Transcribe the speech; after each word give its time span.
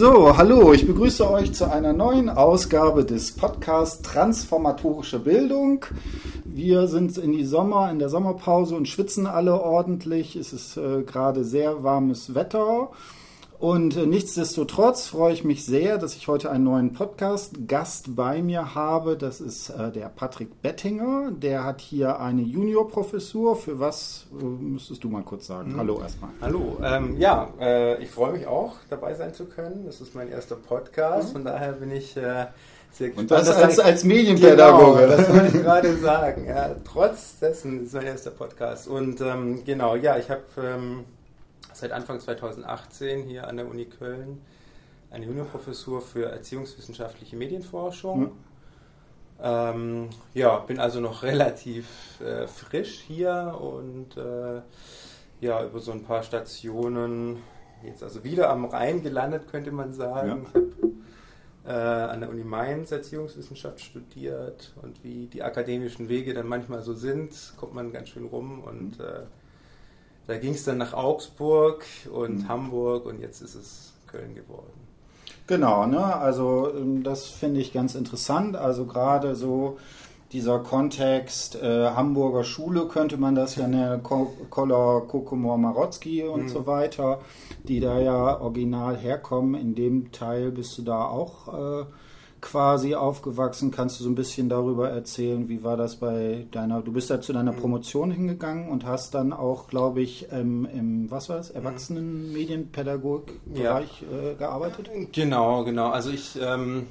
So, 0.00 0.34
hallo, 0.34 0.72
ich 0.72 0.86
begrüße 0.86 1.30
euch 1.30 1.52
zu 1.52 1.70
einer 1.70 1.92
neuen 1.92 2.30
Ausgabe 2.30 3.04
des 3.04 3.32
Podcasts 3.32 4.00
Transformatorische 4.00 5.18
Bildung. 5.18 5.84
Wir 6.46 6.86
sind 6.86 7.18
in 7.18 7.32
die 7.32 7.44
Sommer, 7.44 7.90
in 7.90 7.98
der 7.98 8.08
Sommerpause 8.08 8.76
und 8.76 8.88
schwitzen 8.88 9.26
alle 9.26 9.60
ordentlich. 9.60 10.36
Es 10.36 10.54
ist 10.54 10.78
äh, 10.78 11.02
gerade 11.02 11.44
sehr 11.44 11.82
warmes 11.84 12.34
Wetter. 12.34 12.88
Und 13.60 13.94
äh, 13.94 14.06
nichtsdestotrotz 14.06 15.08
freue 15.08 15.34
ich 15.34 15.44
mich 15.44 15.66
sehr, 15.66 15.98
dass 15.98 16.16
ich 16.16 16.28
heute 16.28 16.50
einen 16.50 16.64
neuen 16.64 16.94
Podcast-Gast 16.94 18.16
bei 18.16 18.40
mir 18.40 18.74
habe. 18.74 19.18
Das 19.18 19.42
ist 19.42 19.68
äh, 19.68 19.92
der 19.92 20.08
Patrick 20.08 20.62
Bettinger. 20.62 21.30
Der 21.30 21.62
hat 21.64 21.82
hier 21.82 22.20
eine 22.20 22.40
Juniorprofessur. 22.40 23.56
Für 23.56 23.78
was 23.78 24.28
äh, 24.32 24.42
müsstest 24.42 25.04
du 25.04 25.10
mal 25.10 25.22
kurz 25.24 25.46
sagen? 25.46 25.74
Mhm. 25.74 25.76
Hallo 25.76 26.00
erstmal. 26.00 26.30
Hallo, 26.40 26.78
ähm, 26.82 27.18
ja, 27.18 27.50
äh, 27.60 28.02
ich 28.02 28.10
freue 28.10 28.32
mich 28.32 28.46
auch, 28.46 28.76
dabei 28.88 29.12
sein 29.12 29.34
zu 29.34 29.44
können. 29.44 29.84
Das 29.84 30.00
ist 30.00 30.14
mein 30.14 30.30
erster 30.30 30.56
Podcast, 30.56 31.32
von 31.32 31.44
daher 31.44 31.72
bin 31.72 31.90
ich 31.90 32.16
äh, 32.16 32.46
sehr 32.92 33.08
Und 33.08 33.28
gespannt. 33.28 33.46
das 33.46 33.50
als, 33.50 33.78
als 33.78 34.04
Medienpädagoge. 34.04 35.02
Genau, 35.02 35.16
das 35.18 35.28
wollte 35.28 35.46
ich 35.58 35.62
gerade 35.62 35.96
sagen. 35.98 36.46
Ja, 36.46 36.76
trotz 36.90 37.38
dessen 37.40 37.84
ist 37.84 37.92
mein 37.92 38.06
erster 38.06 38.30
Podcast. 38.30 38.88
Und 38.88 39.20
ähm, 39.20 39.62
genau, 39.66 39.96
ja, 39.96 40.16
ich 40.16 40.30
habe 40.30 40.40
ähm, 40.64 41.04
seit 41.80 41.92
Anfang 41.92 42.20
2018 42.20 43.22
hier 43.22 43.48
an 43.48 43.56
der 43.56 43.68
Uni 43.68 43.86
Köln 43.86 44.40
eine 45.10 45.26
Juniorprofessur 45.26 46.00
für 46.00 46.26
erziehungswissenschaftliche 46.26 47.36
Medienforschung. 47.36 48.20
Mhm. 48.20 48.32
Ähm, 49.42 50.10
ja, 50.34 50.58
bin 50.58 50.78
also 50.78 51.00
noch 51.00 51.22
relativ 51.22 52.20
äh, 52.20 52.46
frisch 52.46 53.00
hier 53.00 53.58
und 53.60 54.16
äh, 54.16 54.60
ja, 55.40 55.64
über 55.64 55.80
so 55.80 55.92
ein 55.92 56.04
paar 56.04 56.22
Stationen 56.22 57.38
jetzt 57.82 58.02
also 58.02 58.22
wieder 58.22 58.50
am 58.50 58.66
Rhein 58.66 59.02
gelandet, 59.02 59.48
könnte 59.50 59.72
man 59.72 59.94
sagen. 59.94 60.46
Habe 60.54 60.70
äh, 61.66 61.72
an 61.72 62.20
der 62.20 62.30
Uni 62.30 62.44
Mainz 62.44 62.90
Erziehungswissenschaft 62.90 63.80
studiert 63.80 64.72
und 64.82 65.02
wie 65.04 65.26
die 65.26 65.42
akademischen 65.42 66.08
Wege 66.08 66.34
dann 66.34 66.46
manchmal 66.46 66.82
so 66.82 66.94
sind, 66.94 67.54
kommt 67.56 67.74
man 67.74 67.92
ganz 67.92 68.08
schön 68.08 68.26
rum 68.26 68.62
und 68.64 69.00
äh, 69.00 69.22
da 70.30 70.38
ging 70.38 70.54
es 70.54 70.64
dann 70.64 70.78
nach 70.78 70.94
Augsburg 70.94 71.84
und 72.12 72.44
Mhm. 72.44 72.48
Hamburg 72.48 73.04
und 73.06 73.20
jetzt 73.20 73.40
ist 73.42 73.54
es 73.56 73.92
Köln 74.06 74.34
geworden. 74.34 74.70
Genau, 75.46 75.86
ne? 75.86 76.02
Also 76.16 76.70
ähm, 76.76 77.02
das 77.02 77.26
finde 77.26 77.60
ich 77.60 77.72
ganz 77.72 77.94
interessant. 77.96 78.56
Also 78.56 78.84
gerade 78.86 79.34
so 79.34 79.78
dieser 80.32 80.60
Kontext 80.60 81.56
äh, 81.60 81.90
Hamburger 81.90 82.44
Schule 82.44 82.86
könnte 82.86 83.16
man 83.16 83.34
das 83.34 83.56
ja 83.56 83.66
nennen, 83.66 84.04
Ko- 84.04 84.32
Koller, 84.48 85.00
Kokomor, 85.08 85.58
Marotzki 85.58 86.22
und 86.22 86.44
Mhm. 86.44 86.48
so 86.48 86.66
weiter, 86.68 87.20
die 87.64 87.80
da 87.80 87.98
ja 87.98 88.40
original 88.40 88.96
herkommen. 88.96 89.60
In 89.60 89.74
dem 89.74 90.12
Teil 90.12 90.52
bist 90.52 90.78
du 90.78 90.82
da 90.82 91.04
auch 91.06 91.48
äh, 91.80 91.84
quasi 92.40 92.94
aufgewachsen. 92.94 93.70
Kannst 93.70 94.00
du 94.00 94.04
so 94.04 94.10
ein 94.10 94.14
bisschen 94.14 94.48
darüber 94.48 94.88
erzählen, 94.90 95.48
wie 95.48 95.62
war 95.62 95.76
das 95.76 95.96
bei 95.96 96.46
deiner, 96.50 96.80
du 96.82 96.92
bist 96.92 97.10
ja 97.10 97.20
zu 97.20 97.32
deiner 97.32 97.52
Mhm. 97.52 97.56
Promotion 97.56 98.10
hingegangen 98.10 98.68
und 98.70 98.84
hast 98.86 99.14
dann 99.14 99.32
auch, 99.32 99.68
glaube 99.68 100.00
ich, 100.00 100.28
ähm, 100.32 100.66
im, 100.72 101.10
was 101.10 101.28
war 101.28 101.36
das, 101.36 101.50
Mhm. 101.50 101.56
Erwachsenenmedienpädagogik-Bereich 101.56 104.02
äh, 104.02 104.34
gearbeitet? 104.36 104.90
Genau, 105.12 105.64
genau. 105.64 105.90
Also 105.90 106.10
ich 106.10 106.38
ähm, 106.40 106.86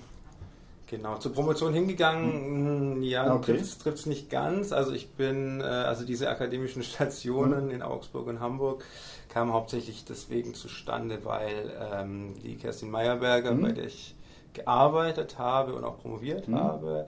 genau 0.88 1.18
zur 1.18 1.34
Promotion 1.34 1.74
hingegangen. 1.74 3.02
Ja, 3.04 3.34
Okay. 3.36 3.58
trifft 3.58 3.86
es 4.00 4.06
nicht 4.06 4.30
ganz. 4.30 4.72
Also 4.72 4.92
ich 4.94 5.10
bin 5.14 5.62
äh, 5.62 5.64
also 5.64 6.06
diese 6.06 6.30
akademischen 6.30 6.84
Stationen 6.84 7.66
Mhm. 7.66 7.72
in 7.72 7.82
Augsburg 7.82 8.28
und 8.28 8.40
Hamburg 8.40 8.84
kamen 9.30 9.54
hauptsächlich 9.54 10.06
deswegen 10.06 10.54
zustande, 10.56 11.20
weil 11.24 11.72
ähm, 11.94 12.34
die 12.44 12.56
Kerstin 12.56 12.90
Meyerberger, 12.90 13.54
Mhm. 13.54 13.62
bei 13.62 13.72
der 13.72 13.86
ich 13.86 14.16
gearbeitet 14.54 15.38
habe 15.38 15.74
und 15.76 15.84
auch 15.84 16.00
promoviert 16.00 16.48
Mhm. 16.48 16.56
habe, 16.56 17.08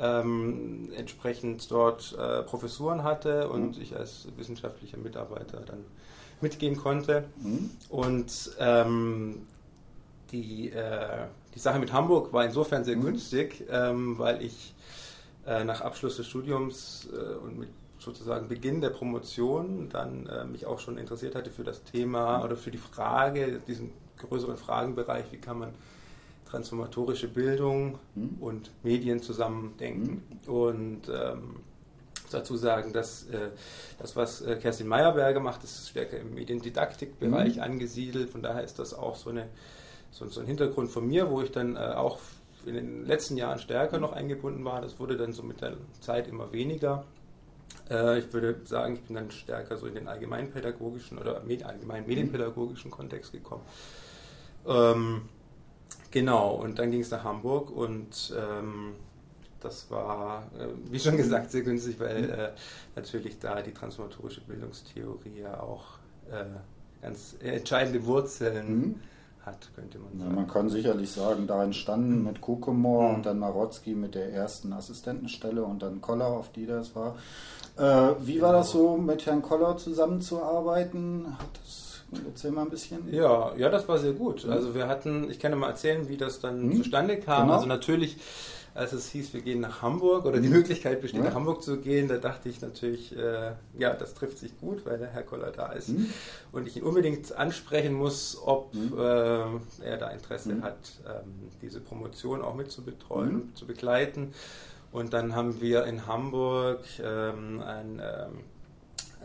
ähm, 0.00 0.90
entsprechend 0.96 1.70
dort 1.70 2.16
äh, 2.18 2.42
Professuren 2.42 3.02
hatte 3.02 3.48
und 3.48 3.76
Mhm. 3.76 3.82
ich 3.82 3.96
als 3.96 4.28
wissenschaftlicher 4.36 4.96
Mitarbeiter 4.98 5.60
dann 5.66 5.84
mitgehen 6.40 6.76
konnte. 6.76 7.24
Mhm. 7.42 7.70
Und 7.88 8.50
ähm, 8.58 9.46
die, 10.32 10.70
äh, 10.70 11.26
die 11.54 11.58
Sache 11.58 11.78
mit 11.78 11.92
Hamburg 11.92 12.32
war 12.32 12.44
insofern 12.44 12.84
sehr 12.84 12.96
Mhm. 12.96 13.02
günstig, 13.02 13.64
ähm, 13.70 14.18
weil 14.18 14.42
ich 14.42 14.74
äh, 15.46 15.64
nach 15.64 15.80
Abschluss 15.80 16.16
des 16.18 16.26
Studiums 16.26 17.08
äh, 17.12 17.36
und 17.44 17.58
mit 17.58 17.68
sozusagen 17.98 18.48
Beginn 18.48 18.80
der 18.80 18.90
Promotion 18.90 19.88
dann 19.90 20.26
äh, 20.26 20.44
mich 20.44 20.66
auch 20.66 20.78
schon 20.78 20.98
interessiert 20.98 21.34
hatte 21.34 21.50
für 21.50 21.64
das 21.64 21.82
Thema 21.84 22.38
Mhm. 22.38 22.44
oder 22.44 22.56
für 22.56 22.70
die 22.70 22.78
Frage, 22.78 23.60
diesen 23.66 23.90
größeren 24.18 24.56
Fragenbereich, 24.58 25.24
wie 25.30 25.38
kann 25.38 25.58
man 25.58 25.70
transformatorische 26.48 27.28
Bildung 27.28 27.98
Mhm. 28.14 28.36
und 28.40 28.70
Medien 28.82 29.20
zusammendenken. 29.20 30.22
Und 30.46 31.02
ähm, 31.08 31.56
dazu 32.30 32.56
sagen, 32.56 32.92
dass 32.92 33.24
äh, 33.28 33.50
das, 33.98 34.16
was 34.16 34.40
äh, 34.42 34.56
Kerstin 34.56 34.86
Meyerberger 34.88 35.40
macht, 35.40 35.64
ist 35.64 35.88
stärker 35.88 36.18
im 36.18 36.34
Mediendidaktikbereich 36.34 37.56
Mhm. 37.56 37.62
angesiedelt. 37.62 38.30
Von 38.30 38.42
daher 38.42 38.64
ist 38.64 38.78
das 38.78 38.94
auch 38.94 39.16
so, 39.16 39.30
eine, 39.30 39.48
so, 40.10 40.26
so 40.26 40.40
ein 40.40 40.46
Hintergrund 40.46 40.90
von 40.90 41.06
mir, 41.06 41.30
wo 41.30 41.40
ich 41.42 41.50
dann 41.52 41.76
äh, 41.76 41.78
auch 41.78 42.18
in 42.66 42.74
den 42.74 43.06
letzten 43.06 43.36
Jahren 43.36 43.58
stärker 43.58 43.98
noch 43.98 44.12
eingebunden 44.12 44.64
war. 44.64 44.80
Das 44.82 44.98
wurde 44.98 45.16
dann 45.16 45.32
so 45.32 45.42
mit 45.42 45.60
der 45.60 45.74
Zeit 46.00 46.28
immer 46.28 46.52
weniger. 46.52 47.04
Äh, 47.90 48.18
ich 48.18 48.32
würde 48.32 48.56
sagen, 48.64 48.94
ich 48.94 49.02
bin 49.02 49.16
dann 49.16 49.30
stärker 49.30 49.76
so 49.76 49.86
in 49.86 49.94
den 49.94 50.08
allgemeinpädagogischen 50.08 51.18
oder 51.18 51.36
allgemein 51.64 52.06
medienpädagogischen 52.06 52.90
Kontext 52.90 53.32
gekommen. 53.32 53.62
Ähm, 54.66 55.22
genau, 56.10 56.50
und 56.54 56.78
dann 56.78 56.90
ging 56.90 57.00
es 57.00 57.10
nach 57.10 57.24
Hamburg 57.24 57.70
und 57.70 58.34
ähm, 58.36 58.94
das 59.60 59.90
war, 59.90 60.44
äh, 60.58 60.66
wie 60.90 61.00
schon 61.00 61.16
gesagt, 61.16 61.50
sehr 61.50 61.62
günstig, 61.62 61.98
weil 62.00 62.30
äh, 62.30 62.50
natürlich 62.96 63.38
da 63.38 63.60
die 63.62 63.72
transformatorische 63.72 64.40
Bildungstheorie 64.42 65.40
ja 65.42 65.60
auch 65.60 65.84
äh, 66.30 66.44
ganz 67.02 67.36
entscheidende 67.40 68.04
Wurzeln 68.06 68.78
Mhm. 68.80 68.94
hat, 69.44 69.68
könnte 69.74 69.98
man 69.98 70.12
Ja, 70.18 70.24
sagen. 70.24 70.34
man 70.36 70.46
kann 70.48 70.68
sicherlich 70.68 71.10
sagen, 71.10 71.46
da 71.46 71.64
entstanden 71.64 72.22
mit 72.24 72.40
Kokomor 72.40 73.08
Mhm. 73.08 73.14
und 73.16 73.26
dann 73.26 73.38
Marotzki 73.38 73.94
mit 73.94 74.14
der 74.14 74.32
ersten 74.32 74.72
Assistentenstelle 74.72 75.62
und 75.64 75.82
dann 75.82 76.00
Koller, 76.00 76.26
auf 76.26 76.52
die 76.52 76.66
das 76.66 76.94
war. 76.94 77.16
Äh, 77.76 78.14
wie 78.20 78.40
war 78.40 78.50
Genau. 78.50 78.58
das 78.60 78.70
so, 78.70 78.96
mit 78.96 79.24
Herrn 79.26 79.42
Koller 79.42 79.76
zusammenzuarbeiten? 79.76 81.36
Hat 81.38 81.48
das, 81.64 81.87
erzähl 82.26 82.50
mal 82.50 82.62
ein 82.62 82.70
bisschen. 82.70 83.12
Ja, 83.12 83.54
ja, 83.56 83.68
das 83.68 83.86
war 83.88 83.98
sehr 83.98 84.12
gut. 84.12 84.44
Mhm. 84.44 84.52
Also 84.52 84.74
wir 84.74 84.88
hatten, 84.88 85.30
ich 85.30 85.38
kann 85.38 85.52
ja 85.52 85.56
mal 85.58 85.68
erzählen, 85.70 86.08
wie 86.08 86.16
das 86.16 86.40
dann 86.40 86.66
Mhm. 86.68 86.76
zustande 86.76 87.18
kam. 87.18 87.42
Genau. 87.46 87.54
Also 87.54 87.66
natürlich, 87.66 88.16
als 88.74 88.92
es 88.92 89.08
hieß, 89.10 89.34
wir 89.34 89.40
gehen 89.40 89.60
nach 89.60 89.82
Hamburg 89.82 90.24
oder 90.24 90.38
die 90.40 90.48
Möglichkeit 90.48 91.00
besteht, 91.00 91.20
Ja. 91.20 91.28
nach 91.28 91.34
Hamburg 91.34 91.62
zu 91.62 91.78
gehen, 91.78 92.06
da 92.08 92.16
dachte 92.18 92.48
ich 92.48 92.60
natürlich, 92.60 93.16
äh, 93.16 93.52
ja, 93.76 93.92
das 93.94 94.14
trifft 94.14 94.38
sich 94.38 94.56
gut, 94.58 94.86
weil 94.86 94.98
der 94.98 95.08
Herr 95.08 95.22
Koller 95.24 95.50
da 95.50 95.72
ist 95.72 95.88
Mhm. 95.88 96.10
und 96.52 96.68
ich 96.68 96.76
ihn 96.76 96.84
unbedingt 96.84 97.32
ansprechen 97.36 97.92
muss, 97.94 98.38
ob 98.44 98.72
Mhm. 98.74 98.96
äh, 98.98 99.84
er 99.84 99.96
da 99.98 100.08
Interesse 100.10 100.54
Mhm. 100.54 100.62
hat, 100.62 100.78
ähm, 101.06 101.50
diese 101.60 101.80
Promotion 101.80 102.40
auch 102.42 102.54
mitzubetreuen, 102.54 103.34
Mhm. 103.34 103.54
zu 103.56 103.66
begleiten. 103.66 104.32
Und 104.92 105.12
dann 105.12 105.34
haben 105.34 105.60
wir 105.60 105.84
in 105.84 106.06
Hamburg 106.06 106.80
ähm, 107.02 107.60
ein 107.60 108.00
ähm, 108.00 108.00
äh, 108.00 108.57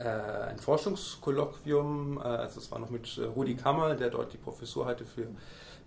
ein 0.01 0.57
Forschungskolloquium, 0.59 2.17
äh, 2.17 2.21
also 2.21 2.59
es 2.59 2.71
war 2.71 2.79
noch 2.79 2.89
mit 2.89 3.17
äh, 3.17 3.25
Rudi 3.25 3.55
Kammer, 3.55 3.95
der 3.95 4.09
dort 4.09 4.33
die 4.33 4.37
Professur 4.37 4.85
hatte 4.85 5.05
für 5.05 5.27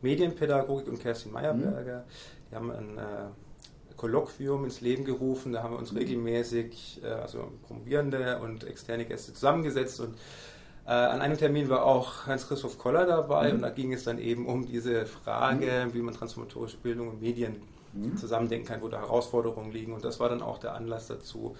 Medienpädagogik 0.03 0.89
und 0.89 1.01
Kerstin 1.01 1.33
Meyerberger. 1.33 2.05
Die 2.51 2.55
haben 2.55 2.71
ein 2.71 2.99
äh, 2.99 3.03
Kolloquium 3.97 4.65
ins 4.65 4.81
Leben 4.83 5.05
gerufen, 5.05 5.53
da 5.53 5.63
haben 5.63 5.73
wir 5.75 5.79
uns 5.79 5.93
Mhm. 5.93 5.99
regelmäßig, 5.99 7.01
äh, 7.03 7.09
also 7.09 7.51
promovierende 7.67 8.39
und 8.41 8.65
externe 8.65 9.05
Gäste 9.07 9.33
zusammengesetzt 9.33 10.01
und 10.01 10.15
äh, 10.87 10.91
an 10.91 11.21
einem 11.21 11.37
Termin 11.37 11.69
war 11.69 11.85
auch 11.85 12.27
Hans-Christoph 12.27 12.79
Koller 12.79 13.07
dabei 13.07 13.49
Mhm. 13.49 13.55
und 13.57 13.63
da 13.63 13.71
ging 13.71 13.93
es 13.93 14.05
dann 14.05 14.19
eben 14.19 14.47
um 14.47 14.67
diese 14.67 15.07
Frage, 15.07 15.89
wie 15.93 16.01
man 16.01 16.15
transformatorische 16.15 16.77
Bildung 16.77 17.09
und 17.09 17.21
Medien 17.21 17.57
Mhm. 17.95 18.17
zusammendenken 18.19 18.69
kann, 18.69 18.83
wo 18.83 18.89
da 18.89 18.99
Herausforderungen 19.01 19.73
liegen. 19.73 19.95
Und 19.95 20.05
das 20.05 20.21
war 20.21 20.29
dann 20.29 20.43
auch 20.43 20.59
der 20.59 20.75
Anlass 20.75 21.07
dazu, 21.09 21.57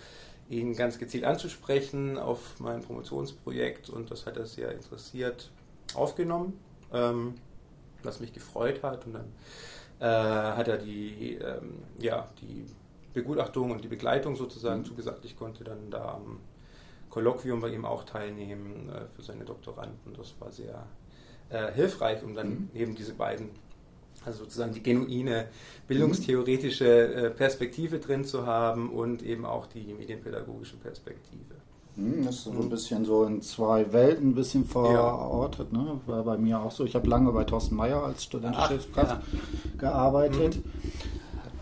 ihn 0.49 0.75
ganz 0.75 0.99
gezielt 0.99 1.25
anzusprechen 1.25 2.19
auf 2.19 2.61
mein 2.61 2.83
Promotionsprojekt. 2.83 3.91
Und 3.91 4.11
das 4.11 4.27
hat 4.27 4.37
er 4.37 4.47
sehr 4.47 4.73
interessiert 4.73 5.51
aufgenommen, 5.95 6.59
ähm, 6.93 7.35
was 8.03 8.21
mich 8.21 8.33
gefreut 8.33 8.83
hat. 8.83 9.07
Und 9.07 9.15
dann 9.15 9.33
äh, 9.99 10.05
hat 10.57 10.69
er 10.69 10.79
die, 10.79 11.35
ähm, 11.37 11.83
ja, 11.99 12.29
die 12.41 12.67
Begutachtung 13.15 13.71
und 13.71 13.83
die 13.83 13.89
Begleitung 13.89 14.37
sozusagen 14.37 14.81
Mhm. 14.81 14.85
zugesagt. 14.85 15.25
Ich 15.25 15.37
konnte 15.37 15.65
dann 15.65 15.91
da 15.91 16.15
am 16.15 16.39
Kolloquium 17.11 17.61
bei 17.61 17.71
ihm 17.71 17.85
auch 17.87 18.05
teilnehmen 18.05 18.91
äh, 18.91 19.07
für 19.15 19.23
seine 19.23 19.45
Doktoranden. 19.45 20.15
Das 20.17 20.35
war 20.39 20.53
sehr 20.53 20.87
äh, 21.49 21.73
hilfreich, 21.73 22.23
um 22.23 22.35
dann 22.35 22.49
Mhm. 22.51 22.71
eben 22.75 22.95
diese 22.95 23.15
beiden 23.15 23.51
also 24.27 24.45
sozusagen 24.45 24.73
die 24.73 24.83
genuine 24.83 25.47
bildungstheoretische 25.87 27.15
äh, 27.15 27.31
Perspektive 27.31 27.99
drin 27.99 28.25
zu 28.25 28.47
haben 28.47 28.91
und 28.91 29.23
eben 29.23 29.47
auch 29.47 29.67
die 29.67 29.95
medienpädagogische 29.95 30.77
Perspektive. 30.77 31.55
Hm, 31.97 32.25
das 32.25 32.37
ist 32.37 32.45
so 32.45 32.51
ein 32.51 32.69
bisschen 32.69 33.05
so 33.05 33.25
in 33.25 33.41
zwei 33.41 33.93
Welten 33.93 34.31
ein 34.31 34.35
bisschen 34.35 34.67
verortet. 34.67 35.69
Ja. 35.73 35.79
Ne? 35.79 36.01
War 36.07 36.25
bei 36.25 36.37
mir 36.37 36.61
auch 36.61 36.71
so. 36.71 36.85
Ich 36.85 36.95
habe 36.95 37.09
lange 37.09 37.33
bei 37.33 37.45
Thorsten 37.45 37.75
Meyer 37.75 38.03
als 38.03 38.25
studentische 38.25 38.79
Kraft 38.93 39.23
ja. 39.33 39.39
gearbeitet. 39.79 40.57
Mhm. 40.57 40.93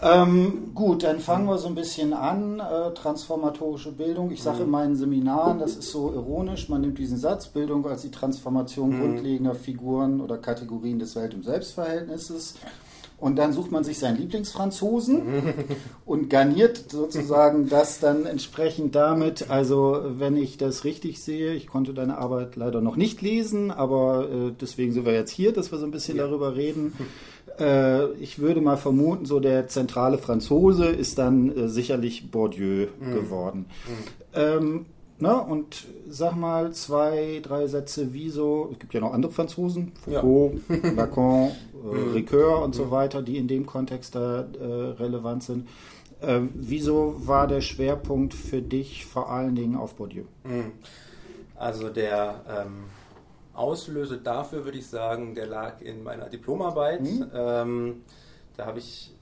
Ähm, 0.02 0.73
gut, 0.75 1.02
dann 1.02 1.20
fangen 1.20 1.46
wir 1.46 1.58
so 1.58 1.69
ein 1.69 1.75
bisschen 1.75 2.12
an. 2.12 2.61
Äh, 2.61 2.93
transformatorische 2.94 3.93
Bildung. 3.93 4.31
Ich 4.31 4.43
sage 4.43 4.64
in 4.64 4.70
meinen 4.70 4.96
Seminaren, 4.96 5.58
das 5.58 5.76
ist 5.76 5.91
so 5.91 6.12
ironisch, 6.12 6.69
man 6.69 6.81
nimmt 6.81 6.99
diesen 6.99 7.19
Satz, 7.19 7.49
Bildung 7.49 7.87
als 7.87 8.02
die 8.02 8.11
Transformation 8.11 8.91
mhm. 8.91 9.00
grundlegender 9.00 9.55
Figuren 9.55 10.20
oder 10.20 10.38
Kategorien 10.38 10.99
des 10.99 11.17
Welt- 11.17 11.35
und 11.35 11.44
Selbstverhältnisses. 11.44 12.55
Und 13.17 13.37
dann 13.37 13.52
sucht 13.52 13.70
man 13.70 13.85
sich 13.85 13.99
seinen 13.99 14.19
Lieblingsfranzosen 14.19 15.23
und 16.05 16.29
garniert 16.29 16.91
sozusagen 16.91 17.69
das 17.69 18.00
dann 18.00 18.26
entsprechend 18.26 18.94
damit. 18.94 19.50
Also, 19.50 20.02
wenn 20.05 20.37
ich 20.37 20.58
das 20.58 20.85
richtig 20.85 21.23
sehe, 21.23 21.55
ich 21.55 21.69
konnte 21.69 21.94
deine 21.94 22.19
Arbeit 22.19 22.56
leider 22.56 22.81
noch 22.81 22.96
nicht 22.96 23.23
lesen, 23.23 23.70
aber 23.70 24.29
äh, 24.29 24.52
deswegen 24.61 24.93
sind 24.93 25.06
wir 25.06 25.14
jetzt 25.14 25.31
hier, 25.31 25.52
dass 25.52 25.70
wir 25.70 25.79
so 25.79 25.87
ein 25.87 25.93
bisschen 25.93 26.17
ja. 26.17 26.26
darüber 26.26 26.56
reden. 26.56 26.93
Äh, 27.58 28.12
ich 28.14 28.38
würde 28.38 28.61
mal 28.61 28.76
vermuten, 28.76 29.26
so 29.26 29.41
der 29.41 29.69
zentrale 29.69 30.19
Franzose 30.19 30.87
ist 30.87 31.19
dann 31.19 31.56
äh, 31.56 31.69
sicherlich 31.69 32.31
Bourdieu 32.31 32.87
mhm. 33.00 33.14
geworden. 33.14 33.67
Mhm. 33.87 34.35
Ähm, 34.35 34.87
Ne? 35.19 35.41
Und 35.41 35.87
sag 36.08 36.35
mal 36.35 36.73
zwei, 36.73 37.41
drei 37.43 37.67
Sätze, 37.69 38.12
wieso, 38.12 38.70
es 38.73 38.79
gibt 38.81 38.94
ja 38.94 39.00
noch 39.00 39.12
andere 39.12 39.31
Franzosen, 39.31 39.93
Foucault, 40.05 40.61
ja. 40.69 40.91
Lacan, 40.96 41.50
äh, 41.73 41.87
mhm. 41.87 42.12
Ricoeur 42.12 42.62
und 42.62 42.75
so 42.75 42.87
mhm. 42.87 42.91
weiter, 42.91 43.23
die 43.23 43.38
in 43.38 43.46
dem 43.46 43.64
Kontext 43.64 44.17
da 44.17 44.41
äh, 44.41 44.64
relevant 44.64 45.44
sind. 45.44 45.69
Äh, 46.20 46.41
wieso 46.55 47.26
war 47.26 47.46
der 47.46 47.61
Schwerpunkt 47.61 48.35
für 48.35 48.61
dich 48.61 49.06
vor 49.06 49.31
allen 49.31 49.55
Dingen 49.55 49.76
auf 49.76 49.94
Bourdieu? 49.94 50.25
Mhm. 50.43 50.73
Also 51.55 51.91
der 51.91 52.41
ähm, 52.49 52.85
Auslöser 53.55 54.17
dafür, 54.17 54.65
würde 54.65 54.79
ich 54.79 54.87
sagen, 54.87 55.35
der 55.35 55.47
lag 55.47 55.81
in 55.81 56.03
meiner 56.03 56.29
Diplomarbeit. 56.29 57.03
Mhm. 57.03 57.31
Ähm, 57.35 58.03
da 58.56 58.67
habe 58.67 58.79
ich 58.79 59.15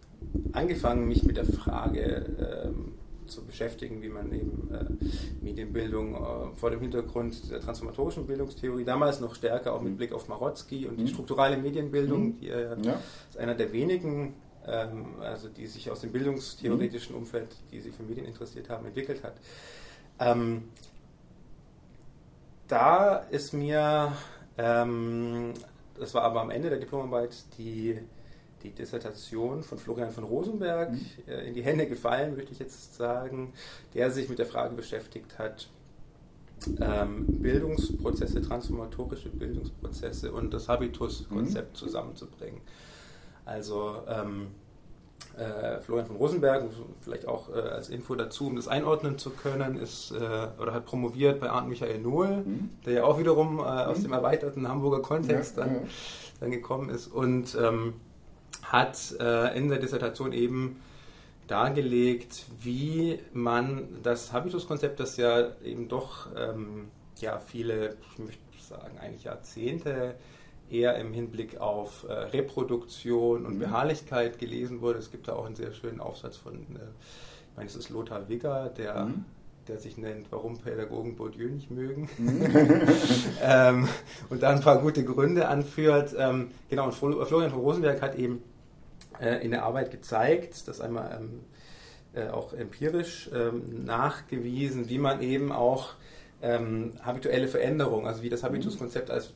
angefangen, 0.53 1.09
mich 1.09 1.23
mit 1.25 1.37
der 1.37 1.45
Frage 1.45 2.65
ähm, 2.67 2.95
zu 3.27 3.45
beschäftigen, 3.45 4.03
wie 4.03 4.09
man 4.09 4.33
eben 4.33 4.71
äh, 4.73 5.45
Medienbildung 5.45 6.15
äh, 6.15 6.19
vor 6.57 6.71
dem 6.71 6.81
Hintergrund 6.81 7.51
der 7.51 7.61
transformatorischen 7.61 8.27
Bildungstheorie, 8.27 8.85
damals 8.85 9.21
noch 9.21 9.35
stärker 9.35 9.73
auch 9.73 9.81
mit 9.81 9.93
mhm. 9.93 9.97
Blick 9.97 10.13
auf 10.13 10.29
Marotzki 10.29 10.87
und 10.87 10.97
die 10.97 11.05
mhm. 11.05 11.09
strukturelle 11.09 11.57
Medienbildung, 11.57 12.25
mhm. 12.25 12.37
die 12.39 12.49
äh, 12.49 12.77
ja. 12.83 13.01
ist 13.29 13.39
einer 13.39 13.55
der 13.55 13.73
wenigen, 13.73 14.35
ähm, 14.67 15.07
also 15.21 15.49
die 15.49 15.67
sich 15.67 15.91
aus 15.91 16.01
dem 16.01 16.13
bildungstheoretischen 16.13 17.15
Umfeld, 17.15 17.49
die 17.71 17.81
sich 17.81 17.95
für 17.95 18.03
Medien 18.03 18.27
interessiert 18.27 18.69
haben, 18.69 18.87
entwickelt 18.87 19.23
hat. 19.23 19.35
Ähm, 20.19 20.65
da 22.73 23.17
ist 23.31 23.53
mir, 23.53 24.13
ähm, 24.57 25.53
das 25.99 26.15
war 26.15 26.23
aber 26.23 26.41
am 26.41 26.51
Ende 26.51 26.71
der 26.71 26.79
Diplomarbeit, 26.79 27.45
die 27.59 27.99
die 28.63 28.71
Dissertation 28.71 29.63
von 29.63 29.77
Florian 29.77 30.11
von 30.11 30.25
Rosenberg 30.25 30.93
mhm. 30.93 31.07
äh, 31.27 31.49
in 31.49 31.55
die 31.55 31.63
Hände 31.63 31.87
gefallen, 31.87 32.37
würde 32.37 32.51
ich 32.51 32.59
jetzt 32.59 32.95
sagen, 32.95 33.53
der 33.93 34.11
sich 34.11 34.29
mit 34.29 34.39
der 34.39 34.47
Frage 34.47 34.75
beschäftigt 34.75 35.39
hat, 35.39 35.69
ähm, 36.81 37.27
Bildungsprozesse, 37.27 38.41
transformatorische 38.41 39.29
Bildungsprozesse 39.29 40.33
und 40.33 40.55
das 40.55 40.69
Habitus-Konzept 40.69 41.73
mhm. 41.73 41.77
zusammenzubringen. 41.77 42.61
Also 43.45 43.97
ähm, 44.07 44.47
äh, 45.37 45.81
Florian 45.81 46.07
von 46.07 46.17
Rosenberg, 46.17 46.65
vielleicht 47.01 47.27
auch 47.27 47.49
äh, 47.49 47.61
als 47.61 47.89
Info 47.89 48.15
dazu, 48.15 48.47
um 48.47 48.57
das 48.57 48.69
einordnen 48.69 49.19
zu 49.19 49.31
können, 49.31 49.79
ist 49.79 50.13
äh, 50.13 50.49
oder 50.61 50.73
hat 50.73 50.85
promoviert 50.85 51.41
bei 51.41 51.51
Arndt 51.51 51.69
Michael 51.69 52.01
Nohl, 52.01 52.43
mhm. 52.45 52.71
der 52.85 52.93
ja 52.93 53.05
auch 53.05 53.19
wiederum 53.19 53.59
äh, 53.59 53.63
aus 53.63 53.99
mhm. 53.99 54.03
dem 54.05 54.13
erweiterten 54.13 54.69
Hamburger 54.69 55.01
Kontext 55.01 55.57
ja, 55.57 55.65
dann, 55.65 55.75
ja. 55.75 55.81
dann 56.41 56.51
gekommen 56.51 56.91
ist 56.91 57.07
und 57.07 57.57
ähm, 57.61 57.95
hat 58.63 59.15
äh, 59.21 59.57
in 59.57 59.69
der 59.69 59.79
Dissertation 59.79 60.33
eben 60.33 60.81
dargelegt, 61.47 62.47
wie 62.61 63.19
man 63.33 63.89
das 64.03 64.33
Habituskonzept, 64.33 65.01
das 65.01 65.17
ja 65.17 65.49
eben 65.65 65.89
doch 65.89 66.29
ähm, 66.37 66.89
ja, 67.21 67.39
viele, 67.39 67.97
ich 68.13 68.19
möchte 68.19 68.43
sagen, 68.59 68.99
eigentlich 68.99 69.25
Jahrzehnte 69.25 70.15
eher 70.73 70.97
im 70.97 71.13
Hinblick 71.13 71.61
auf 71.61 72.07
äh, 72.09 72.13
Reproduktion 72.13 73.45
und 73.45 73.55
mhm. 73.55 73.61
Beharrlichkeit 73.61 74.39
gelesen 74.39 74.81
wurde. 74.81 74.99
Es 74.99 75.11
gibt 75.11 75.29
da 75.29 75.35
auch 75.35 75.47
einen 75.47 75.57
sehr 75.57 75.73
schönen 75.73 76.01
Aufsatz 76.01 76.37
von, 76.37 76.55
äh, 76.55 76.61
ich 76.61 77.57
meine, 77.57 77.69
es 77.69 77.77
ist 77.77 77.91
Lothar 77.91 78.29
Wigger, 78.29 78.71
der, 78.71 79.05
mhm. 79.05 79.25
der 79.69 79.79
sich 79.79 79.99
nennt, 79.99 80.27
warum 80.31 80.59
Pädagogen 80.59 81.17
Bourdieu 81.17 81.49
nicht 81.49 81.71
mögen. 81.71 82.09
Mhm. 82.19 82.51
ähm, 83.43 83.89
und 84.31 84.43
da 84.43 84.51
ein 84.51 84.61
paar 84.61 84.81
gute 84.81 85.05
Gründe 85.05 85.49
anführt. 85.49 86.15
Ähm, 86.19 86.51
genau, 86.71 86.87
und 86.87 86.95
Florian 86.95 87.51
von 87.51 87.61
Rosenberg 87.61 88.01
hat 88.01 88.17
eben 88.17 88.43
äh, 89.21 89.45
in 89.45 89.51
der 89.51 89.65
Arbeit 89.65 89.91
gezeigt, 89.91 90.67
das 90.69 90.81
einmal 90.81 91.19
ähm, 91.21 91.41
äh, 92.15 92.29
auch 92.29 92.53
empirisch 92.53 93.31
ähm, 93.35 93.85
nachgewiesen, 93.85 94.89
wie 94.89 94.99
man 94.99 95.23
eben 95.23 95.53
auch 95.53 95.95
ähm, 96.43 96.93
habituelle 97.03 97.49
Veränderungen, 97.49 98.07
also 98.07 98.23
wie 98.23 98.29
das 98.29 98.43
Habituskonzept 98.43 99.11
als 99.11 99.33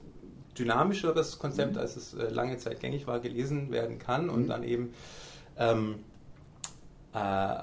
dynamischeres 0.58 1.38
Konzept, 1.38 1.74
mhm. 1.74 1.78
als 1.78 1.96
es 1.96 2.14
äh, 2.14 2.28
lange 2.28 2.58
Zeit 2.58 2.80
gängig 2.80 3.06
war, 3.06 3.20
gelesen 3.20 3.70
werden 3.70 3.98
kann 3.98 4.30
und 4.30 4.44
mhm. 4.44 4.48
dann 4.48 4.62
eben 4.62 4.94
ähm, 5.58 5.96
äh, 7.14 7.56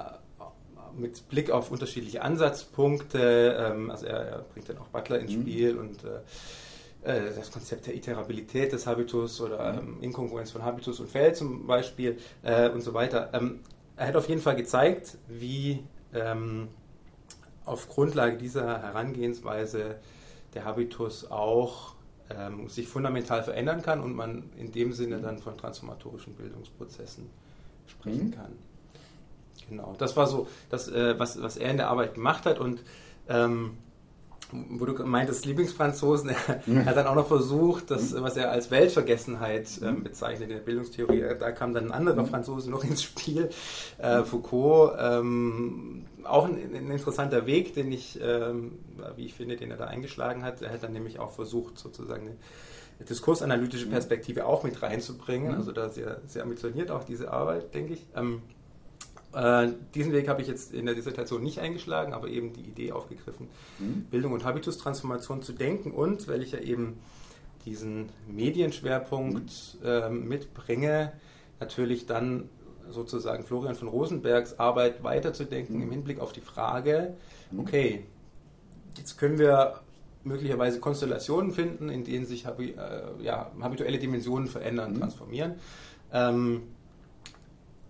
mit 0.95 1.28
Blick 1.30 1.51
auf 1.51 1.72
unterschiedliche 1.72 2.22
Ansatzpunkte, 2.22 3.57
ähm, 3.60 3.90
also 3.92 4.06
er, 4.06 4.19
er, 4.19 4.40
bringt 4.54 4.69
dann 4.69 4.78
auch 4.78 4.88
Butler 4.88 5.19
ins 5.19 5.36
mhm. 5.36 5.42
Spiel 5.42 5.78
und 5.78 6.04
äh, 6.04 6.19
äh, 7.04 7.34
das 7.36 7.51
Konzept 7.51 7.88
der 7.88 7.95
Iterabilität 7.95 8.72
des 8.72 8.88
Habitus 8.88 9.42
oder 9.42 9.78
ähm, 9.78 9.98
Inkongruenz 10.01 10.51
von 10.51 10.63
Habitus 10.63 11.00
und 11.00 11.10
Feld 11.10 11.36
zum 11.36 11.68
Beispiel 11.68 12.18
äh, 12.44 12.69
und 12.69 12.81
so 12.81 12.94
weiter. 12.94 13.30
Ähm, 13.34 13.60
er 13.95 14.07
hat 14.07 14.16
auf 14.16 14.30
jeden 14.30 14.42
Fall 14.42 14.56
gezeigt, 14.56 15.18
wie 15.28 15.84
ähm, 16.13 16.69
auf 17.66 17.90
Grundlage 17.90 18.38
dieser 18.38 18.81
Herangehensweise 18.81 19.95
der 20.54 20.66
Habitus 20.66 21.30
auch 21.30 21.95
ähm, 22.29 22.67
sich 22.69 22.87
fundamental 22.87 23.43
verändern 23.43 23.81
kann 23.81 24.01
und 24.01 24.15
man 24.15 24.49
in 24.57 24.71
dem 24.71 24.93
Sinne 24.93 25.19
dann 25.19 25.39
von 25.39 25.57
transformatorischen 25.57 26.33
Bildungsprozessen 26.35 27.29
sprechen 27.87 28.27
mhm. 28.27 28.31
kann. 28.31 28.51
Genau, 29.69 29.95
das 29.97 30.15
war 30.15 30.27
so 30.27 30.47
das, 30.69 30.87
äh, 30.89 31.17
was, 31.17 31.41
was 31.41 31.57
er 31.57 31.71
in 31.71 31.77
der 31.77 31.89
Arbeit 31.89 32.15
gemacht 32.15 32.45
hat 32.45 32.59
und 32.59 32.83
ähm, 33.29 33.77
wo 34.69 34.85
du 34.85 35.03
meintest, 35.05 35.45
Lieblingsfranzosen, 35.45 36.29
er 36.67 36.85
hat 36.85 36.97
dann 36.97 37.07
auch 37.07 37.15
noch 37.15 37.27
versucht, 37.27 37.91
das, 37.91 38.19
was 38.21 38.38
er 38.38 38.51
als 38.51 38.71
Weltvergessenheit 38.71 39.67
ähm, 39.81 40.03
bezeichnet 40.03 40.50
in 40.50 40.55
der 40.57 40.63
Bildungstheorie, 40.63 41.23
da 41.39 41.51
kam 41.51 41.73
dann 41.73 41.85
ein 41.85 41.92
anderer 41.92 42.25
Franzose 42.25 42.69
noch 42.69 42.83
ins 42.83 43.04
Spiel, 43.04 43.49
äh, 43.97 44.23
Foucault, 44.23 44.95
ähm, 44.99 46.06
auch 46.23 46.45
ein, 46.45 46.57
ein, 46.73 46.89
interessanter 46.92 47.45
Weg, 47.45 47.73
den 47.73 47.92
ich, 47.92 48.19
ähm, 48.21 48.80
wie 49.16 49.25
ich 49.25 49.33
finde, 49.33 49.56
den 49.56 49.71
er 49.71 49.78
da 49.78 49.85
eingeschlagen 49.85 50.44
hat. 50.44 50.61
Er 50.61 50.71
hat 50.71 50.83
dann 50.83 50.94
nämlich 50.94 51.19
auch 51.19 51.31
versucht, 51.31 51.78
sozusagen 51.78 52.28
eine 52.28 52.37
diskursanalytische 53.07 53.87
Perspektive 53.87 54.45
auch 54.45 54.63
mit 54.63 54.81
reinzubringen, 54.81 55.51
mhm. 55.51 55.57
also 55.57 55.71
da 55.71 55.89
sehr, 55.89 56.21
sehr 56.28 56.44
ambitioniert 56.44 56.92
auch 56.92 57.04
diese 57.04 57.31
Arbeit, 57.31 57.73
denke 57.73 57.94
ich. 57.94 58.07
Äh, 59.33 59.69
diesen 59.95 60.13
Weg 60.13 60.28
habe 60.28 60.42
ich 60.42 60.47
jetzt 60.47 60.73
in 60.73 60.85
der 60.85 60.95
Dissertation 60.95 61.42
nicht 61.42 61.59
eingeschlagen, 61.59 62.13
aber 62.13 62.28
eben 62.28 62.54
die 62.54 62.61
Idee 62.61 62.92
aufgegriffen, 62.92 63.47
mhm. 63.80 64.06
Bildung 64.11 64.33
und 64.33 64.45
Habitustransformation 64.45 65.42
zu 65.42 65.54
denken 65.54 65.92
und 65.92 66.28
weil 66.28 66.44
ich 66.44 66.52
ja 66.52 66.59
eben 66.59 66.99
diesen 67.66 68.09
Medienschwerpunkt 68.28 69.78
mhm. 69.81 69.87
äh, 69.87 70.09
mitbringe, 70.09 71.13
natürlich 71.59 72.06
dann 72.06 72.49
sozusagen 72.90 73.44
Florian 73.44 73.75
von 73.75 73.87
Rosenbergs 73.87 74.59
Arbeit 74.59 75.04
weiterzudenken 75.04 75.78
mhm. 75.78 75.83
im 75.83 75.92
Hinblick 75.92 76.19
auf 76.19 76.33
die 76.33 76.42
Frage, 76.42 77.16
mhm. 77.52 77.59
okay, 77.59 78.06
jetzt 78.97 79.18
können 79.18 79.40
wir 79.40 79.80
möglicherweise 80.23 80.80
Konstellationen 80.80 81.52
finden, 81.52 81.90
in 81.90 82.04
denen 82.04 82.25
sich 82.25 82.45
äh, 82.45 82.73
ja, 83.21 83.52
habituelle 83.61 83.97
Dimensionen 83.97 84.47
verändern, 84.47 84.94
mhm. 84.94 84.99
transformieren. 84.99 85.56
Ähm, 86.11 86.63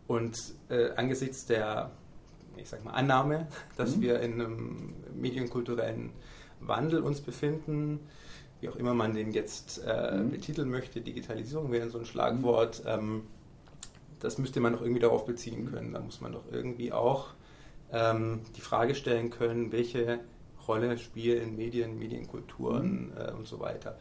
und 0.07 0.53
äh, 0.69 0.91
angesichts 0.95 1.45
der, 1.45 1.91
ich 2.57 2.69
sag 2.69 2.83
mal, 2.83 2.91
Annahme, 2.91 3.47
dass 3.77 3.95
mhm. 3.95 4.01
wir 4.01 4.19
in 4.19 4.33
einem 4.33 4.93
medienkulturellen 5.15 6.11
Wandel 6.59 7.01
uns 7.01 7.21
befinden, 7.21 7.99
wie 8.61 8.69
auch 8.69 8.75
immer 8.75 8.93
man 8.93 9.13
den 9.13 9.31
jetzt 9.31 9.81
äh, 9.85 10.17
mhm. 10.17 10.31
betiteln 10.31 10.69
möchte, 10.69 11.01
Digitalisierung 11.01 11.71
wäre 11.71 11.89
so 11.89 11.99
ein 11.99 12.05
Schlagwort, 12.05 12.83
mhm. 12.83 12.89
ähm, 12.89 13.23
das 14.19 14.37
müsste 14.37 14.61
man 14.61 14.73
doch 14.73 14.81
irgendwie 14.81 15.01
darauf 15.01 15.25
beziehen 15.25 15.69
können. 15.69 15.91
Da 15.91 15.99
muss 15.99 16.21
man 16.21 16.31
doch 16.31 16.45
irgendwie 16.49 16.93
auch 16.93 17.33
ähm, 17.91 18.41
die 18.55 18.61
Frage 18.61 18.95
stellen 18.95 19.29
können, 19.29 19.73
welche 19.73 20.21
Rolle 20.65 20.97
spielen 20.97 21.57
Medien, 21.57 21.99
Medienkulturen 21.99 23.07
mhm. 23.07 23.17
äh, 23.17 23.31
und 23.31 23.47
so 23.47 23.59
weiter 23.59 23.97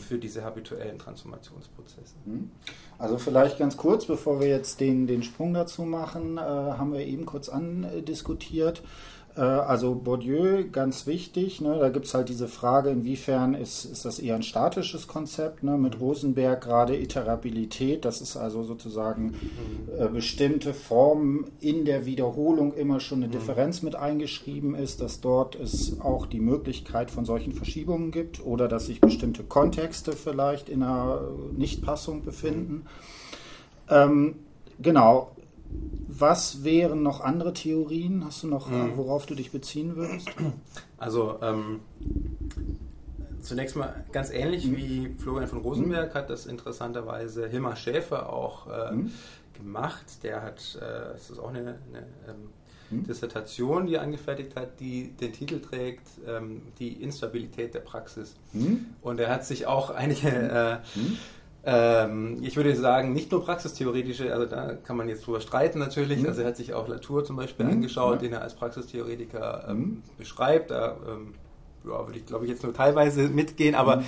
für 0.00 0.18
diese 0.18 0.44
habituellen 0.44 0.98
Transformationsprozesse. 0.98 2.16
Mhm. 2.24 2.50
Also 2.98 3.18
vielleicht 3.18 3.58
ganz 3.58 3.76
kurz, 3.76 4.04
bevor 4.04 4.40
wir 4.40 4.48
jetzt 4.48 4.80
den, 4.80 5.06
den 5.06 5.22
Sprung 5.22 5.54
dazu 5.54 5.82
machen, 5.82 6.38
äh, 6.38 6.40
haben 6.40 6.92
wir 6.92 7.06
eben 7.06 7.24
kurz 7.24 7.48
andiskutiert. 7.48 8.78
Äh, 8.78 8.82
also 9.42 9.94
Bourdieu, 9.94 10.64
ganz 10.70 11.06
wichtig, 11.06 11.60
ne, 11.60 11.78
da 11.78 11.88
gibt 11.88 12.06
es 12.06 12.14
halt 12.14 12.28
diese 12.28 12.48
Frage, 12.48 12.90
inwiefern 12.90 13.54
ist, 13.54 13.84
ist 13.84 14.04
das 14.04 14.18
eher 14.18 14.34
ein 14.34 14.42
statisches 14.42 15.06
Konzept, 15.06 15.62
ne, 15.62 15.78
mit 15.78 15.98
Rosenberg 16.00 16.62
gerade 16.62 16.96
Iterabilität, 16.96 18.04
das 18.04 18.20
ist 18.20 18.36
also 18.36 18.64
sozusagen 18.64 19.34
äh, 19.98 20.08
bestimmte 20.08 20.74
Formen 20.74 21.46
in 21.60 21.84
der 21.84 22.06
Wiederholung 22.06 22.74
immer 22.74 23.00
schon 23.00 23.18
eine 23.18 23.28
mhm. 23.28 23.32
Differenz 23.32 23.82
mit 23.82 23.96
eingeschrieben 23.96 24.74
ist, 24.74 25.00
dass 25.00 25.20
dort 25.20 25.54
es 25.54 26.00
auch 26.00 26.26
die 26.26 26.40
Möglichkeit 26.40 27.10
von 27.10 27.24
solchen 27.24 27.52
Verschiebungen 27.52 28.10
gibt 28.10 28.44
oder 28.44 28.68
dass 28.68 28.86
sich 28.86 29.00
bestimmte 29.00 29.42
Kontexte 29.44 30.12
vielleicht 30.12 30.68
in 30.68 30.82
einer 30.82 31.22
Nichtpassung 31.56 32.24
befinden. 32.24 32.84
Ähm, 33.88 34.36
genau, 34.80 35.30
was 36.08 36.64
wären 36.64 37.02
noch 37.02 37.20
andere 37.20 37.52
Theorien? 37.52 38.24
Hast 38.24 38.42
du 38.42 38.48
noch, 38.48 38.68
mhm. 38.68 38.96
worauf 38.96 39.26
du 39.26 39.34
dich 39.34 39.50
beziehen 39.50 39.96
würdest? 39.96 40.28
Also 40.98 41.38
ähm, 41.40 41.80
zunächst 43.40 43.76
mal 43.76 44.04
ganz 44.12 44.30
ähnlich 44.30 44.66
mhm. 44.66 44.76
wie 44.76 45.14
Florian 45.18 45.48
von 45.48 45.60
Rosenberg 45.60 46.14
hat 46.14 46.28
das 46.28 46.46
interessanterweise 46.46 47.48
Hilmar 47.48 47.76
Schäfer 47.76 48.30
auch 48.32 48.66
äh, 48.66 48.92
mhm. 48.92 49.12
gemacht. 49.54 50.22
Der 50.22 50.42
hat, 50.42 50.78
äh, 50.80 51.12
das 51.12 51.30
ist 51.30 51.38
auch 51.38 51.48
eine, 51.48 51.60
eine 51.60 51.78
ähm, 52.28 52.50
mhm. 52.90 53.04
Dissertation, 53.04 53.86
die 53.86 53.94
er 53.94 54.02
angefertigt 54.02 54.56
hat, 54.56 54.78
die 54.80 55.12
den 55.12 55.32
Titel 55.32 55.60
trägt, 55.60 56.06
ähm, 56.26 56.62
die 56.78 57.02
Instabilität 57.02 57.74
der 57.74 57.80
Praxis. 57.80 58.34
Mhm. 58.52 58.86
Und 59.00 59.20
er 59.20 59.30
hat 59.30 59.44
sich 59.46 59.66
auch 59.66 59.90
einige 59.90 60.28
äh, 60.28 61.00
ähm, 61.62 62.38
ich 62.40 62.56
würde 62.56 62.74
sagen, 62.74 63.12
nicht 63.12 63.30
nur 63.30 63.44
praxistheoretische, 63.44 64.32
also 64.32 64.46
da 64.46 64.74
kann 64.74 64.96
man 64.96 65.08
jetzt 65.08 65.26
drüber 65.26 65.40
streiten 65.40 65.78
natürlich. 65.78 66.20
Mhm. 66.22 66.28
Also 66.28 66.40
er 66.42 66.48
hat 66.48 66.56
sich 66.56 66.72
auch 66.72 66.88
Latour 66.88 67.24
zum 67.24 67.36
Beispiel 67.36 67.66
mhm. 67.66 67.72
angeschaut, 67.72 68.14
ja. 68.14 68.28
den 68.28 68.32
er 68.32 68.42
als 68.42 68.54
Praxistheoretiker 68.54 69.66
ähm, 69.68 69.78
mhm. 69.78 70.02
beschreibt. 70.16 70.70
Da 70.70 70.96
ähm, 71.06 71.34
ja, 71.84 72.06
würde 72.06 72.18
ich, 72.18 72.26
glaube 72.26 72.46
ich, 72.46 72.50
jetzt 72.50 72.62
nur 72.62 72.72
teilweise 72.72 73.28
mitgehen, 73.28 73.74
aber 73.74 73.96
mhm. 73.96 74.04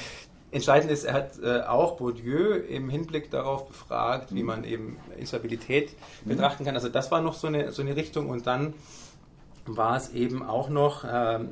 entscheidend 0.50 0.90
ist, 0.90 1.04
er 1.04 1.12
hat 1.12 1.38
äh, 1.42 1.60
auch 1.60 1.96
Bourdieu 1.96 2.56
im 2.56 2.88
Hinblick 2.88 3.30
darauf 3.30 3.66
befragt, 3.68 4.34
wie 4.34 4.40
mhm. 4.40 4.46
man 4.46 4.64
eben 4.64 4.96
Instabilität 5.18 5.94
mhm. 6.24 6.30
betrachten 6.30 6.64
kann. 6.64 6.74
Also 6.74 6.88
das 6.88 7.10
war 7.10 7.20
noch 7.20 7.34
so 7.34 7.48
eine, 7.48 7.70
so 7.72 7.82
eine 7.82 7.96
Richtung 7.96 8.30
und 8.30 8.46
dann 8.46 8.72
war 9.66 9.96
es 9.96 10.10
eben 10.12 10.42
auch 10.42 10.70
noch, 10.70 11.04
ähm, 11.04 11.50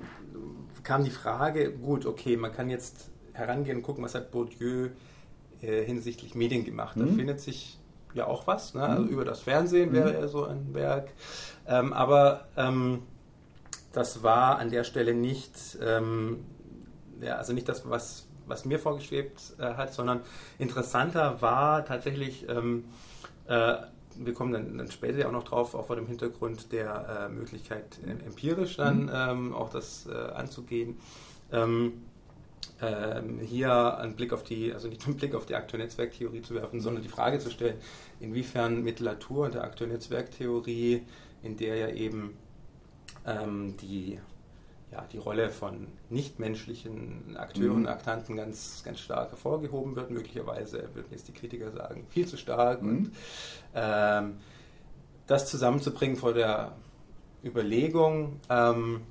kam 0.82 1.04
die 1.04 1.10
Frage, 1.10 1.72
gut, 1.72 2.06
okay, 2.06 2.38
man 2.38 2.52
kann 2.52 2.70
jetzt 2.70 3.10
herangehen 3.34 3.76
und 3.76 3.82
gucken, 3.82 4.02
was 4.02 4.14
hat 4.14 4.30
Bourdieu 4.30 4.86
äh, 4.86 4.90
hinsichtlich 5.60 6.34
Medien 6.34 6.64
gemacht. 6.64 6.96
Da 6.98 7.04
mhm. 7.04 7.16
findet 7.16 7.40
sich 7.40 7.78
ja 8.14 8.26
auch 8.26 8.46
was. 8.46 8.74
Ne? 8.74 8.82
Also 8.82 9.02
mhm. 9.02 9.08
über 9.08 9.24
das 9.24 9.40
Fernsehen 9.40 9.92
wäre 9.92 10.14
er 10.14 10.22
mhm. 10.22 10.28
so 10.28 10.44
ein 10.44 10.74
Werk. 10.74 11.12
Ähm, 11.66 11.92
aber 11.92 12.48
ähm, 12.56 13.02
das 13.92 14.22
war 14.22 14.58
an 14.58 14.70
der 14.70 14.84
Stelle 14.84 15.14
nicht, 15.14 15.78
ähm, 15.82 16.44
ja, 17.20 17.36
also 17.36 17.52
nicht 17.52 17.68
das, 17.68 17.88
was, 17.88 18.26
was 18.46 18.64
mir 18.64 18.78
vorgeschwebt 18.78 19.54
äh, 19.58 19.74
hat, 19.74 19.92
sondern 19.92 20.20
interessanter 20.58 21.42
war 21.42 21.84
tatsächlich, 21.84 22.48
ähm, 22.48 22.84
äh, 23.46 23.74
wir 24.16 24.34
kommen 24.34 24.52
dann, 24.52 24.78
dann, 24.78 24.90
später 24.90 25.26
auch 25.28 25.32
noch 25.32 25.44
drauf, 25.44 25.74
auch 25.74 25.86
vor 25.86 25.96
dem 25.96 26.06
Hintergrund 26.06 26.72
der 26.72 27.28
äh, 27.28 27.32
Möglichkeit, 27.32 27.98
äh, 28.04 28.10
empirisch 28.26 28.76
dann 28.76 29.04
mhm. 29.04 29.10
Ähm, 29.12 29.54
auch 29.54 29.70
das 29.70 30.06
äh, 30.06 30.32
anzugehen. 30.32 30.98
Ähm, 31.52 32.04
ähm, 32.82 33.40
hier 33.40 33.98
einen 33.98 34.16
Blick 34.16 34.32
auf 34.32 34.42
die, 34.42 34.72
also 34.72 34.88
nicht 34.88 35.04
einen 35.06 35.16
Blick 35.16 35.34
auf 35.34 35.46
die 35.46 35.54
Akteur-Netzwerktheorie 35.54 36.42
zu 36.42 36.54
werfen, 36.54 36.80
sondern 36.80 37.02
die 37.02 37.08
Frage 37.08 37.38
zu 37.38 37.50
stellen, 37.50 37.76
inwiefern 38.20 38.82
mit 38.82 39.00
Latour 39.00 39.46
und 39.46 39.54
der 39.54 39.64
Akteur-Netzwerktheorie, 39.64 41.02
in 41.42 41.56
der 41.56 41.76
ja 41.76 41.88
eben 41.88 42.36
ähm, 43.26 43.76
die, 43.78 44.18
ja, 44.92 45.06
die 45.12 45.18
Rolle 45.18 45.50
von 45.50 45.88
nichtmenschlichen 46.08 47.36
Akteuren, 47.36 47.80
mhm. 47.80 47.88
Aktanten 47.88 48.36
ganz, 48.36 48.82
ganz 48.84 49.00
stark 49.00 49.30
hervorgehoben 49.30 49.96
wird. 49.96 50.10
Möglicherweise 50.10 50.88
würden 50.94 51.08
jetzt 51.10 51.28
die 51.28 51.32
Kritiker 51.32 51.70
sagen, 51.70 52.06
viel 52.08 52.26
zu 52.26 52.36
stark. 52.36 52.82
Mhm. 52.82 52.88
Und 52.88 53.12
ähm, 53.74 54.38
das 55.26 55.48
zusammenzubringen 55.48 56.16
vor 56.16 56.34
der 56.34 56.72
Überlegung, 57.44 58.40
ähm, 58.48 59.02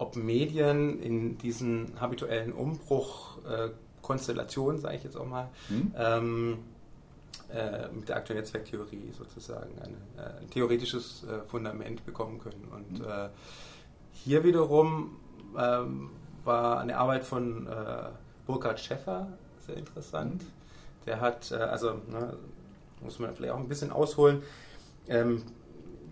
ob 0.00 0.16
Medien 0.16 0.98
in 1.02 1.36
diesen 1.36 2.00
habituellen 2.00 2.52
Umbruch, 2.52 3.38
äh, 3.44 3.68
sage 4.78 4.96
ich 4.96 5.04
jetzt 5.04 5.16
auch 5.16 5.26
mal, 5.26 5.50
mhm. 5.68 5.94
ähm, 5.96 6.58
äh, 7.52 7.86
mit 7.92 8.08
der 8.08 8.16
aktuellen 8.16 8.40
Netzwerktheorie 8.40 9.12
sozusagen 9.16 9.70
eine, 9.78 9.94
äh, 10.16 10.40
ein 10.40 10.50
theoretisches 10.50 11.24
äh, 11.24 11.46
Fundament 11.46 12.04
bekommen 12.06 12.38
können. 12.40 12.66
Und 12.74 13.00
mhm. 13.00 13.28
Hier 14.12 14.42
wiederum 14.42 15.16
ähm, 15.56 16.10
war 16.44 16.80
eine 16.80 16.96
Arbeit 16.96 17.22
von 17.22 17.66
äh, 17.66 17.70
Burkhard 18.46 18.80
Schäffer 18.80 19.28
sehr 19.66 19.76
interessant. 19.76 20.42
Mhm. 20.42 20.46
Der 21.06 21.20
hat, 21.20 21.52
also 21.52 21.94
ne, 22.10 22.36
muss 23.02 23.18
man 23.18 23.34
vielleicht 23.34 23.52
auch 23.52 23.58
ein 23.58 23.68
bisschen 23.68 23.90
ausholen, 23.90 24.42
ähm, 25.08 25.42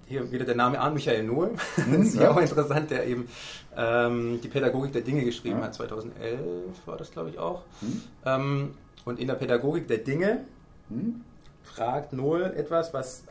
hier 0.08 0.32
wieder 0.32 0.44
der 0.44 0.54
Name 0.54 0.80
an 0.80 0.94
Michael 0.94 1.24
Nohl, 1.24 1.50
das 1.76 1.86
ist 1.86 2.16
ja 2.16 2.30
auch 2.30 2.40
interessant, 2.40 2.90
der 2.90 3.06
eben 3.06 3.28
ähm, 3.76 4.40
die 4.42 4.48
Pädagogik 4.48 4.92
der 4.92 5.02
Dinge 5.02 5.24
geschrieben 5.24 5.58
ja. 5.58 5.66
hat, 5.66 5.74
2011 5.74 6.40
war 6.86 6.96
das, 6.96 7.10
glaube 7.10 7.30
ich, 7.30 7.38
auch. 7.38 7.62
Mhm. 7.80 8.02
Ähm, 8.24 8.74
und 9.04 9.20
in 9.20 9.26
der 9.26 9.34
Pädagogik 9.34 9.86
der 9.86 9.98
Dinge 9.98 10.44
mhm. 10.88 11.22
fragt 11.62 12.12
Nohl 12.12 12.42
etwas, 12.42 12.92
was 12.94 13.24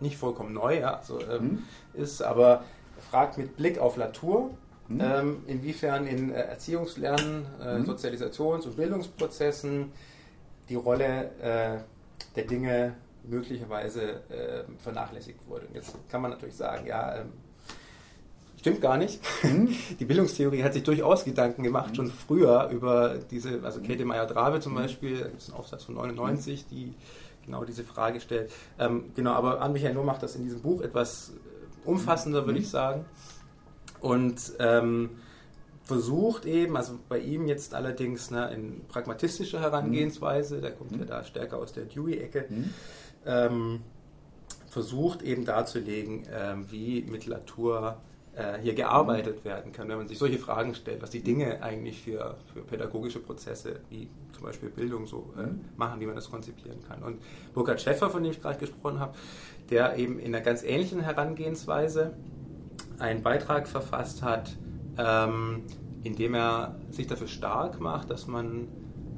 nicht 0.00 0.16
vollkommen 0.16 0.52
neu 0.52 0.80
ja, 0.80 0.96
also, 0.96 1.20
ähm, 1.20 1.42
mhm. 1.42 1.62
ist, 1.94 2.22
aber 2.22 2.64
fragt 3.10 3.38
mit 3.38 3.56
Blick 3.56 3.78
auf 3.78 3.96
Latour, 3.96 4.50
mhm. 4.88 5.00
ähm, 5.00 5.36
inwiefern 5.46 6.06
in 6.06 6.32
äh, 6.32 6.40
Erziehungslernen, 6.42 7.46
äh, 7.62 7.78
mhm. 7.78 7.84
Sozialisations- 7.84 8.64
und 8.64 8.76
Bildungsprozessen 8.76 9.92
die 10.68 10.74
Rolle 10.76 11.30
äh, 11.40 11.78
der 12.36 12.44
Dinge 12.44 12.94
möglicherweise 13.24 14.22
äh, 14.30 14.64
vernachlässigt 14.78 15.46
wurde. 15.48 15.66
Und 15.66 15.74
jetzt 15.74 15.96
kann 16.08 16.22
man 16.22 16.30
natürlich 16.30 16.56
sagen, 16.56 16.86
ja, 16.86 17.16
ähm, 17.16 17.32
stimmt 18.58 18.80
gar 18.80 18.96
nicht. 18.96 19.20
Mhm. 19.42 19.74
Die 20.00 20.04
Bildungstheorie 20.04 20.62
hat 20.62 20.72
sich 20.74 20.82
durchaus 20.82 21.24
Gedanken 21.24 21.62
gemacht, 21.62 21.90
mhm. 21.90 21.94
schon 21.94 22.10
früher 22.10 22.68
über 22.70 23.18
diese, 23.30 23.60
also 23.62 23.80
Käthe 23.80 24.04
Meyer-Drabe 24.04 24.60
zum 24.60 24.72
mhm. 24.72 24.76
Beispiel, 24.76 25.18
da 25.18 25.28
gibt 25.28 25.42
es 25.42 25.48
einen 25.48 25.58
Aufsatz 25.58 25.84
von 25.84 25.96
99, 25.96 26.66
die 26.66 26.94
genau 27.44 27.64
diese 27.64 27.84
Frage 27.84 28.20
stellt. 28.20 28.52
Ähm, 28.78 29.12
genau, 29.14 29.32
aber 29.32 29.60
Ann-Michael 29.60 29.94
Nur 29.94 30.04
macht 30.04 30.22
das 30.22 30.36
in 30.36 30.44
diesem 30.44 30.62
Buch 30.62 30.80
etwas 30.80 31.32
umfassender, 31.84 32.46
würde 32.46 32.60
ich 32.60 32.70
sagen. 32.70 33.04
Und 34.00 34.52
ähm, 34.58 35.10
versucht 35.84 36.44
eben, 36.44 36.76
also 36.76 36.98
bei 37.08 37.18
ihm 37.18 37.46
jetzt 37.46 37.74
allerdings 37.74 38.30
ne, 38.30 38.52
in 38.54 38.84
pragmatistischer 38.86 39.60
Herangehensweise, 39.60 40.60
der 40.60 40.72
kommt 40.72 40.92
ja 40.92 41.04
da 41.04 41.24
stärker 41.24 41.58
aus 41.58 41.72
der 41.72 41.84
Dewey-Ecke, 41.84 42.46
ähm, 43.26 43.80
versucht 44.68 45.22
eben 45.22 45.44
darzulegen, 45.44 46.22
ähm, 46.32 46.70
wie 46.70 47.02
mit 47.02 47.26
Latour 47.26 47.98
äh, 48.34 48.58
hier 48.62 48.74
gearbeitet 48.74 49.44
werden 49.44 49.72
kann, 49.72 49.88
wenn 49.88 49.98
man 49.98 50.08
sich 50.08 50.18
solche 50.18 50.38
Fragen 50.38 50.74
stellt, 50.74 51.02
was 51.02 51.10
die 51.10 51.22
Dinge 51.22 51.62
eigentlich 51.62 52.00
für, 52.00 52.38
für 52.52 52.62
pädagogische 52.62 53.18
Prozesse, 53.18 53.80
wie 53.90 54.08
zum 54.32 54.44
Beispiel 54.44 54.70
Bildung, 54.70 55.06
so 55.06 55.32
äh, 55.36 55.48
machen, 55.76 56.00
wie 56.00 56.06
man 56.06 56.14
das 56.14 56.30
konzipieren 56.30 56.82
kann. 56.88 57.02
Und 57.02 57.20
Burkhard 57.52 57.80
Schäffer, 57.80 58.08
von 58.08 58.22
dem 58.22 58.32
ich 58.32 58.40
gerade 58.40 58.58
gesprochen 58.58 59.00
habe, 59.00 59.14
der 59.68 59.96
eben 59.98 60.18
in 60.18 60.34
einer 60.34 60.42
ganz 60.42 60.62
ähnlichen 60.62 61.00
Herangehensweise 61.00 62.14
einen 62.98 63.22
Beitrag 63.22 63.68
verfasst 63.68 64.22
hat, 64.22 64.56
ähm, 64.96 65.64
indem 66.02 66.34
er 66.34 66.76
sich 66.90 67.06
dafür 67.06 67.28
stark 67.28 67.80
macht, 67.80 68.10
dass 68.10 68.26
man 68.26 68.68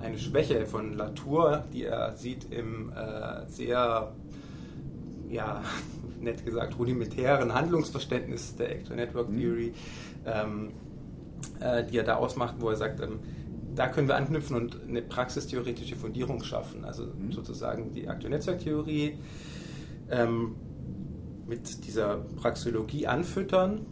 eine 0.05 0.19
Schwäche 0.19 0.67
von 0.67 0.95
Latour, 0.95 1.65
die 1.73 1.85
er 1.85 2.17
sieht 2.17 2.53
im 2.53 2.93
äh, 2.93 3.47
sehr, 3.47 4.13
ja, 5.29 5.63
nett 6.21 6.45
gesagt, 6.45 6.79
rudimentären 6.79 7.55
Handlungsverständnis 7.55 8.57
der 8.57 8.71
Actor 8.71 8.97
Network 8.97 9.31
mhm. 9.31 9.39
Theory, 9.39 9.75
ähm, 10.27 10.73
äh, 11.61 11.85
die 11.85 11.99
er 11.99 12.05
da 12.05 12.17
ausmacht, 12.17 12.57
wo 12.59 12.71
er 12.71 12.77
sagt, 12.77 13.01
ähm, 13.01 13.21
da 13.75 13.89
können 13.89 14.07
wir 14.07 14.17
anknüpfen 14.17 14.57
und 14.57 14.79
eine 14.89 15.03
praxistheoretische 15.03 15.97
Fundierung 15.97 16.43
schaffen. 16.45 16.85
Also 16.85 17.07
mhm. 17.07 17.33
sozusagen 17.33 17.93
die 17.93 18.09
Actor 18.09 18.31
Netzwerk 18.31 18.61
Theorie 18.61 19.19
ähm, 20.11 20.55
mit 21.47 21.87
dieser 21.87 22.19
Praxeologie 22.37 23.07
anfüttern. 23.07 23.87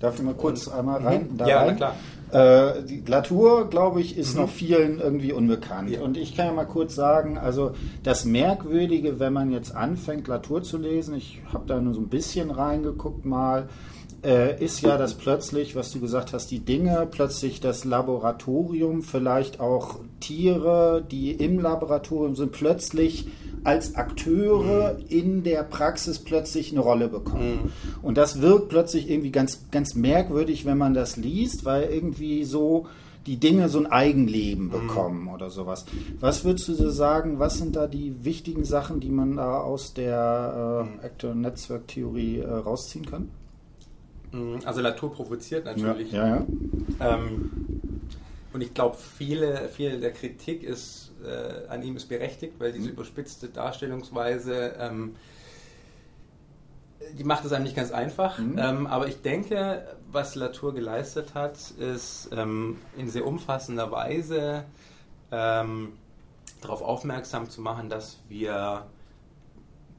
Darf 0.00 0.16
ich 0.16 0.22
mal 0.22 0.34
kurz 0.34 0.68
einmal 0.68 1.02
rein? 1.02 1.28
Mhm. 1.32 1.38
ja, 1.46 1.58
rein? 1.58 1.66
na 1.68 1.74
klar. 1.74 1.96
Äh, 2.30 2.82
die 2.82 3.02
Latour, 3.06 3.70
glaube 3.70 4.00
ich, 4.00 4.18
ist 4.18 4.34
mhm. 4.34 4.42
noch 4.42 4.50
vielen 4.50 5.00
irgendwie 5.00 5.32
unbekannt. 5.32 5.90
Ja. 5.90 6.02
Und 6.02 6.16
ich 6.16 6.36
kann 6.36 6.46
ja 6.46 6.52
mal 6.52 6.66
kurz 6.66 6.94
sagen, 6.94 7.38
also 7.38 7.72
das 8.02 8.24
Merkwürdige, 8.24 9.18
wenn 9.18 9.32
man 9.32 9.50
jetzt 9.50 9.74
anfängt, 9.74 10.28
Latour 10.28 10.62
zu 10.62 10.76
lesen, 10.78 11.14
ich 11.14 11.40
habe 11.52 11.64
da 11.66 11.80
nur 11.80 11.94
so 11.94 12.00
ein 12.00 12.08
bisschen 12.08 12.50
reingeguckt 12.50 13.24
mal, 13.24 13.68
äh, 14.24 14.62
ist 14.62 14.80
ja, 14.80 14.96
dass 14.96 15.14
plötzlich, 15.14 15.76
was 15.76 15.92
du 15.92 16.00
gesagt 16.00 16.32
hast, 16.32 16.50
die 16.50 16.60
Dinge, 16.60 17.06
plötzlich 17.10 17.60
das 17.60 17.84
Laboratorium, 17.84 19.02
vielleicht 19.02 19.60
auch 19.60 20.00
Tiere, 20.20 21.04
die 21.08 21.32
im 21.32 21.60
Laboratorium 21.60 22.34
sind, 22.34 22.52
plötzlich 22.52 23.28
als 23.64 23.94
Akteure 23.94 24.94
mhm. 24.94 25.04
in 25.08 25.42
der 25.44 25.62
Praxis 25.62 26.18
plötzlich 26.18 26.72
eine 26.72 26.80
Rolle 26.80 27.08
bekommen. 27.08 27.64
Mhm. 27.64 27.70
Und 28.02 28.18
das 28.18 28.40
wirkt 28.40 28.68
plötzlich 28.68 29.10
irgendwie 29.10 29.30
ganz, 29.30 29.66
ganz 29.70 29.94
merkwürdig, 29.94 30.64
wenn 30.64 30.78
man 30.78 30.94
das 30.94 31.16
liest, 31.16 31.64
weil 31.64 31.84
irgendwie 31.84 32.44
so 32.44 32.86
die 33.26 33.36
Dinge 33.36 33.68
so 33.68 33.78
ein 33.78 33.86
Eigenleben 33.86 34.66
mhm. 34.66 34.70
bekommen 34.70 35.22
mhm. 35.22 35.28
oder 35.28 35.50
sowas. 35.50 35.84
Was 36.18 36.44
würdest 36.44 36.68
du 36.68 36.90
sagen, 36.90 37.38
was 37.38 37.58
sind 37.58 37.76
da 37.76 37.86
die 37.86 38.24
wichtigen 38.24 38.64
Sachen, 38.64 39.00
die 39.00 39.10
man 39.10 39.36
da 39.36 39.60
aus 39.60 39.94
der 39.94 40.88
äh, 41.02 41.06
Actor- 41.06 41.34
Netzwerktheorie 41.34 42.38
äh, 42.38 42.50
rausziehen 42.50 43.06
kann? 43.06 43.28
Mhm. 44.32 44.60
Also 44.64 44.80
Natur 44.80 45.12
provoziert 45.12 45.64
natürlich. 45.64 46.12
Ja, 46.12 46.26
ja. 46.26 46.46
ja. 47.00 47.14
Ähm, 47.14 47.50
und 48.52 48.60
ich 48.60 48.74
glaube, 48.74 48.96
viele, 48.96 49.68
viele 49.68 49.98
der 49.98 50.12
Kritik 50.12 50.62
ist 50.62 51.12
äh, 51.24 51.68
an 51.68 51.82
ihm 51.82 51.96
ist 51.96 52.08
berechtigt, 52.08 52.54
weil 52.58 52.72
diese 52.72 52.86
mhm. 52.86 52.94
überspitzte 52.94 53.48
Darstellungsweise 53.48 54.74
ähm, 54.78 55.16
die 57.16 57.24
macht 57.24 57.44
es 57.44 57.52
einem 57.52 57.64
nicht 57.64 57.76
ganz 57.76 57.90
einfach. 57.90 58.38
Mhm. 58.38 58.58
Ähm, 58.58 58.86
aber 58.86 59.08
ich 59.08 59.22
denke, 59.22 59.86
was 60.10 60.34
Latour 60.34 60.74
geleistet 60.74 61.34
hat, 61.34 61.58
ist 61.78 62.30
ähm, 62.32 62.78
in 62.96 63.08
sehr 63.08 63.26
umfassender 63.26 63.90
Weise 63.90 64.64
ähm, 65.30 65.92
darauf 66.60 66.82
aufmerksam 66.82 67.48
zu 67.50 67.60
machen, 67.60 67.88
dass 67.88 68.18
wir 68.28 68.86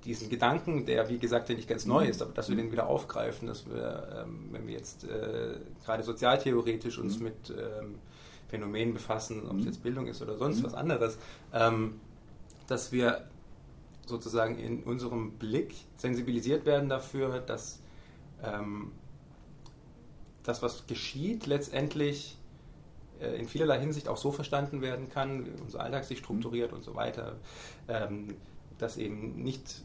diesen 0.09 0.27
Gedanken, 0.27 0.85
der 0.85 1.07
wie 1.07 1.19
gesagt 1.19 1.49
ja 1.49 1.55
nicht 1.55 1.69
ganz 1.69 1.85
neu 1.85 2.05
ist, 2.05 2.21
aber 2.21 2.33
dass 2.33 2.49
wir 2.49 2.55
den 2.55 2.71
wieder 2.71 2.87
aufgreifen, 2.87 3.47
dass 3.47 3.67
wir, 3.67 4.25
ähm, 4.25 4.49
wenn 4.51 4.67
wir 4.67 4.73
jetzt 4.73 5.03
äh, 5.03 5.57
gerade 5.85 6.03
sozialtheoretisch 6.03 6.97
uns 6.97 7.19
mhm. 7.19 7.25
mit 7.25 7.49
ähm, 7.51 7.95
Phänomenen 8.47 8.93
befassen, 8.93 9.43
ob 9.45 9.57
es 9.57 9.61
mhm. 9.61 9.65
jetzt 9.67 9.83
Bildung 9.83 10.07
ist 10.07 10.21
oder 10.23 10.35
sonst 10.35 10.59
mhm. 10.59 10.63
was 10.63 10.73
anderes, 10.73 11.19
ähm, 11.53 11.99
dass 12.65 12.91
wir 12.91 13.27
sozusagen 14.07 14.57
in 14.57 14.81
unserem 14.81 15.33
Blick 15.33 15.75
sensibilisiert 15.97 16.65
werden 16.65 16.89
dafür, 16.89 17.39
dass 17.39 17.79
ähm, 18.43 18.91
das, 20.41 20.63
was 20.63 20.87
geschieht, 20.87 21.45
letztendlich 21.45 22.35
äh, 23.21 23.39
in 23.39 23.47
vielerlei 23.47 23.79
Hinsicht 23.79 24.07
auch 24.07 24.17
so 24.17 24.31
verstanden 24.31 24.81
werden 24.81 25.07
kann, 25.09 25.45
wie 25.45 25.61
unser 25.61 25.81
Alltag 25.81 26.05
sich 26.05 26.17
strukturiert 26.17 26.71
mhm. 26.71 26.77
und 26.77 26.83
so 26.83 26.95
weiter, 26.95 27.35
ähm, 27.87 28.35
dass 28.79 28.97
eben 28.97 29.35
nicht 29.43 29.83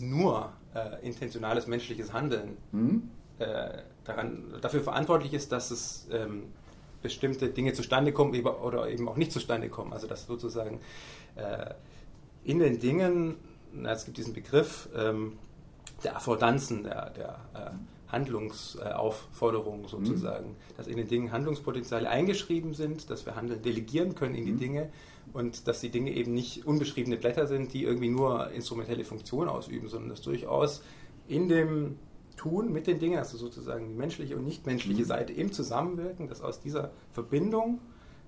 nur 0.00 0.52
äh, 0.74 1.06
intentionales 1.06 1.66
menschliches 1.66 2.12
Handeln 2.12 2.56
mhm. 2.72 3.10
äh, 3.38 3.82
daran, 4.04 4.44
dafür 4.60 4.80
verantwortlich 4.80 5.34
ist, 5.34 5.52
dass 5.52 5.70
es 5.70 6.08
ähm, 6.12 6.44
bestimmte 7.02 7.48
Dinge 7.48 7.72
zustande 7.72 8.12
kommen 8.12 8.34
oder 8.44 8.88
eben 8.88 9.08
auch 9.08 9.16
nicht 9.16 9.32
zustande 9.32 9.68
kommen. 9.68 9.92
Also 9.92 10.06
dass 10.06 10.26
sozusagen 10.26 10.80
äh, 11.36 11.74
in 12.44 12.58
den 12.58 12.80
Dingen, 12.80 13.36
na, 13.72 13.92
es 13.92 14.04
gibt 14.04 14.16
diesen 14.16 14.34
Begriff 14.34 14.88
ähm, 14.96 15.38
der 16.04 16.16
Affordanzen, 16.16 16.84
der, 16.84 17.10
der 17.10 17.38
äh, 17.54 17.70
Handlungsaufforderungen 18.12 19.86
sozusagen, 19.86 20.50
mhm. 20.50 20.56
dass 20.76 20.86
in 20.86 20.96
den 20.96 21.08
Dingen 21.08 21.30
Handlungspotenziale 21.30 22.08
eingeschrieben 22.08 22.72
sind, 22.74 23.10
dass 23.10 23.26
wir 23.26 23.36
Handeln 23.36 23.62
delegieren 23.62 24.14
können 24.14 24.34
in 24.34 24.46
die 24.46 24.52
mhm. 24.52 24.58
Dinge 24.58 24.90
und 25.32 25.68
dass 25.68 25.80
die 25.80 25.90
Dinge 25.90 26.12
eben 26.12 26.34
nicht 26.34 26.66
unbeschriebene 26.66 27.16
Blätter 27.16 27.46
sind, 27.46 27.72
die 27.72 27.84
irgendwie 27.84 28.08
nur 28.08 28.50
instrumentelle 28.50 29.04
Funktion 29.04 29.48
ausüben, 29.48 29.88
sondern 29.88 30.10
dass 30.10 30.22
durchaus 30.22 30.82
in 31.26 31.48
dem 31.48 31.96
Tun 32.36 32.72
mit 32.72 32.86
den 32.86 32.98
Dingen, 32.98 33.18
also 33.18 33.36
sozusagen 33.36 33.88
die 33.88 33.94
menschliche 33.94 34.36
und 34.36 34.44
nichtmenschliche 34.44 35.02
mhm. 35.02 35.06
Seite 35.06 35.32
im 35.32 35.52
Zusammenwirken, 35.52 36.28
dass 36.28 36.40
aus 36.40 36.60
dieser 36.60 36.92
Verbindung 37.10 37.80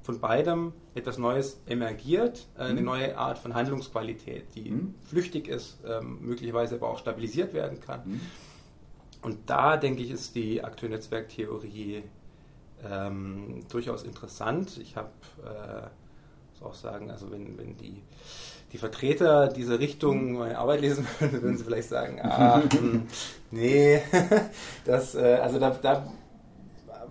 von 0.02 0.20
beidem 0.20 0.72
etwas 0.94 1.18
Neues 1.18 1.60
emergiert, 1.66 2.48
äh, 2.56 2.62
eine 2.62 2.80
mhm. 2.80 2.86
neue 2.86 3.18
Art 3.18 3.38
von 3.38 3.54
Handlungsqualität, 3.54 4.54
die 4.54 4.70
mhm. 4.70 4.94
flüchtig 5.02 5.48
ist, 5.48 5.78
ähm, 5.86 6.18
möglicherweise 6.22 6.76
aber 6.76 6.88
auch 6.88 6.98
stabilisiert 6.98 7.54
werden 7.54 7.80
kann. 7.80 8.00
Mhm. 8.04 8.20
Und 9.22 9.38
da 9.46 9.76
denke 9.76 10.02
ich, 10.02 10.10
ist 10.10 10.34
die 10.34 10.64
Akteur-Netzwerk-Theorie 10.64 12.02
ähm, 12.88 13.64
durchaus 13.68 14.02
interessant. 14.02 14.78
Ich 14.78 14.96
habe, 14.96 15.10
äh, 15.44 15.88
auch 16.62 16.74
sagen, 16.74 17.10
also 17.10 17.30
wenn, 17.30 17.58
wenn 17.58 17.76
die, 17.76 18.02
die 18.72 18.78
Vertreter 18.78 19.48
dieser 19.48 19.78
Richtung 19.78 20.32
meine 20.32 20.58
Arbeit 20.58 20.80
lesen 20.80 21.06
würden, 21.18 21.42
würden 21.42 21.58
sie 21.58 21.64
vielleicht 21.64 21.88
sagen, 21.88 22.20
ah, 22.22 22.62
hm, 22.70 23.06
nee, 23.50 24.00
das, 24.84 25.14
äh, 25.14 25.38
also 25.42 25.58
da, 25.58 25.70
da 25.70 26.12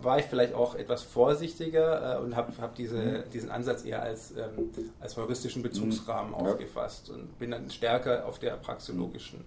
war 0.01 0.19
ich 0.19 0.25
vielleicht 0.25 0.53
auch 0.53 0.75
etwas 0.75 1.03
vorsichtiger 1.03 2.17
äh, 2.17 2.21
und 2.21 2.35
habe 2.35 2.53
hab 2.61 2.75
diese, 2.75 2.97
mhm. 2.97 3.29
diesen 3.33 3.51
Ansatz 3.51 3.83
eher 3.83 4.01
als, 4.01 4.31
ähm, 4.31 4.69
als 4.99 5.17
heuristischen 5.17 5.61
Bezugsrahmen 5.61 6.31
mhm. 6.31 6.35
aufgefasst 6.35 7.09
und 7.09 7.37
bin 7.37 7.51
dann 7.51 7.69
stärker 7.69 8.25
auf 8.25 8.39
der 8.39 8.51
praxologischen 8.51 9.43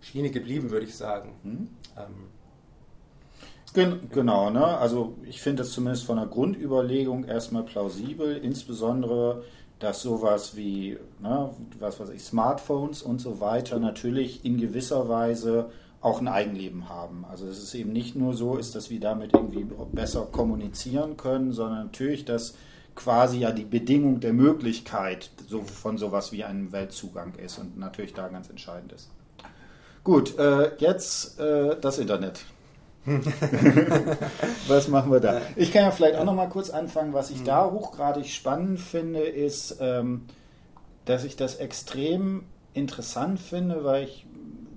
Schiene 0.00 0.30
geblieben, 0.30 0.70
würde 0.70 0.86
ich 0.86 0.96
sagen. 0.96 1.34
Mhm. 1.42 1.68
Ähm, 1.96 2.28
Gen 3.74 4.10
genau, 4.10 4.50
ne? 4.50 4.64
also 4.64 5.14
ich 5.24 5.40
finde 5.40 5.62
es 5.62 5.72
zumindest 5.72 6.04
von 6.04 6.16
der 6.16 6.26
Grundüberlegung 6.26 7.24
erstmal 7.24 7.62
plausibel, 7.62 8.36
insbesondere 8.36 9.44
dass 9.82 10.02
sowas 10.02 10.56
wie, 10.56 10.96
ne, 11.20 11.50
was 11.80 11.98
weiß 11.98 12.10
ich, 12.10 12.22
Smartphones 12.22 13.02
und 13.02 13.20
so 13.20 13.40
weiter 13.40 13.80
natürlich 13.80 14.44
in 14.44 14.56
gewisser 14.58 15.08
Weise 15.08 15.70
auch 16.00 16.20
ein 16.20 16.28
Eigenleben 16.28 16.88
haben. 16.88 17.24
Also 17.28 17.46
es 17.46 17.74
eben 17.74 17.92
nicht 17.92 18.14
nur 18.14 18.34
so 18.34 18.56
ist, 18.56 18.74
dass 18.74 18.90
wir 18.90 19.00
damit 19.00 19.34
irgendwie 19.34 19.66
besser 19.92 20.26
kommunizieren 20.30 21.16
können, 21.16 21.52
sondern 21.52 21.84
natürlich, 21.86 22.24
dass 22.24 22.54
quasi 22.94 23.38
ja 23.38 23.50
die 23.50 23.64
Bedingung 23.64 24.20
der 24.20 24.32
Möglichkeit 24.32 25.30
so 25.48 25.62
von 25.62 25.98
sowas 25.98 26.32
wie 26.32 26.44
einem 26.44 26.72
Weltzugang 26.72 27.34
ist 27.36 27.58
und 27.58 27.76
natürlich 27.76 28.14
da 28.14 28.28
ganz 28.28 28.50
entscheidend 28.50 28.92
ist. 28.92 29.10
Gut, 30.04 30.38
äh, 30.38 30.76
jetzt 30.78 31.40
äh, 31.40 31.76
das 31.80 31.98
Internet. 31.98 32.44
was 34.68 34.88
machen 34.88 35.10
wir 35.10 35.20
da? 35.20 35.40
Ich 35.56 35.72
kann 35.72 35.82
ja 35.82 35.90
vielleicht 35.90 36.16
auch 36.16 36.24
noch 36.24 36.34
mal 36.34 36.48
kurz 36.48 36.70
anfangen. 36.70 37.12
Was 37.12 37.30
ich 37.30 37.40
mhm. 37.40 37.46
da 37.46 37.70
hochgradig 37.70 38.28
spannend 38.28 38.80
finde, 38.80 39.20
ist, 39.20 39.78
ähm, 39.80 40.26
dass 41.04 41.24
ich 41.24 41.36
das 41.36 41.56
extrem 41.56 42.44
interessant 42.74 43.40
finde, 43.40 43.84
weil 43.84 44.04
ich 44.04 44.26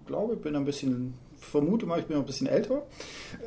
glaube, 0.07 0.33
ich 0.33 0.41
bin 0.41 0.55
ein 0.55 0.65
bisschen 0.65 1.13
vermute 1.45 1.85
mal, 1.85 1.99
ich 1.99 2.05
bin 2.05 2.17
noch 2.17 2.23
ein 2.23 2.27
bisschen 2.27 2.47
älter, 2.47 2.83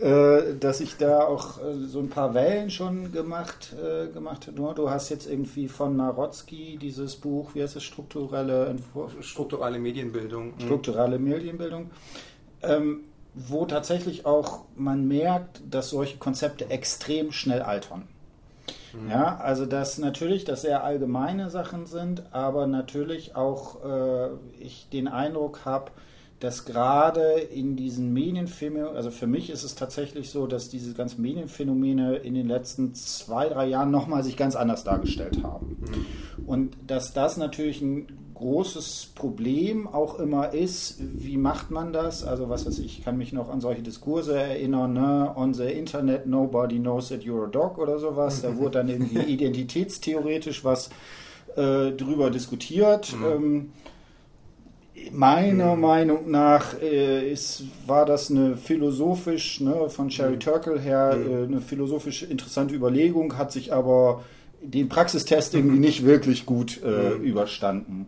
äh, 0.00 0.54
dass 0.58 0.80
ich 0.80 0.96
da 0.96 1.24
auch 1.24 1.58
äh, 1.58 1.74
so 1.86 1.98
ein 1.98 2.08
paar 2.08 2.32
Wellen 2.34 2.70
schon 2.70 3.12
gemacht, 3.12 3.74
äh, 3.74 4.06
gemacht 4.08 4.46
habe. 4.46 4.74
Du 4.74 4.90
hast 4.90 5.08
jetzt 5.08 5.28
irgendwie 5.28 5.68
von 5.68 5.96
Marotzki 5.96 6.78
dieses 6.80 7.16
Buch, 7.16 7.50
wie 7.54 7.62
heißt 7.62 7.76
es, 7.76 7.82
strukturelle 7.82 8.66
Entwurf? 8.66 9.12
Strukturelle 9.20 9.78
Medienbildung. 9.78 10.54
Mhm. 10.54 10.60
Strukturelle 10.60 11.18
Medienbildung. 11.18 11.90
Ähm, 12.62 13.00
wo 13.46 13.64
tatsächlich 13.66 14.26
auch 14.26 14.64
man 14.76 15.06
merkt, 15.06 15.60
dass 15.70 15.90
solche 15.90 16.18
Konzepte 16.18 16.70
extrem 16.70 17.30
schnell 17.32 17.62
altern. 17.62 18.08
Mhm. 18.92 19.10
Ja, 19.10 19.36
also 19.36 19.66
dass 19.66 19.98
natürlich 19.98 20.44
das 20.44 20.62
sehr 20.62 20.82
allgemeine 20.82 21.50
Sachen 21.50 21.86
sind, 21.86 22.22
aber 22.32 22.66
natürlich 22.66 23.36
auch 23.36 23.84
äh, 23.84 24.28
ich 24.58 24.88
den 24.90 25.08
Eindruck 25.08 25.64
habe, 25.64 25.92
dass 26.40 26.64
gerade 26.64 27.32
in 27.32 27.74
diesen 27.74 28.12
Medienphänomenen, 28.12 28.96
also 28.96 29.10
für 29.10 29.26
mich 29.26 29.50
ist 29.50 29.64
es 29.64 29.74
tatsächlich 29.74 30.30
so, 30.30 30.46
dass 30.46 30.68
diese 30.68 30.94
ganzen 30.94 31.20
Medienphänomene 31.20 32.16
in 32.16 32.34
den 32.34 32.46
letzten 32.46 32.94
zwei, 32.94 33.48
drei 33.48 33.66
Jahren 33.66 33.90
nochmal 33.90 34.22
sich 34.22 34.36
ganz 34.36 34.54
anders 34.54 34.84
dargestellt 34.84 35.42
haben. 35.42 35.78
Mhm. 35.80 36.46
Und 36.46 36.76
dass 36.86 37.12
das 37.12 37.36
natürlich 37.36 37.82
ein 37.82 38.06
großes 38.38 39.12
Problem 39.14 39.86
auch 39.86 40.18
immer 40.18 40.54
ist, 40.54 40.96
wie 40.98 41.36
macht 41.36 41.70
man 41.70 41.92
das? 41.92 42.24
Also 42.24 42.48
was 42.48 42.66
weiß 42.66 42.78
ich, 42.78 42.98
ich 42.98 43.04
kann 43.04 43.18
mich 43.18 43.32
noch 43.32 43.48
an 43.50 43.60
solche 43.60 43.82
Diskurse 43.82 44.38
erinnern, 44.38 44.92
ne? 44.92 45.32
on 45.34 45.54
the 45.54 45.64
Internet 45.64 46.26
nobody 46.26 46.78
knows 46.78 47.08
that 47.08 47.22
you're 47.22 47.44
a 47.44 47.50
dog 47.50 47.78
oder 47.78 47.98
sowas. 47.98 48.42
Da 48.42 48.56
wurde 48.56 48.78
dann 48.78 48.88
irgendwie 48.88 49.18
identitätstheoretisch 49.32 50.64
was 50.64 50.90
äh, 51.56 51.90
drüber 51.92 52.30
diskutiert. 52.30 53.14
Mhm. 53.18 53.26
Ähm, 53.26 53.72
meiner 55.12 55.74
mhm. 55.74 55.80
Meinung 55.80 56.30
nach 56.30 56.80
äh, 56.80 57.30
ist, 57.30 57.64
war 57.86 58.06
das 58.06 58.30
eine 58.30 58.56
philosophisch, 58.56 59.60
ne, 59.60 59.88
von 59.88 60.10
Sherry 60.10 60.34
mhm. 60.34 60.40
Turkle 60.40 60.80
her, 60.80 61.16
mhm. 61.16 61.30
äh, 61.30 61.44
eine 61.44 61.60
philosophisch 61.60 62.22
interessante 62.22 62.74
Überlegung, 62.74 63.36
hat 63.36 63.52
sich 63.52 63.72
aber 63.72 64.22
den 64.62 64.88
Praxistest 64.88 65.54
irgendwie 65.54 65.76
mhm. 65.76 65.80
nicht 65.80 66.04
wirklich 66.04 66.46
gut 66.46 66.80
äh, 66.82 67.10
mhm. 67.10 67.22
überstanden. 67.22 68.06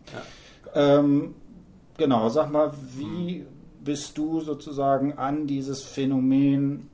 Ja. 0.73 0.99
Ähm, 0.99 1.35
genau, 1.97 2.29
sag 2.29 2.51
mal, 2.51 2.73
wie 2.95 3.45
bist 3.83 4.17
du 4.17 4.41
sozusagen 4.41 5.13
an 5.13 5.47
dieses 5.47 5.83
Phänomen 5.83 6.91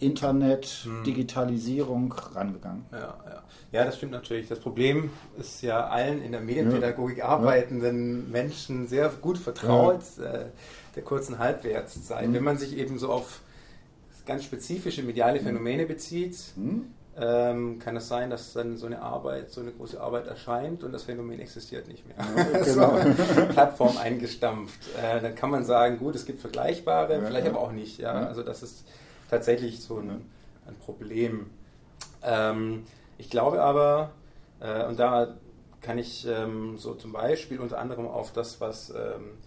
Internet, 0.00 0.66
hm. 0.84 1.04
Digitalisierung 1.04 2.12
rangegangen. 2.12 2.84
Ja, 2.92 2.98
ja. 2.98 3.42
ja, 3.72 3.84
das 3.84 3.96
stimmt 3.96 4.12
natürlich. 4.12 4.46
Das 4.46 4.60
Problem 4.60 5.10
ist 5.38 5.60
ja 5.62 5.88
allen 5.88 6.22
in 6.22 6.32
der 6.32 6.40
Medienpädagogik 6.40 7.18
ja. 7.18 7.24
arbeitenden. 7.24 8.30
Menschen 8.30 8.86
sehr 8.86 9.08
gut 9.08 9.38
vertraut, 9.38 10.02
äh, 10.18 10.46
der 10.94 11.02
kurzen 11.02 11.38
Halbwertszeit. 11.38 12.26
Hm. 12.26 12.34
Wenn 12.34 12.44
man 12.44 12.58
sich 12.58 12.76
eben 12.76 12.98
so 12.98 13.10
auf 13.10 13.40
ganz 14.24 14.44
spezifische 14.44 15.02
mediale 15.02 15.40
Phänomene 15.40 15.86
bezieht, 15.86 16.36
mhm. 16.54 16.92
Ähm, 17.20 17.78
kann 17.78 17.96
es 17.96 18.08
sein, 18.08 18.30
dass 18.30 18.52
dann 18.52 18.76
so 18.76 18.86
eine 18.86 19.02
Arbeit, 19.02 19.50
so 19.50 19.60
eine 19.60 19.72
große 19.72 20.00
Arbeit 20.00 20.26
erscheint 20.26 20.84
und 20.84 20.92
das 20.92 21.04
Phänomen 21.04 21.40
existiert 21.40 21.88
nicht 21.88 22.04
mehr. 22.06 22.16
Ja, 22.36 22.60
genau. 22.64 22.98
Plattform 23.52 23.96
eingestampft. 23.98 24.78
Äh, 24.96 25.20
dann 25.20 25.34
kann 25.34 25.50
man 25.50 25.64
sagen, 25.64 25.98
gut, 25.98 26.14
es 26.14 26.26
gibt 26.26 26.40
vergleichbare, 26.40 27.14
ja, 27.14 27.20
vielleicht 27.20 27.48
aber 27.48 27.60
auch 27.60 27.72
nicht. 27.72 27.98
Ja? 27.98 28.26
Also 28.26 28.42
das 28.42 28.62
ist 28.62 28.86
tatsächlich 29.30 29.80
so 29.80 29.98
ein, 29.98 30.10
ein 30.66 30.76
Problem. 30.84 31.50
Ähm, 32.22 32.84
ich 33.16 33.30
glaube 33.30 33.62
aber, 33.62 34.12
äh, 34.60 34.84
und 34.84 35.00
da 35.00 35.34
kann 35.80 35.98
ich 35.98 36.26
ähm, 36.26 36.78
so 36.78 36.94
zum 36.94 37.12
Beispiel 37.12 37.58
unter 37.58 37.78
anderem 37.78 38.06
auf 38.06 38.32
das, 38.32 38.60
was 38.60 38.90
ähm, 38.90 39.38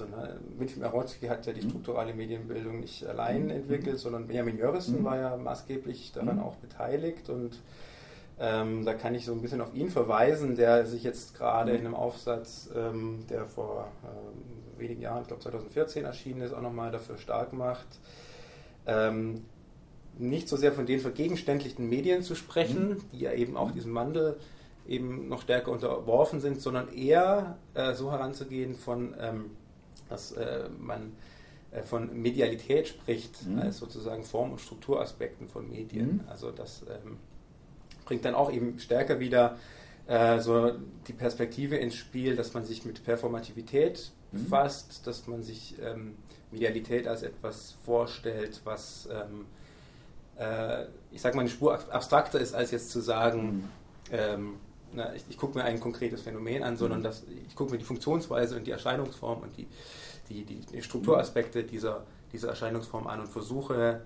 also 0.00 0.04
ne, 0.04 0.40
Winfried 0.58 0.82
Merotzki 0.82 1.26
hat 1.26 1.46
ja 1.46 1.52
die 1.52 1.62
mhm. 1.62 1.70
strukturale 1.70 2.14
Medienbildung 2.14 2.80
nicht 2.80 3.06
allein 3.06 3.44
mhm. 3.44 3.50
entwickelt, 3.50 3.98
sondern 3.98 4.26
Benjamin 4.26 4.58
Jörissen 4.58 5.00
mhm. 5.00 5.04
war 5.04 5.16
ja 5.16 5.36
maßgeblich 5.36 6.12
daran 6.12 6.40
auch 6.40 6.56
beteiligt 6.56 7.30
und 7.30 7.60
ähm, 8.40 8.84
da 8.84 8.94
kann 8.94 9.14
ich 9.14 9.24
so 9.24 9.32
ein 9.32 9.40
bisschen 9.40 9.60
auf 9.60 9.72
ihn 9.74 9.90
verweisen, 9.90 10.56
der 10.56 10.86
sich 10.86 11.04
jetzt 11.04 11.36
gerade 11.36 11.70
in 11.70 11.86
einem 11.86 11.94
Aufsatz, 11.94 12.68
ähm, 12.74 13.24
der 13.30 13.46
vor 13.46 13.86
ähm, 14.02 14.80
wenigen 14.80 15.00
Jahren, 15.00 15.22
ich 15.22 15.28
glaube 15.28 15.42
2014 15.42 16.04
erschienen 16.04 16.40
ist, 16.40 16.52
auch 16.52 16.60
nochmal 16.60 16.90
dafür 16.90 17.16
stark 17.16 17.52
macht, 17.52 17.86
ähm, 18.86 19.44
nicht 20.18 20.48
so 20.48 20.56
sehr 20.56 20.72
von 20.72 20.86
den 20.86 20.98
vergegenständlichten 20.98 21.88
Medien 21.88 22.22
zu 22.22 22.34
sprechen, 22.34 22.96
die 23.12 23.20
ja 23.20 23.32
eben 23.32 23.56
auch 23.56 23.70
diesem 23.70 23.94
Wandel 23.94 24.36
eben 24.86 25.28
noch 25.28 25.42
stärker 25.42 25.70
unterworfen 25.70 26.40
sind, 26.40 26.60
sondern 26.60 26.92
eher 26.92 27.56
äh, 27.74 27.94
so 27.94 28.10
heranzugehen 28.10 28.74
von 28.74 29.14
ähm, 29.18 29.50
dass 30.08 30.32
äh, 30.32 30.68
man 30.78 31.12
äh, 31.70 31.82
von 31.82 32.20
Medialität 32.20 32.88
spricht, 32.88 33.46
mhm. 33.46 33.58
als 33.58 33.78
sozusagen 33.78 34.24
Form- 34.24 34.52
und 34.52 34.60
Strukturaspekten 34.60 35.48
von 35.48 35.68
Medien. 35.68 36.16
Mhm. 36.16 36.20
Also 36.28 36.50
das 36.50 36.82
ähm, 36.82 37.18
bringt 38.04 38.24
dann 38.24 38.34
auch 38.34 38.52
eben 38.52 38.78
stärker 38.78 39.20
wieder 39.20 39.58
äh, 40.06 40.38
so 40.40 40.72
die 41.06 41.12
Perspektive 41.12 41.76
ins 41.76 41.94
Spiel, 41.94 42.36
dass 42.36 42.54
man 42.54 42.64
sich 42.64 42.84
mit 42.84 43.04
Performativität 43.04 44.12
mhm. 44.32 44.38
befasst, 44.44 45.06
dass 45.06 45.26
man 45.26 45.42
sich 45.42 45.76
ähm, 45.82 46.16
Medialität 46.50 47.08
als 47.08 47.22
etwas 47.22 47.76
vorstellt, 47.84 48.60
was 48.64 49.08
ähm, 49.10 49.46
äh, 50.38 50.86
ich 51.10 51.20
sage 51.20 51.36
mal 51.36 51.42
eine 51.42 51.50
Spur 51.50 51.78
abstrakter 51.92 52.40
ist, 52.40 52.54
als 52.54 52.70
jetzt 52.70 52.90
zu 52.90 53.00
sagen, 53.00 53.46
mhm. 53.46 53.64
ähm, 54.12 54.54
na, 54.94 55.14
ich, 55.14 55.24
ich 55.28 55.36
gucke 55.36 55.58
mir 55.58 55.64
ein 55.64 55.80
konkretes 55.80 56.22
Phänomen 56.22 56.62
an, 56.62 56.76
sondern 56.76 57.00
mhm. 57.00 57.04
das, 57.04 57.24
ich 57.46 57.54
gucke 57.54 57.72
mir 57.72 57.78
die 57.78 57.84
Funktionsweise 57.84 58.56
und 58.56 58.66
die 58.66 58.70
Erscheinungsform 58.70 59.42
und 59.42 59.56
die, 59.56 59.66
die, 60.28 60.44
die, 60.44 60.60
die 60.60 60.82
Strukturaspekte 60.82 61.64
dieser, 61.64 62.04
dieser 62.32 62.48
Erscheinungsform 62.48 63.06
an 63.06 63.20
und 63.20 63.28
versuche 63.28 64.02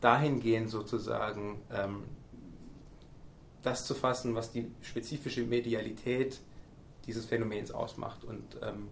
dahingehend 0.00 0.70
sozusagen 0.70 1.60
ähm, 1.72 2.04
das 3.62 3.84
zu 3.86 3.94
fassen, 3.94 4.34
was 4.34 4.52
die 4.52 4.70
spezifische 4.82 5.42
Medialität 5.42 6.40
dieses 7.06 7.24
Phänomens 7.24 7.70
ausmacht. 7.70 8.24
Und 8.24 8.44
ähm, 8.62 8.88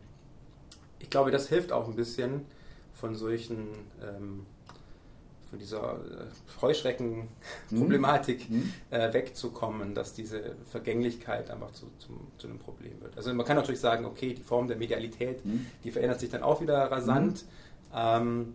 ich 0.99 1.11
glaube, 1.11 1.31
das 1.31 1.49
hilft 1.49 1.73
auch 1.73 1.89
ein 1.89 1.97
bisschen 1.97 2.47
von 2.95 3.15
solchen 3.15 3.69
ähm, 4.03 4.47
von 5.57 5.59
dieser 5.59 5.95
äh, 5.95 6.61
Heuschreckenproblematik 6.61 8.51
mhm. 8.51 8.73
äh, 8.91 9.13
wegzukommen, 9.13 9.95
dass 9.95 10.13
diese 10.13 10.57
Vergänglichkeit 10.71 11.51
einfach 11.51 11.73
zu, 11.73 11.87
zum, 11.99 12.29
zu, 12.39 12.47
einem 12.49 12.59
Problem 12.59 13.01
wird. 13.01 13.17
Also 13.17 13.33
man 13.33 13.47
kann 13.47 13.57
natürlich 13.57 13.81
sagen, 13.81 14.05
okay, 14.05 14.35
die 14.35 14.43
Form 14.43 14.69
der 14.69 14.77
Medialität, 14.77 15.45
mhm. 15.45 15.67
die 15.85 15.91
verändert 15.91 16.21
sich 16.21 16.31
dann 16.31 16.43
auch 16.43 16.61
wieder 16.61 16.79
rasant, 16.91 17.45
mhm. 17.45 17.95
ähm, 17.95 18.55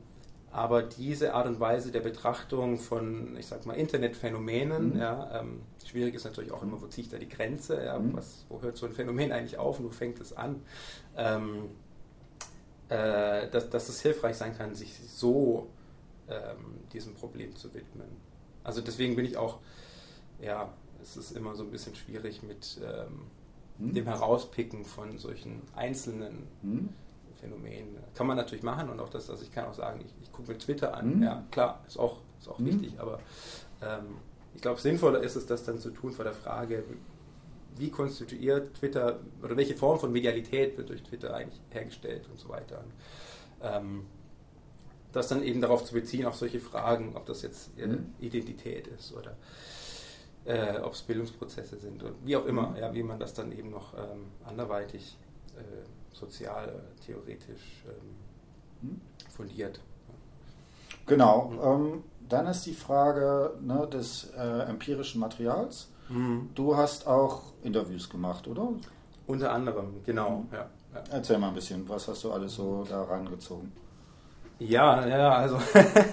aber 0.53 0.83
diese 0.83 1.33
Art 1.33 1.47
und 1.47 1.61
Weise 1.61 1.91
der 1.91 2.01
Betrachtung 2.01 2.77
von, 2.77 3.37
ich 3.37 3.47
sag 3.47 3.65
mal, 3.65 3.73
Internetphänomenen, 3.73 4.93
mhm. 4.93 4.99
ja, 4.99 5.39
ähm, 5.39 5.61
schwierig 5.85 6.13
ist 6.13 6.25
natürlich 6.25 6.51
auch 6.51 6.61
immer, 6.61 6.81
wo 6.81 6.87
ziehe 6.87 7.05
ich 7.05 7.11
da 7.11 7.17
die 7.17 7.29
Grenze, 7.29 7.83
ja, 7.83 7.97
mhm. 7.97 8.13
was, 8.15 8.45
wo 8.49 8.61
hört 8.61 8.77
so 8.77 8.85
ein 8.85 8.93
Phänomen 8.93 9.31
eigentlich 9.31 9.57
auf 9.57 9.79
und 9.79 9.85
wo 9.85 9.89
fängt 9.89 10.19
es 10.19 10.33
an? 10.33 10.61
Ähm, 11.17 11.69
äh, 12.89 13.47
dass, 13.49 13.69
dass 13.69 13.87
es 13.87 14.01
hilfreich 14.01 14.35
sein 14.35 14.55
kann, 14.57 14.75
sich 14.75 14.93
so 15.07 15.69
ähm, 16.31 16.79
diesem 16.93 17.13
Problem 17.13 17.55
zu 17.55 17.73
widmen. 17.73 18.07
Also 18.63 18.81
deswegen 18.81 19.15
bin 19.15 19.25
ich 19.25 19.37
auch, 19.37 19.59
ja, 20.41 20.71
es 21.01 21.17
ist 21.17 21.31
immer 21.31 21.55
so 21.55 21.63
ein 21.63 21.71
bisschen 21.71 21.95
schwierig 21.95 22.43
mit 22.43 22.79
ähm, 22.83 23.27
hm. 23.79 23.93
dem 23.93 24.05
Herauspicken 24.05 24.85
von 24.85 25.17
solchen 25.17 25.61
einzelnen 25.75 26.47
hm. 26.61 26.89
Phänomenen. 27.39 27.97
Kann 28.13 28.27
man 28.27 28.37
natürlich 28.37 28.63
machen 28.63 28.89
und 28.89 28.99
auch 28.99 29.09
das, 29.09 29.29
also 29.29 29.43
ich 29.43 29.51
kann 29.51 29.65
auch 29.65 29.73
sagen, 29.73 30.01
ich, 30.05 30.13
ich 30.21 30.31
gucke 30.31 30.51
mir 30.51 30.57
Twitter 30.57 30.95
an, 30.95 31.13
hm. 31.13 31.23
ja 31.23 31.43
klar, 31.51 31.83
ist 31.87 31.97
auch, 31.97 32.19
ist 32.39 32.47
auch 32.47 32.59
hm. 32.59 32.65
wichtig, 32.67 32.99
aber 32.99 33.19
ähm, 33.81 34.17
ich 34.53 34.61
glaube, 34.61 34.79
sinnvoller 34.79 35.21
ist 35.21 35.35
es, 35.35 35.45
das 35.45 35.63
dann 35.63 35.79
zu 35.79 35.91
tun 35.91 36.11
vor 36.11 36.25
der 36.25 36.33
Frage, 36.33 36.83
wie 37.77 37.89
konstituiert 37.89 38.75
Twitter 38.75 39.19
oder 39.41 39.55
welche 39.55 39.75
Form 39.75 39.97
von 39.97 40.11
Medialität 40.11 40.77
wird 40.77 40.89
durch 40.89 41.01
Twitter 41.03 41.33
eigentlich 41.33 41.59
hergestellt 41.69 42.27
und 42.29 42.39
so 42.39 42.49
weiter. 42.49 42.83
Ähm, 43.61 44.05
das 45.11 45.27
dann 45.27 45.43
eben 45.43 45.61
darauf 45.61 45.83
zu 45.83 45.93
beziehen, 45.93 46.25
auf 46.25 46.35
solche 46.35 46.59
Fragen, 46.59 47.15
ob 47.15 47.25
das 47.25 47.41
jetzt 47.41 47.77
äh, 47.77 47.87
mhm. 47.87 48.13
Identität 48.19 48.87
ist 48.87 49.13
oder 49.13 49.35
äh, 50.45 50.79
ob 50.79 50.93
es 50.93 51.01
Bildungsprozesse 51.01 51.77
sind 51.77 52.01
und 52.03 52.15
wie 52.25 52.35
auch 52.35 52.45
immer, 52.45 52.69
mhm. 52.69 52.77
ja, 52.77 52.93
wie 52.93 53.03
man 53.03 53.19
das 53.19 53.33
dann 53.33 53.51
eben 53.51 53.69
noch 53.69 53.93
ähm, 53.93 54.27
anderweitig 54.45 55.17
äh, 55.55 56.15
sozial, 56.15 56.81
theoretisch 57.05 57.83
ähm, 57.87 58.89
mhm. 58.89 59.01
fundiert. 59.29 59.79
Genau. 61.05 61.51
Ähm, 61.63 62.03
dann 62.27 62.47
ist 62.47 62.65
die 62.65 62.73
Frage 62.73 63.53
ne, 63.61 63.87
des 63.91 64.31
äh, 64.37 64.61
empirischen 64.69 65.19
Materials. 65.19 65.89
Mhm. 66.09 66.49
Du 66.55 66.75
hast 66.77 67.07
auch 67.07 67.53
Interviews 67.63 68.09
gemacht, 68.09 68.47
oder? 68.47 68.69
Unter 69.27 69.51
anderem, 69.51 70.03
genau. 70.05 70.39
Mhm. 70.39 70.47
Ja, 70.53 70.69
ja. 70.93 71.03
Erzähl 71.11 71.37
mal 71.37 71.49
ein 71.49 71.55
bisschen, 71.55 71.87
was 71.87 72.07
hast 72.07 72.23
du 72.23 72.31
alles 72.31 72.55
so 72.55 72.85
da 72.87 73.03
rangezogen? 73.03 73.71
Ja, 74.67 75.07
ja, 75.07 75.31
also 75.33 75.57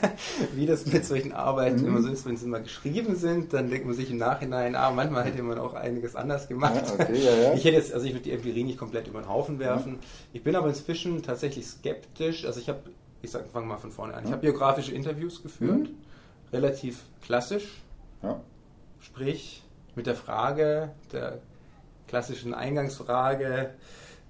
wie 0.55 0.65
das 0.65 0.87
mit 0.87 1.05
solchen 1.05 1.33
Arbeiten 1.33 1.83
mhm. 1.83 1.89
immer 1.89 2.03
so 2.03 2.09
ist, 2.09 2.25
wenn 2.25 2.39
sie 2.39 2.47
mal 2.47 2.63
geschrieben 2.63 3.15
sind, 3.15 3.53
dann 3.53 3.69
denkt 3.69 3.85
man 3.85 3.95
sich 3.95 4.11
im 4.11 4.17
Nachhinein, 4.17 4.75
ah, 4.75 4.91
manchmal 4.91 5.25
hätte 5.25 5.43
man 5.43 5.59
auch 5.59 5.75
einiges 5.75 6.17
anders 6.17 6.49
gemacht. 6.49 6.83
Ja, 6.87 6.95
okay, 6.95 7.19
ja, 7.19 7.31
ja. 7.31 7.55
Ich 7.55 7.65
hätte 7.65 7.77
jetzt, 7.77 7.93
also 7.93 8.07
ich 8.07 8.13
würde 8.13 8.25
die 8.25 8.33
Empirie 8.33 8.65
nicht 8.65 8.79
komplett 8.79 9.07
über 9.07 9.21
den 9.21 9.29
Haufen 9.29 9.59
werfen. 9.59 9.93
Mhm. 9.93 9.99
Ich 10.33 10.43
bin 10.43 10.57
aber 10.57 10.69
inzwischen 10.69 11.23
tatsächlich 11.23 11.67
skeptisch. 11.67 12.47
Also 12.47 12.59
ich 12.59 12.71
habe, 12.71 12.81
ich 13.21 13.31
sag, 13.31 13.51
fange 13.51 13.67
mal 13.67 13.77
von 13.77 13.91
vorne 13.91 14.15
an. 14.15 14.25
Ich 14.25 14.31
habe 14.31 14.41
biografische 14.41 14.95
Interviews 14.95 15.43
geführt, 15.43 15.91
mhm. 15.91 15.97
relativ 16.51 17.03
klassisch. 17.21 17.83
Sprich, 19.01 19.63
mit 19.95 20.07
der 20.07 20.15
Frage, 20.15 20.93
der 21.13 21.39
klassischen 22.09 22.55
Eingangsfrage, 22.55 23.75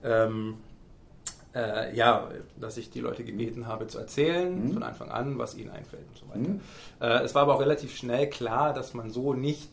ähm, 0.02 0.54
äh, 1.58 1.94
ja, 1.94 2.28
dass 2.58 2.76
ich 2.76 2.90
die 2.90 3.00
Leute 3.00 3.24
gebeten 3.24 3.66
habe 3.66 3.86
zu 3.88 3.98
erzählen, 3.98 4.68
mhm. 4.68 4.72
von 4.74 4.82
Anfang 4.82 5.10
an, 5.10 5.38
was 5.38 5.56
ihnen 5.56 5.70
einfällt 5.70 6.04
und 6.08 6.18
so 6.18 6.28
weiter. 6.28 6.50
Mhm. 6.50 6.60
Äh, 7.00 7.24
es 7.24 7.34
war 7.34 7.42
aber 7.42 7.56
auch 7.56 7.60
relativ 7.60 7.96
schnell 7.96 8.30
klar, 8.30 8.72
dass 8.72 8.94
man 8.94 9.10
so 9.10 9.34
nicht 9.34 9.70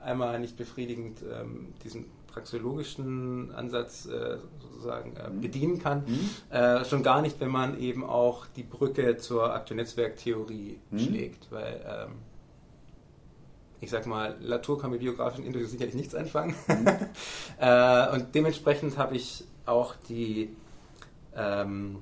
einmal 0.00 0.38
nicht 0.38 0.56
befriedigend 0.56 1.22
ähm, 1.22 1.72
diesen 1.82 2.06
praxeologischen 2.28 3.54
Ansatz 3.54 4.06
äh, 4.06 4.38
sozusagen 4.60 5.16
äh, 5.16 5.30
mhm. 5.30 5.40
bedienen 5.40 5.78
kann. 5.78 6.04
Mhm. 6.06 6.30
Äh, 6.50 6.84
schon 6.84 7.02
gar 7.02 7.22
nicht, 7.22 7.40
wenn 7.40 7.50
man 7.50 7.78
eben 7.80 8.04
auch 8.04 8.46
die 8.56 8.64
Brücke 8.64 9.16
zur 9.16 9.54
Akteur-Netzwerk-Theorie 9.54 10.78
mhm. 10.90 10.98
schlägt, 10.98 11.50
weil 11.50 11.80
ähm, 11.86 12.12
ich 13.80 13.90
sag 13.90 14.06
mal, 14.06 14.36
Latour 14.40 14.80
kann 14.80 14.90
mit 14.90 15.00
biografischen 15.00 15.44
Interviews 15.44 15.70
sicherlich 15.70 15.94
nichts 15.94 16.14
anfangen. 16.14 16.54
Mhm. 16.66 16.86
äh, 17.60 18.14
und 18.14 18.34
dementsprechend 18.34 18.98
habe 18.98 19.16
ich 19.16 19.44
auch 19.66 19.94
die 20.08 20.50
ähm, 21.36 21.98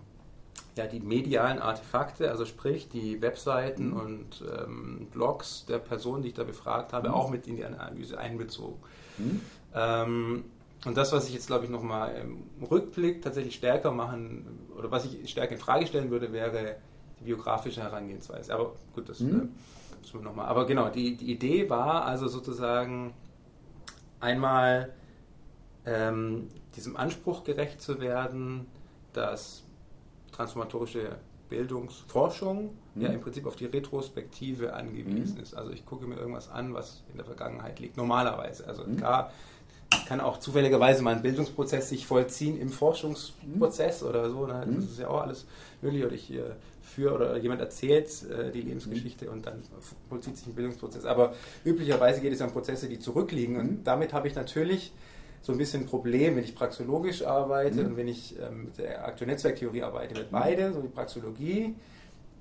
ja, 0.76 0.86
die 0.86 1.00
medialen 1.00 1.58
Artefakte, 1.58 2.30
also 2.30 2.46
sprich 2.46 2.88
die 2.88 3.20
Webseiten 3.20 3.90
mhm. 3.90 3.96
und 3.96 4.44
ähm, 4.56 5.06
Blogs 5.12 5.66
der 5.66 5.78
Personen, 5.78 6.22
die 6.22 6.28
ich 6.28 6.34
da 6.34 6.44
befragt 6.44 6.92
habe, 6.92 7.08
mhm. 7.08 7.14
auch 7.14 7.30
mit 7.30 7.46
in 7.46 7.56
die 7.56 7.64
Analyse 7.64 8.18
einbezogen. 8.18 8.78
Mhm. 9.18 9.40
Ähm, 9.74 10.44
und 10.84 10.96
das, 10.96 11.12
was 11.12 11.28
ich 11.28 11.34
jetzt, 11.34 11.46
glaube 11.46 11.64
ich, 11.64 11.70
nochmal 11.70 12.14
im 12.16 12.66
Rückblick 12.66 13.22
tatsächlich 13.22 13.54
stärker 13.54 13.92
machen 13.92 14.66
oder 14.76 14.90
was 14.90 15.04
ich 15.04 15.30
stärker 15.30 15.52
in 15.52 15.60
Frage 15.60 15.86
stellen 15.86 16.10
würde, 16.10 16.32
wäre 16.32 16.76
die 17.20 17.24
biografische 17.24 17.82
Herangehensweise. 17.82 18.52
Aber 18.52 18.72
gut, 18.94 19.08
das 19.08 19.20
mhm. 19.20 19.28
äh, 19.28 19.98
müssen 20.00 20.14
wir 20.14 20.22
nochmal. 20.22 20.46
Aber 20.46 20.66
genau, 20.66 20.88
die, 20.88 21.16
die 21.16 21.30
Idee 21.30 21.70
war 21.70 22.04
also 22.06 22.28
sozusagen 22.28 23.12
einmal 24.20 24.92
ähm, 25.84 26.48
diesem 26.76 26.96
Anspruch 26.96 27.44
gerecht 27.44 27.80
zu 27.80 28.00
werden, 28.00 28.66
dass 29.12 29.62
transformatorische 30.32 31.16
Bildungsforschung 31.48 32.70
mhm. 32.94 33.02
ja 33.02 33.08
im 33.10 33.20
Prinzip 33.20 33.46
auf 33.46 33.56
die 33.56 33.66
Retrospektive 33.66 34.72
angewiesen 34.72 35.36
mhm. 35.36 35.42
ist. 35.42 35.54
Also 35.54 35.70
ich 35.70 35.84
gucke 35.84 36.06
mir 36.06 36.16
irgendwas 36.16 36.50
an, 36.50 36.72
was 36.72 37.02
in 37.10 37.16
der 37.16 37.26
Vergangenheit 37.26 37.78
liegt, 37.78 37.96
normalerweise. 37.96 38.66
Also 38.66 38.84
mhm. 38.84 38.96
klar, 38.96 39.30
kann 40.08 40.20
auch 40.20 40.38
zufälligerweise 40.38 41.02
mal 41.02 41.14
ein 41.14 41.22
Bildungsprozess 41.22 41.90
sich 41.90 42.06
vollziehen 42.06 42.58
im 42.58 42.70
Forschungsprozess 42.70 44.02
mhm. 44.02 44.08
oder 44.08 44.30
so. 44.30 44.46
Ne? 44.46 44.66
Das 44.74 44.84
ist 44.84 44.98
ja 44.98 45.08
auch 45.08 45.20
alles 45.20 45.46
möglich. 45.82 46.04
Oder 46.04 46.14
ich 46.14 46.32
äh, 46.32 46.42
führe 46.80 47.14
oder 47.14 47.36
jemand 47.36 47.60
erzählt 47.60 48.08
äh, 48.24 48.50
die 48.50 48.62
Lebensgeschichte 48.62 49.26
mhm. 49.26 49.32
und 49.32 49.46
dann 49.46 49.62
vollzieht 50.08 50.36
sich 50.36 50.46
ein 50.46 50.54
Bildungsprozess. 50.54 51.04
Aber 51.04 51.34
üblicherweise 51.64 52.20
geht 52.20 52.32
es 52.32 52.40
um 52.40 52.50
Prozesse, 52.50 52.88
die 52.88 52.98
zurückliegen. 52.98 53.56
Und 53.56 53.70
mhm. 53.70 53.84
damit 53.84 54.12
habe 54.12 54.28
ich 54.28 54.34
natürlich 54.34 54.92
so 55.42 55.52
ein 55.52 55.58
bisschen 55.58 55.82
ein 55.82 55.86
Problem, 55.86 56.36
wenn 56.36 56.44
ich 56.44 56.54
praxologisch 56.54 57.22
arbeite 57.24 57.82
mhm. 57.82 57.86
und 57.88 57.96
wenn 57.96 58.08
ich 58.08 58.38
ähm, 58.38 58.64
mit 58.64 58.78
der 58.78 59.04
Akteur-Netzwerktheorie 59.06 59.82
arbeite, 59.82 60.14
mit 60.14 60.30
beide, 60.30 60.72
so 60.72 60.80
die 60.80 60.88
Praxologie. 60.88 61.74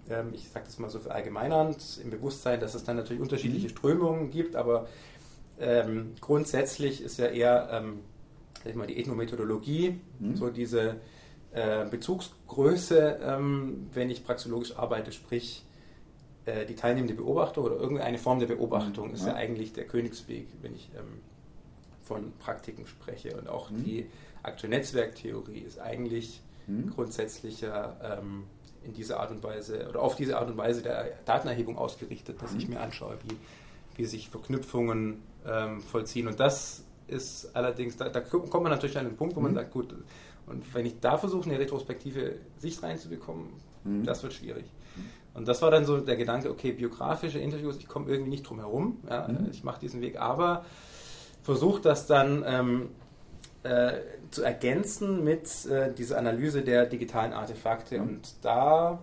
Ähm, 0.10 0.30
ich 0.34 0.50
sage 0.50 0.66
das 0.66 0.80
mal 0.80 0.90
so 0.90 1.00
für 1.00 1.12
allgemeinernd, 1.12 2.00
im 2.04 2.12
Bewusstsein, 2.12 2.60
dass 2.60 2.76
es 2.76 2.84
dann 2.84 2.96
natürlich 2.96 3.22
unterschiedliche 3.22 3.68
mhm. 3.68 3.72
Strömungen 3.72 4.30
gibt, 4.30 4.56
aber 4.56 4.88
ähm, 5.60 6.14
grundsätzlich 6.22 7.04
ist 7.04 7.18
ja 7.18 7.28
eher 7.28 7.70
ähm, 7.72 8.00
ich 8.70 8.76
mal, 8.76 8.88
die 8.88 8.98
Ethnomethodologie, 9.00 10.00
mhm. 10.20 10.36
so 10.36 10.50
diese 10.50 10.98
äh, 11.52 11.86
Bezugsgröße, 11.86 13.20
ähm, 13.24 13.88
wenn 13.94 14.10
ich 14.10 14.24
praxologisch 14.24 14.78
arbeite, 14.78 15.12
sprich 15.12 15.66
äh, 16.46 16.66
die 16.66 16.76
teilnehmende 16.76 17.16
Beobachtung 17.16 17.66
oder 17.66 17.76
irgendeine 17.78 18.18
Form 18.18 18.40
der 18.40 18.48
Beobachtung 18.48 19.10
mhm. 19.10 19.14
ist 19.16 19.26
ja 19.26 19.34
eigentlich 19.34 19.74
der 19.74 19.86
Königsweg, 19.86 20.48
wenn 20.62 20.76
ich 20.76 20.90
ähm, 20.96 21.20
von 22.04 22.34
Praktiken 22.40 22.88
spreche. 22.88 23.36
Und 23.38 23.48
auch 23.48 23.70
mhm. 23.70 23.84
die 23.84 24.10
Akteur-Netzwerk-Theorie 24.44 25.60
ist 25.60 25.80
eigentlich 25.80 26.42
mhm. 26.68 26.90
grundsätzlicher 26.92 28.20
ähm, 28.20 28.44
in 28.84 28.94
dieser 28.94 29.20
Art 29.20 29.32
und 29.32 29.44
Weise 29.44 29.88
oder 29.90 30.02
auf 30.02 30.16
diese 30.16 30.38
Art 30.38 30.50
und 30.50 30.58
Weise 30.58 30.82
der 30.82 31.12
Datenerhebung 31.26 31.78
ausgerichtet, 31.78 32.42
dass 32.42 32.54
mhm. 32.54 32.60
ich 32.60 32.68
mir 32.68 32.80
anschaue, 32.80 33.18
wie, 33.28 33.38
wie 33.98 34.06
sich 34.06 34.30
Verknüpfungen 34.30 35.22
ähm, 35.46 35.82
vollziehen. 35.82 36.28
Und 36.28 36.40
das 36.40 36.84
ist 37.08 37.56
allerdings, 37.56 37.98
da, 37.98 38.10
da, 38.10 38.22
kommt 38.22 38.54
man 38.54 38.72
natürlich 38.72 38.98
an 38.98 39.06
den 39.06 39.18
Punkt, 39.18 39.36
wo 39.36 39.42
man 39.42 39.52
mhm. 39.52 39.56
sagt, 39.56 39.72
gut, 39.72 39.94
und 40.48 40.74
wenn 40.74 40.86
ich 40.86 41.00
da 41.00 41.18
versuche, 41.18 41.50
eine 41.50 41.60
retrospektive 41.60 42.36
Sicht 42.58 42.82
reinzubekommen, 42.82 43.48
mhm. 43.84 44.04
das 44.04 44.24
wird 44.24 44.34
schwierig. 44.34 44.66
Mhm. 44.96 45.02
Und 45.34 45.48
das 45.48 45.62
war 45.62 45.72
dann 45.72 45.86
so 45.86 46.00
der 46.00 46.18
Gedanke, 46.18 46.50
okay, 46.50 46.72
biografische 46.72 47.40
Interviews, 47.40 47.78
ich 47.78 47.88
komme 47.88 48.10
irgendwie 48.10 48.32
nicht 48.32 48.44
drum 48.44 48.60
herum, 48.60 49.00
ja, 49.10 49.30
ich 49.50 49.64
mache 49.64 49.80
diesen 49.80 50.02
Weg, 50.02 50.20
aber 50.20 50.66
versucht 51.42 51.86
das 51.86 52.08
dann 52.08 52.44
ähm, 52.46 52.90
äh, 53.64 53.94
zu 54.32 54.44
ergänzen 54.44 55.24
mit 55.24 55.66
äh, 55.66 55.94
dieser 55.94 56.18
Analyse 56.18 56.62
der 56.62 56.86
digitalen 56.86 57.34
Artefakte. 57.34 57.98
Mhm. 57.98 58.08
Und 58.08 58.34
da 58.42 59.02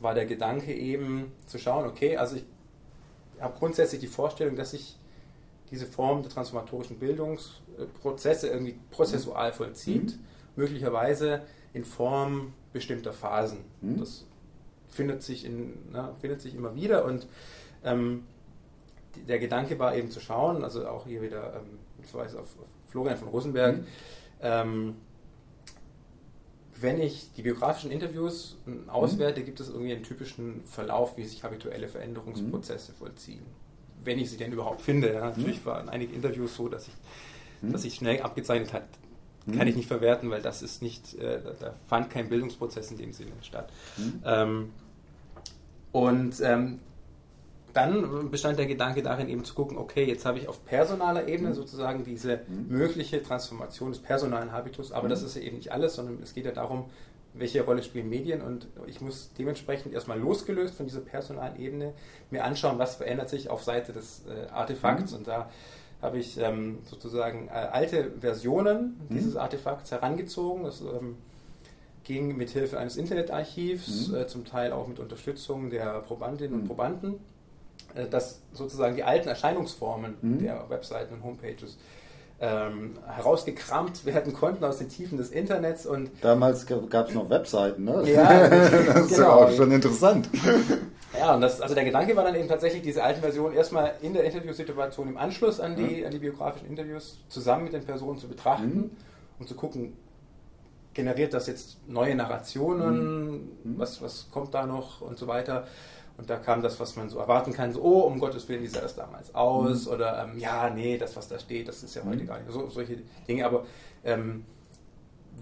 war 0.00 0.14
der 0.14 0.26
Gedanke 0.26 0.74
eben 0.74 1.32
zu 1.46 1.58
schauen, 1.58 1.86
okay, 1.86 2.16
also 2.16 2.36
ich 2.36 2.44
habe 3.40 3.58
grundsätzlich 3.58 4.00
die 4.00 4.06
Vorstellung, 4.06 4.56
dass 4.56 4.70
sich 4.70 4.98
diese 5.70 5.86
Form 5.86 6.22
der 6.22 6.30
transformatorischen 6.30 6.98
Bildungsprozesse 6.98 8.48
irgendwie 8.48 8.78
prozessual 8.90 9.52
vollzieht, 9.52 10.16
mhm. 10.16 10.24
möglicherweise 10.56 11.42
in 11.72 11.84
Form 11.84 12.52
bestimmter 12.72 13.12
Phasen. 13.12 13.64
Mhm. 13.80 13.98
Das 13.98 14.26
findet 14.88 15.22
sich, 15.22 15.44
in, 15.44 15.74
na, 15.90 16.14
findet 16.20 16.40
sich 16.40 16.54
immer 16.54 16.74
wieder 16.74 17.04
und 17.04 17.26
ähm, 17.84 18.24
der 19.28 19.38
Gedanke 19.38 19.78
war 19.78 19.96
eben 19.96 20.10
zu 20.10 20.20
schauen, 20.20 20.64
also 20.64 20.86
auch 20.86 21.06
hier 21.06 21.22
wieder 21.22 21.54
ähm, 21.56 21.78
mit 21.98 22.06
Verweis 22.06 22.34
auf, 22.34 22.58
auf, 22.60 22.68
Florian 22.88 23.16
von 23.16 23.28
Rosenberg, 23.28 23.78
mhm. 23.78 23.86
ähm, 24.40 24.94
wenn 26.80 27.00
ich 27.00 27.32
die 27.36 27.42
biografischen 27.42 27.90
Interviews 27.90 28.56
auswerte, 28.86 29.40
mhm. 29.40 29.44
gibt 29.44 29.60
es 29.60 29.68
irgendwie 29.68 29.92
einen 29.92 30.02
typischen 30.02 30.62
Verlauf, 30.64 31.16
wie 31.16 31.24
sich 31.24 31.42
habituelle 31.42 31.88
Veränderungsprozesse 31.88 32.92
mhm. 32.92 32.96
vollziehen. 32.96 33.46
Wenn 34.04 34.18
ich 34.18 34.30
sie 34.30 34.36
denn 34.36 34.52
überhaupt 34.52 34.82
finde. 34.82 35.12
Ja. 35.12 35.20
Natürlich 35.20 35.60
mhm. 35.60 35.66
waren 35.66 35.88
einige 35.88 36.14
Interviews 36.14 36.54
so, 36.54 36.68
dass 36.68 36.88
ich, 36.88 36.94
mhm. 37.62 37.72
dass 37.72 37.82
sich 37.82 37.94
schnell 37.94 38.20
abgezeichnet 38.20 38.72
hat, 38.72 38.84
kann 39.46 39.60
mhm. 39.60 39.68
ich 39.68 39.76
nicht 39.76 39.88
verwerten, 39.88 40.30
weil 40.30 40.42
das 40.42 40.62
ist 40.62 40.82
nicht, 40.82 41.14
äh, 41.14 41.40
da, 41.42 41.52
da, 41.52 41.74
fand 41.86 42.10
kein 42.10 42.28
Bildungsprozess 42.28 42.90
in 42.90 42.98
dem 42.98 43.12
Sinne 43.12 43.32
statt. 43.42 43.72
Ähm, 44.24 44.70
und 45.92 46.40
ähm, 46.42 46.80
dann 47.76 48.30
bestand 48.30 48.58
der 48.58 48.66
Gedanke 48.66 49.02
darin, 49.02 49.28
eben 49.28 49.44
zu 49.44 49.54
gucken, 49.54 49.76
okay, 49.76 50.04
jetzt 50.04 50.24
habe 50.24 50.38
ich 50.38 50.48
auf 50.48 50.64
personaler 50.64 51.28
Ebene 51.28 51.50
mhm. 51.50 51.54
sozusagen 51.54 52.04
diese 52.04 52.40
mhm. 52.48 52.68
mögliche 52.68 53.22
Transformation 53.22 53.92
des 53.92 54.00
personalen 54.00 54.52
Habitus, 54.52 54.92
aber 54.92 55.04
mhm. 55.04 55.10
das 55.10 55.22
ist 55.22 55.36
ja 55.36 55.42
eben 55.42 55.56
nicht 55.56 55.72
alles, 55.72 55.94
sondern 55.94 56.22
es 56.22 56.32
geht 56.32 56.46
ja 56.46 56.52
darum, 56.52 56.86
welche 57.34 57.62
Rolle 57.62 57.82
spielen 57.82 58.08
Medien 58.08 58.40
und 58.40 58.66
ich 58.86 59.02
muss 59.02 59.30
dementsprechend 59.38 59.92
erstmal 59.92 60.18
losgelöst 60.18 60.74
von 60.74 60.86
dieser 60.86 61.00
personalen 61.00 61.60
Ebene 61.60 61.92
mir 62.30 62.44
anschauen, 62.44 62.78
was 62.78 62.96
verändert 62.96 63.28
sich 63.28 63.50
auf 63.50 63.62
Seite 63.62 63.92
des 63.92 64.22
äh, 64.26 64.48
Artefakts 64.50 65.12
mhm. 65.12 65.18
und 65.18 65.28
da 65.28 65.50
habe 66.00 66.18
ich 66.18 66.38
ähm, 66.38 66.78
sozusagen 66.84 67.48
äh, 67.48 67.50
alte 67.50 68.12
Versionen 68.20 69.00
mhm. 69.08 69.14
dieses 69.14 69.36
Artefakts 69.36 69.90
herangezogen. 69.90 70.64
Das 70.64 70.80
ähm, 70.80 71.16
ging 72.04 72.36
mit 72.36 72.50
Hilfe 72.50 72.78
eines 72.78 72.96
Internetarchivs, 72.96 74.08
mhm. 74.08 74.14
äh, 74.14 74.26
zum 74.26 74.44
Teil 74.44 74.72
auch 74.72 74.86
mit 74.86 74.98
Unterstützung 74.98 75.68
der 75.68 76.00
Probandinnen 76.00 76.60
und 76.60 76.66
Probanden 76.66 77.20
dass 78.04 78.40
sozusagen 78.52 78.96
die 78.96 79.04
alten 79.04 79.28
Erscheinungsformen 79.28 80.16
mhm. 80.20 80.38
der 80.42 80.68
Webseiten 80.68 81.14
und 81.14 81.24
Homepages 81.24 81.78
ähm, 82.38 82.98
herausgekramt 83.06 84.04
werden 84.04 84.34
konnten 84.34 84.62
aus 84.64 84.78
den 84.78 84.88
Tiefen 84.88 85.16
des 85.16 85.30
Internets. 85.30 85.86
Und 85.86 86.10
Damals 86.20 86.66
gab 86.66 87.08
es 87.08 87.14
noch 87.14 87.30
Webseiten, 87.30 87.84
ne? 87.84 88.02
Ja, 88.10 88.48
das 88.48 88.70
ist 89.06 89.16
genau. 89.16 89.22
ja 89.22 89.46
auch 89.46 89.52
schon 89.52 89.72
interessant. 89.72 90.28
Ja, 91.18 91.34
und 91.34 91.40
das, 91.40 91.60
also 91.60 91.74
der 91.74 91.84
Gedanke 91.84 92.14
war 92.14 92.24
dann 92.24 92.34
eben 92.34 92.48
tatsächlich, 92.48 92.82
diese 92.82 93.02
alten 93.02 93.20
Versionen 93.20 93.54
erstmal 93.54 93.94
in 94.02 94.12
der 94.12 94.24
Interviewsituation 94.24 95.08
im 95.08 95.16
Anschluss 95.16 95.60
an 95.60 95.74
die, 95.74 96.00
mhm. 96.00 96.06
an 96.06 96.10
die 96.10 96.18
biografischen 96.18 96.68
Interviews 96.68 97.18
zusammen 97.28 97.64
mit 97.64 97.72
den 97.72 97.84
Personen 97.84 98.18
zu 98.18 98.28
betrachten 98.28 98.76
mhm. 98.76 98.90
und 99.38 99.48
zu 99.48 99.54
gucken, 99.54 99.94
generiert 100.92 101.34
das 101.34 101.46
jetzt 101.46 101.78
neue 101.86 102.14
Narrationen, 102.14 103.34
mhm. 103.34 103.78
was, 103.78 104.02
was 104.02 104.28
kommt 104.30 104.54
da 104.54 104.66
noch 104.66 105.00
und 105.00 105.18
so 105.18 105.26
weiter. 105.26 105.66
Und 106.18 106.30
da 106.30 106.36
kam 106.36 106.62
das, 106.62 106.80
was 106.80 106.96
man 106.96 107.10
so 107.10 107.18
erwarten 107.18 107.52
kann, 107.52 107.72
so, 107.72 107.82
oh, 107.82 108.00
um 108.00 108.18
Gottes 108.18 108.48
Willen, 108.48 108.62
wie 108.62 108.68
sah 108.68 108.80
das 108.80 108.96
damals 108.96 109.34
aus? 109.34 109.86
Mhm. 109.86 109.92
Oder, 109.92 110.24
ähm, 110.24 110.38
ja, 110.38 110.70
nee, 110.70 110.96
das, 110.96 111.14
was 111.16 111.28
da 111.28 111.38
steht, 111.38 111.68
das 111.68 111.82
ist 111.82 111.94
ja 111.94 112.02
heute 112.04 112.22
mhm. 112.22 112.26
gar 112.26 112.38
nicht 112.38 112.50
so, 112.50 112.68
solche 112.70 112.98
Dinge. 113.28 113.44
Aber 113.44 113.66
ähm, 114.04 114.44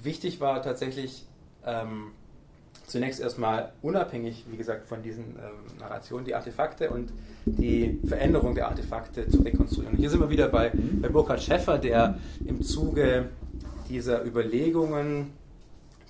wichtig 0.03 0.41
war 0.41 0.63
tatsächlich 0.63 1.27
ähm, 1.65 2.11
zunächst 2.87 3.21
erstmal 3.21 3.73
unabhängig, 3.83 4.45
wie 4.51 4.57
gesagt, 4.57 4.87
von 4.87 5.03
diesen 5.03 5.25
ähm, 5.25 5.79
Narrationen, 5.79 6.25
die 6.25 6.35
Artefakte 6.35 6.91
und 6.91 7.13
die 7.47 8.01
Veränderung 8.07 8.55
der 8.55 8.69
Artefakte 8.69 9.29
zu 9.29 9.43
rekonstruieren. 9.43 9.95
Und 9.95 10.01
hier 10.01 10.11
sind 10.11 10.21
wir 10.21 10.31
wieder 10.31 10.49
bei, 10.49 10.71
mhm. 10.75 11.01
bei 11.01 11.09
Burkhard 11.09 11.43
Schäffer, 11.43 11.79
der 11.79 12.19
im 12.45 12.63
Zuge 12.63 13.29
dieser 13.89 14.25
Überlegungen 14.25 15.33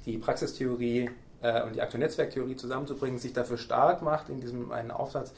die 0.06 0.18
Praxistheorie 0.18 1.10
äh, 1.44 1.62
und 1.62 1.76
die 1.76 1.82
Akteur-Netzwerktheorie 1.82 2.56
zusammenzubringen, 2.56 3.18
sich 3.18 3.34
dafür 3.34 3.58
stark 3.58 4.02
macht, 4.02 4.30
in 4.30 4.40
diesem 4.40 4.72
einen 4.72 4.90
Aufsatz 4.90 5.32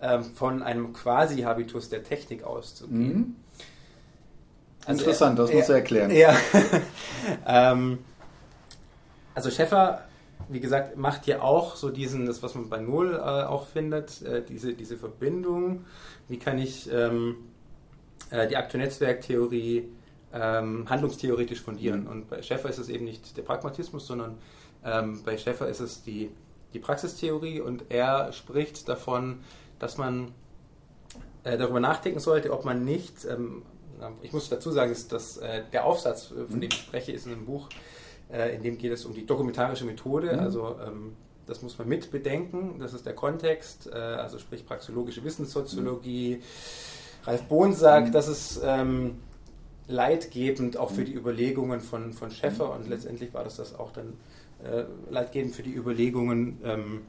ähm, 0.00 0.22
von 0.22 0.62
einem 0.62 0.92
Quasi-Habitus 0.92 1.88
der 1.88 2.04
Technik 2.04 2.44
auszugehen. 2.44 3.18
Mhm. 3.18 3.36
Also 4.86 5.00
Interessant, 5.02 5.38
das 5.38 5.52
muss 5.52 5.68
er 5.68 5.76
erklären. 5.76 6.10
Ja. 6.10 6.34
ähm, 7.46 7.98
also 9.34 9.50
Schäffer, 9.50 10.04
wie 10.48 10.60
gesagt, 10.60 10.96
macht 10.96 11.24
hier 11.24 11.42
auch 11.42 11.76
so 11.76 11.90
diesen, 11.90 12.26
das 12.26 12.42
was 12.42 12.54
man 12.54 12.68
bei 12.70 12.78
Null 12.78 13.14
äh, 13.14 13.18
auch 13.18 13.66
findet, 13.66 14.22
äh, 14.22 14.42
diese, 14.42 14.74
diese 14.74 14.96
Verbindung. 14.96 15.84
Wie 16.28 16.38
kann 16.38 16.58
ich 16.58 16.88
ähm, 16.90 17.36
äh, 18.30 18.46
die 18.46 18.56
Akteur-Netzwerktheorie 18.56 19.88
ähm, 20.32 20.88
handlungstheoretisch 20.88 21.60
fundieren? 21.60 22.02
Mhm. 22.04 22.10
Und 22.10 22.30
bei 22.30 22.42
Schäffer 22.42 22.70
ist 22.70 22.78
es 22.78 22.88
eben 22.88 23.04
nicht 23.04 23.36
der 23.36 23.42
Pragmatismus, 23.42 24.06
sondern 24.06 24.38
ähm, 24.84 25.22
bei 25.24 25.36
Schäffer 25.36 25.68
ist 25.68 25.80
es 25.80 26.02
die, 26.02 26.30
die 26.72 26.78
Praxistheorie 26.78 27.60
und 27.60 27.84
er 27.88 28.32
spricht 28.32 28.88
davon, 28.88 29.40
dass 29.78 29.98
man 29.98 30.32
äh, 31.44 31.56
darüber 31.56 31.80
nachdenken 31.80 32.20
sollte, 32.20 32.52
ob 32.52 32.64
man 32.64 32.84
nicht, 32.84 33.24
ähm, 33.24 33.62
ich 34.22 34.32
muss 34.32 34.48
dazu 34.48 34.70
sagen, 34.70 34.90
dass, 34.90 35.08
dass 35.08 35.38
äh, 35.38 35.62
der 35.72 35.84
Aufsatz, 35.84 36.30
äh, 36.30 36.46
von 36.46 36.60
dem 36.60 36.70
ich 36.70 36.78
spreche, 36.78 37.12
ist 37.12 37.26
in 37.26 37.32
einem 37.32 37.46
Buch, 37.46 37.68
äh, 38.30 38.54
in 38.54 38.62
dem 38.62 38.78
geht 38.78 38.92
es 38.92 39.04
um 39.04 39.14
die 39.14 39.26
dokumentarische 39.26 39.84
Methode, 39.84 40.34
mhm. 40.34 40.38
also 40.40 40.76
ähm, 40.84 41.16
das 41.46 41.62
muss 41.62 41.78
man 41.78 41.88
mit 41.88 42.10
bedenken, 42.10 42.78
das 42.78 42.92
ist 42.92 43.06
der 43.06 43.14
Kontext, 43.14 43.88
äh, 43.90 43.96
also 43.96 44.38
sprich 44.38 44.66
praxologische 44.66 45.24
Wissenssoziologie. 45.24 46.36
Mhm. 46.36 46.42
Ralf 47.24 47.42
Bohn 47.44 47.72
sagt, 47.72 48.08
mhm. 48.08 48.12
das 48.12 48.28
ist 48.28 48.60
ähm, 48.62 49.18
leitgebend 49.86 50.76
auch 50.76 50.90
für 50.90 51.00
mhm. 51.00 51.06
die 51.06 51.14
Überlegungen 51.14 51.80
von, 51.80 52.12
von 52.12 52.30
Schäffer 52.30 52.66
mhm. 52.66 52.72
und 52.72 52.88
letztendlich 52.88 53.32
war 53.32 53.44
das 53.44 53.56
das 53.56 53.74
auch 53.74 53.92
dann 53.92 54.14
äh, 54.64 54.84
leitgebend 55.10 55.54
für 55.54 55.62
die 55.62 55.74
Überlegungen 55.74 56.60
ähm, 56.64 57.00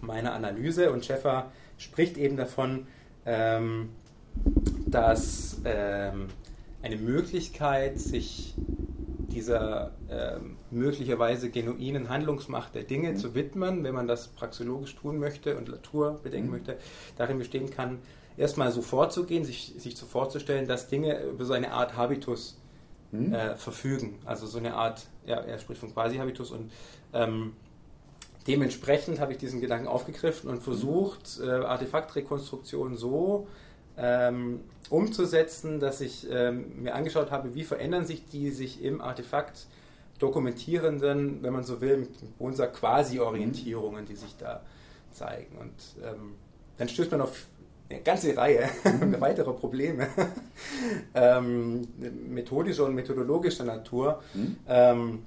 meiner 0.00 0.32
Analyse. 0.32 0.92
Und 0.92 1.04
Schäffer 1.04 1.52
spricht 1.78 2.16
eben 2.16 2.36
davon, 2.36 2.86
ähm, 3.26 3.90
dass 4.86 5.60
ähm, 5.64 6.28
eine 6.82 6.96
Möglichkeit, 6.96 7.98
sich 7.98 8.54
dieser 9.30 9.92
ähm, 10.10 10.56
möglicherweise 10.70 11.50
genuinen 11.50 12.08
Handlungsmacht 12.08 12.74
der 12.74 12.82
Dinge 12.82 13.10
mhm. 13.10 13.16
zu 13.16 13.34
widmen, 13.34 13.84
wenn 13.84 13.94
man 13.94 14.08
das 14.08 14.28
praxeologisch 14.28 14.96
tun 14.96 15.18
möchte 15.18 15.56
und 15.56 15.68
Latour 15.68 16.20
bedenken 16.22 16.48
mhm. 16.48 16.54
möchte, 16.54 16.78
darin 17.16 17.38
bestehen 17.38 17.70
kann, 17.70 17.98
erstmal 18.36 18.72
so 18.72 18.82
vorzugehen, 18.82 19.44
sich, 19.44 19.74
sich 19.78 19.96
so 19.96 20.06
vorzustellen, 20.06 20.66
dass 20.66 20.88
Dinge 20.88 21.22
über 21.22 21.44
so 21.44 21.52
eine 21.52 21.72
Art 21.72 21.96
Habitus 21.96 22.58
hm. 23.10 23.32
äh, 23.32 23.56
verfügen. 23.56 24.18
Also 24.24 24.46
so 24.46 24.58
eine 24.58 24.74
Art, 24.74 25.06
ja, 25.26 25.36
er 25.36 25.58
spricht 25.58 25.80
von 25.80 25.92
Quasi-Habitus 25.92 26.50
und 26.50 26.70
ähm, 27.12 27.54
dementsprechend 28.46 29.20
habe 29.20 29.32
ich 29.32 29.38
diesen 29.38 29.60
Gedanken 29.60 29.88
aufgegriffen 29.88 30.50
und 30.50 30.62
versucht, 30.62 31.40
äh, 31.42 31.50
Artefaktrekonstruktion 31.50 32.96
so 32.96 33.46
ähm, 33.96 34.60
umzusetzen, 34.88 35.80
dass 35.80 36.00
ich 36.00 36.26
ähm, 36.30 36.82
mir 36.82 36.94
angeschaut 36.94 37.30
habe, 37.30 37.54
wie 37.54 37.64
verändern 37.64 38.06
sich 38.06 38.26
die 38.26 38.50
sich 38.50 38.82
im 38.82 39.00
Artefakt 39.00 39.66
dokumentierenden, 40.18 41.42
wenn 41.42 41.52
man 41.52 41.64
so 41.64 41.80
will, 41.80 41.96
mit 41.96 42.10
unserer 42.38 42.68
Quasi-Orientierungen, 42.68 44.04
die 44.06 44.16
sich 44.16 44.36
da 44.36 44.62
zeigen. 45.10 45.56
Und 45.58 45.72
ähm, 46.04 46.34
dann 46.78 46.88
stößt 46.88 47.10
man 47.10 47.22
auf 47.22 47.46
eine 47.90 48.00
ganze 48.02 48.36
Reihe 48.36 48.68
mhm. 48.84 49.20
weiterer 49.20 49.52
Probleme, 49.52 50.06
ähm, 51.14 51.86
methodischer 52.28 52.84
und 52.84 52.94
methodologischer 52.94 53.64
Natur, 53.64 54.22
mhm. 54.32 54.56
ähm, 54.68 55.18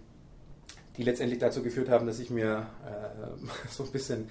die 0.97 1.04
letztendlich 1.04 1.39
dazu 1.39 1.62
geführt 1.62 1.89
haben, 1.89 2.08
dass 2.08 2.19
ich 2.19 2.30
mir 2.30 2.65
äh, 2.86 3.69
so 3.69 3.84
ein 3.84 3.91
bisschen 3.91 4.30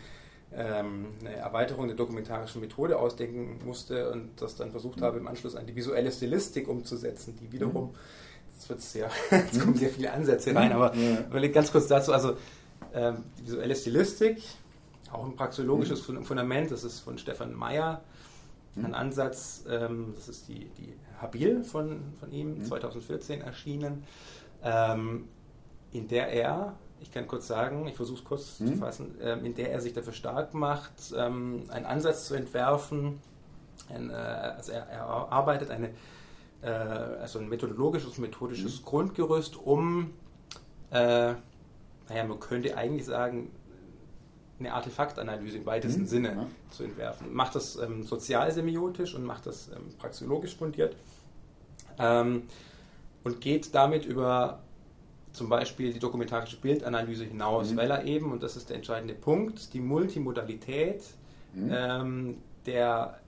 ähm, 0.54 1.08
eine 1.20 1.36
Erweiterung 1.36 1.86
der 1.86 1.96
dokumentarischen 1.96 2.60
Methode 2.60 2.98
ausdenken 2.98 3.60
musste 3.64 4.10
und 4.10 4.30
das 4.40 4.56
dann 4.56 4.70
versucht 4.70 5.00
mhm. 5.00 5.04
habe, 5.04 5.18
im 5.18 5.26
Anschluss 5.26 5.54
an 5.54 5.66
die 5.66 5.76
visuelle 5.76 6.10
Stilistik 6.10 6.68
umzusetzen, 6.68 7.36
die 7.40 7.52
wiederum, 7.52 7.84
mhm. 7.84 7.94
jetzt, 8.54 8.68
wird's 8.68 8.92
sehr, 8.92 9.10
jetzt 9.30 9.60
kommen 9.60 9.76
sehr 9.76 9.90
viele 9.90 10.12
Ansätze 10.12 10.54
rein, 10.54 10.72
aber 10.72 10.94
ja. 10.94 11.48
ganz 11.48 11.70
kurz 11.70 11.86
dazu, 11.86 12.12
also 12.12 12.36
ähm, 12.94 13.24
die 13.38 13.46
visuelle 13.46 13.76
Stilistik, 13.76 14.42
auch 15.10 15.24
ein 15.24 15.36
praxeologisches 15.36 16.06
mhm. 16.08 16.24
Fundament, 16.24 16.70
das 16.70 16.84
ist 16.84 17.00
von 17.00 17.18
Stefan 17.18 17.54
Meyer, 17.54 18.02
ein 18.76 18.88
mhm. 18.88 18.94
Ansatz, 18.94 19.64
ähm, 19.68 20.12
das 20.14 20.28
ist 20.28 20.48
die, 20.48 20.66
die 20.78 20.94
Habil 21.20 21.62
von, 21.64 22.14
von 22.18 22.32
ihm, 22.32 22.58
mhm. 22.58 22.64
2014 22.64 23.42
erschienen, 23.42 24.04
ähm, 24.62 25.28
in 25.92 26.08
der 26.08 26.28
er 26.28 26.74
ich 27.02 27.10
kann 27.10 27.26
kurz 27.26 27.48
sagen, 27.48 27.86
ich 27.88 27.96
versuche 27.96 28.18
es 28.18 28.24
kurz 28.24 28.60
mhm. 28.60 28.66
zu 28.68 28.76
fassen, 28.76 29.16
ähm, 29.20 29.44
in 29.44 29.54
der 29.54 29.72
er 29.72 29.80
sich 29.80 29.92
dafür 29.92 30.12
stark 30.12 30.54
macht, 30.54 30.92
ähm, 31.16 31.64
einen 31.68 31.84
Ansatz 31.84 32.26
zu 32.26 32.34
entwerfen. 32.34 33.18
Ein, 33.92 34.10
äh, 34.10 34.12
also 34.12 34.72
er, 34.72 34.86
er, 34.86 35.06
arbeitet 35.06 35.70
eine, 35.70 35.90
äh, 36.62 36.68
also 36.68 37.40
ein 37.40 37.48
methodologisches, 37.48 38.18
methodisches 38.18 38.80
mhm. 38.80 38.84
Grundgerüst, 38.84 39.56
um, 39.56 40.12
äh, 40.90 41.34
naja, 42.08 42.24
man 42.24 42.38
könnte 42.38 42.76
eigentlich 42.76 43.06
sagen, 43.06 43.50
eine 44.64 44.74
Artefaktanalyse 44.74 45.58
im 45.58 45.66
weitesten 45.66 46.02
mhm. 46.02 46.06
Sinne 46.06 46.28
ja. 46.28 46.46
zu 46.70 46.84
entwerfen. 46.84 47.32
Macht 47.32 47.54
das 47.54 47.76
ähm, 47.76 48.04
sozialsemiotisch 48.04 49.14
und 49.14 49.24
macht 49.24 49.46
das 49.46 49.68
ähm, 49.68 49.94
praxeologisch 49.98 50.56
fundiert 50.56 50.96
ähm, 51.98 52.44
und 53.24 53.40
geht 53.40 53.74
damit 53.74 54.04
über 54.04 54.60
zum 55.32 55.48
Beispiel 55.48 55.92
die 55.92 55.98
dokumentarische 55.98 56.58
Bildanalyse 56.58 57.24
hinaus, 57.24 57.72
mhm. 57.72 57.76
weil 57.76 57.90
er 57.90 58.04
eben, 58.04 58.32
und 58.32 58.42
das 58.42 58.56
ist 58.56 58.68
der 58.68 58.76
entscheidende 58.76 59.14
Punkt, 59.14 59.72
die 59.72 59.80
Multimodalität 59.80 61.02
mhm. 61.54 61.70
ähm, 61.72 62.36
der 62.66 63.18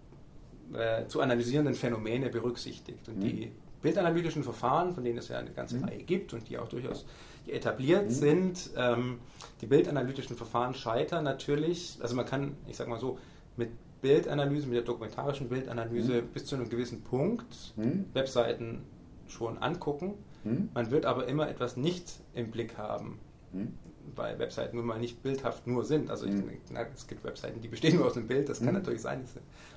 äh, 0.72 1.06
zu 1.08 1.20
analysierenden 1.20 1.74
Phänomene 1.74 2.28
berücksichtigt. 2.28 3.08
Und 3.08 3.18
mhm. 3.18 3.20
die 3.22 3.52
bildanalytischen 3.82 4.42
Verfahren, 4.42 4.94
von 4.94 5.04
denen 5.04 5.18
es 5.18 5.28
ja 5.28 5.38
eine 5.38 5.50
ganze 5.50 5.76
mhm. 5.76 5.84
Reihe 5.84 6.02
gibt 6.02 6.32
und 6.32 6.48
die 6.48 6.58
auch 6.58 6.68
durchaus 6.68 7.06
etabliert 7.46 8.06
mhm. 8.06 8.10
sind, 8.10 8.70
ähm, 8.76 9.18
die 9.60 9.66
bildanalytischen 9.66 10.36
Verfahren 10.36 10.74
scheitern 10.74 11.24
natürlich, 11.24 11.98
also 12.00 12.14
man 12.16 12.26
kann, 12.26 12.56
ich 12.66 12.76
sage 12.76 12.90
mal 12.90 12.98
so, 12.98 13.18
mit 13.56 13.70
Bildanalyse, 14.02 14.66
mit 14.66 14.76
der 14.76 14.82
dokumentarischen 14.82 15.48
Bildanalyse 15.48 16.22
mhm. 16.22 16.28
bis 16.28 16.44
zu 16.46 16.56
einem 16.56 16.68
gewissen 16.68 17.02
Punkt 17.02 17.74
Webseiten 18.12 18.82
schon 19.26 19.58
angucken 19.58 20.14
hm? 20.44 20.68
Man 20.72 20.90
wird 20.90 21.06
aber 21.06 21.26
immer 21.26 21.48
etwas 21.48 21.76
nicht 21.76 22.20
im 22.34 22.50
Blick 22.50 22.78
haben. 22.78 23.18
Hm? 23.52 23.74
Weil 24.14 24.38
Webseiten 24.38 24.76
nun 24.76 24.86
mal 24.86 25.00
nicht 25.00 25.22
bildhaft 25.22 25.66
nur 25.66 25.84
sind. 25.84 26.10
Also 26.10 26.26
ich, 26.26 26.34
na, 26.70 26.86
es 26.94 27.06
gibt 27.06 27.24
Webseiten, 27.24 27.60
die 27.60 27.68
bestehen 27.68 27.96
nur 27.96 28.06
aus 28.06 28.16
einem 28.16 28.28
Bild, 28.28 28.48
das 28.48 28.60
kann 28.60 28.74
natürlich 28.74 29.00
sein, 29.00 29.24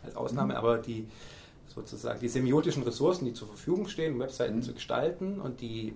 als 0.03 0.15
Ausnahme, 0.15 0.53
hm? 0.53 0.57
aber 0.59 0.77
die 0.77 1.07
sozusagen 1.67 2.19
die 2.19 2.27
semiotischen 2.27 2.83
Ressourcen, 2.83 3.25
die 3.25 3.33
zur 3.33 3.47
Verfügung 3.47 3.87
stehen, 3.87 4.13
um 4.13 4.19
Webseiten 4.19 4.61
zu 4.61 4.73
gestalten 4.73 5.39
und 5.39 5.61
die, 5.61 5.93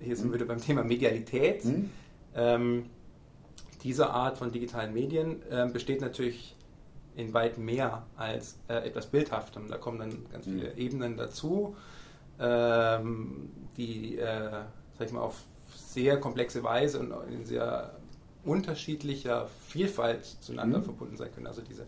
hier 0.00 0.16
sind 0.16 0.28
wir 0.28 0.34
wieder 0.34 0.46
beim 0.46 0.60
Thema 0.60 0.84
Medialität, 0.84 1.64
ähm, 2.34 2.86
dieser 3.82 4.10
Art 4.10 4.38
von 4.38 4.50
digitalen 4.50 4.94
Medien 4.94 5.42
äh, 5.50 5.68
besteht 5.70 6.00
natürlich 6.00 6.56
in 7.16 7.32
weit 7.34 7.58
mehr 7.58 8.06
als 8.16 8.58
äh, 8.68 8.86
etwas 8.86 9.06
Bildhaftem. 9.06 9.68
Da 9.68 9.76
kommen 9.76 9.98
dann 9.98 10.26
ganz 10.32 10.46
viele 10.46 10.76
Ebenen 10.76 11.16
dazu 11.16 11.76
ähm, 12.40 13.50
die, 13.76 14.18
äh, 14.18 14.50
sag 14.98 15.06
ich 15.06 15.12
mal, 15.12 15.20
auf 15.20 15.42
sehr 15.76 16.18
komplexe 16.18 16.62
Weise 16.62 17.00
und 17.00 17.12
in 17.32 17.44
sehr 17.44 17.94
unterschiedlicher 18.44 19.48
Vielfalt 19.68 20.24
zueinander 20.40 20.78
mhm. 20.78 20.84
verbunden 20.84 21.16
sein 21.16 21.32
können. 21.32 21.46
Also 21.46 21.62
diese 21.62 21.86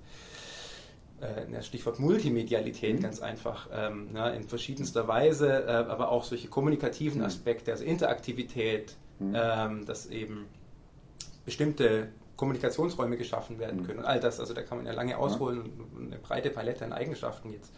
äh, 1.20 1.62
Stichwort 1.62 1.98
Multimedialität 1.98 2.96
mhm. 2.96 3.02
ganz 3.02 3.20
einfach, 3.20 3.68
ähm, 3.72 4.12
ne, 4.12 4.34
in 4.36 4.44
verschiedenster 4.44 5.08
Weise, 5.08 5.64
äh, 5.64 5.70
aber 5.70 6.10
auch 6.10 6.24
solche 6.24 6.48
kommunikativen 6.48 7.20
mhm. 7.20 7.26
Aspekte, 7.26 7.72
also 7.72 7.84
Interaktivität, 7.84 8.96
mhm. 9.18 9.34
ähm, 9.34 9.86
dass 9.86 10.06
eben 10.06 10.46
bestimmte 11.44 12.08
Kommunikationsräume 12.36 13.16
geschaffen 13.16 13.58
werden 13.58 13.80
mhm. 13.80 13.86
können 13.86 13.98
und 14.00 14.04
all 14.04 14.20
das, 14.20 14.40
also 14.40 14.52
da 14.52 14.62
kann 14.62 14.78
man 14.78 14.86
ja 14.86 14.92
lange 14.92 15.16
ausholen 15.16 15.62
und 15.94 16.06
eine 16.06 16.18
breite 16.18 16.50
Palette 16.50 16.84
an 16.84 16.92
Eigenschaften 16.92 17.50
jetzt 17.50 17.72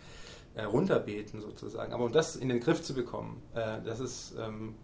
äh, 0.54 0.64
runterbeten 0.64 1.40
sozusagen. 1.40 1.92
Aber 1.92 2.04
um 2.04 2.12
das 2.12 2.34
in 2.34 2.48
den 2.48 2.58
Griff 2.58 2.82
zu 2.82 2.94
bekommen, 2.94 3.40
äh, 3.54 3.80
das, 3.84 4.00
ist, 4.00 4.34
ähm, 4.38 4.74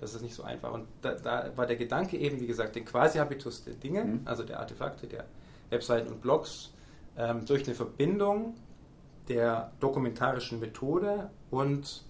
das 0.00 0.14
ist 0.14 0.22
nicht 0.22 0.34
so 0.34 0.44
einfach. 0.44 0.72
Und 0.72 0.86
da, 1.02 1.14
da, 1.14 1.50
war 1.56 1.66
der 1.66 1.76
Gedanke 1.76 2.16
eben, 2.16 2.40
wie 2.40 2.46
gesagt, 2.46 2.76
den 2.76 2.84
Quasi-Habitus 2.84 3.64
der 3.64 3.74
Dinge, 3.74 4.04
mhm. 4.04 4.20
also 4.24 4.44
der 4.44 4.60
Artefakte, 4.60 5.08
der 5.08 5.24
Webseiten 5.70 6.12
und 6.12 6.22
Blogs, 6.22 6.70
ähm, 7.18 7.44
durch 7.44 7.66
eine 7.66 7.74
Verbindung 7.74 8.54
der 9.28 9.72
dokumentarischen 9.80 10.60
Methode 10.60 11.30
und 11.50 12.04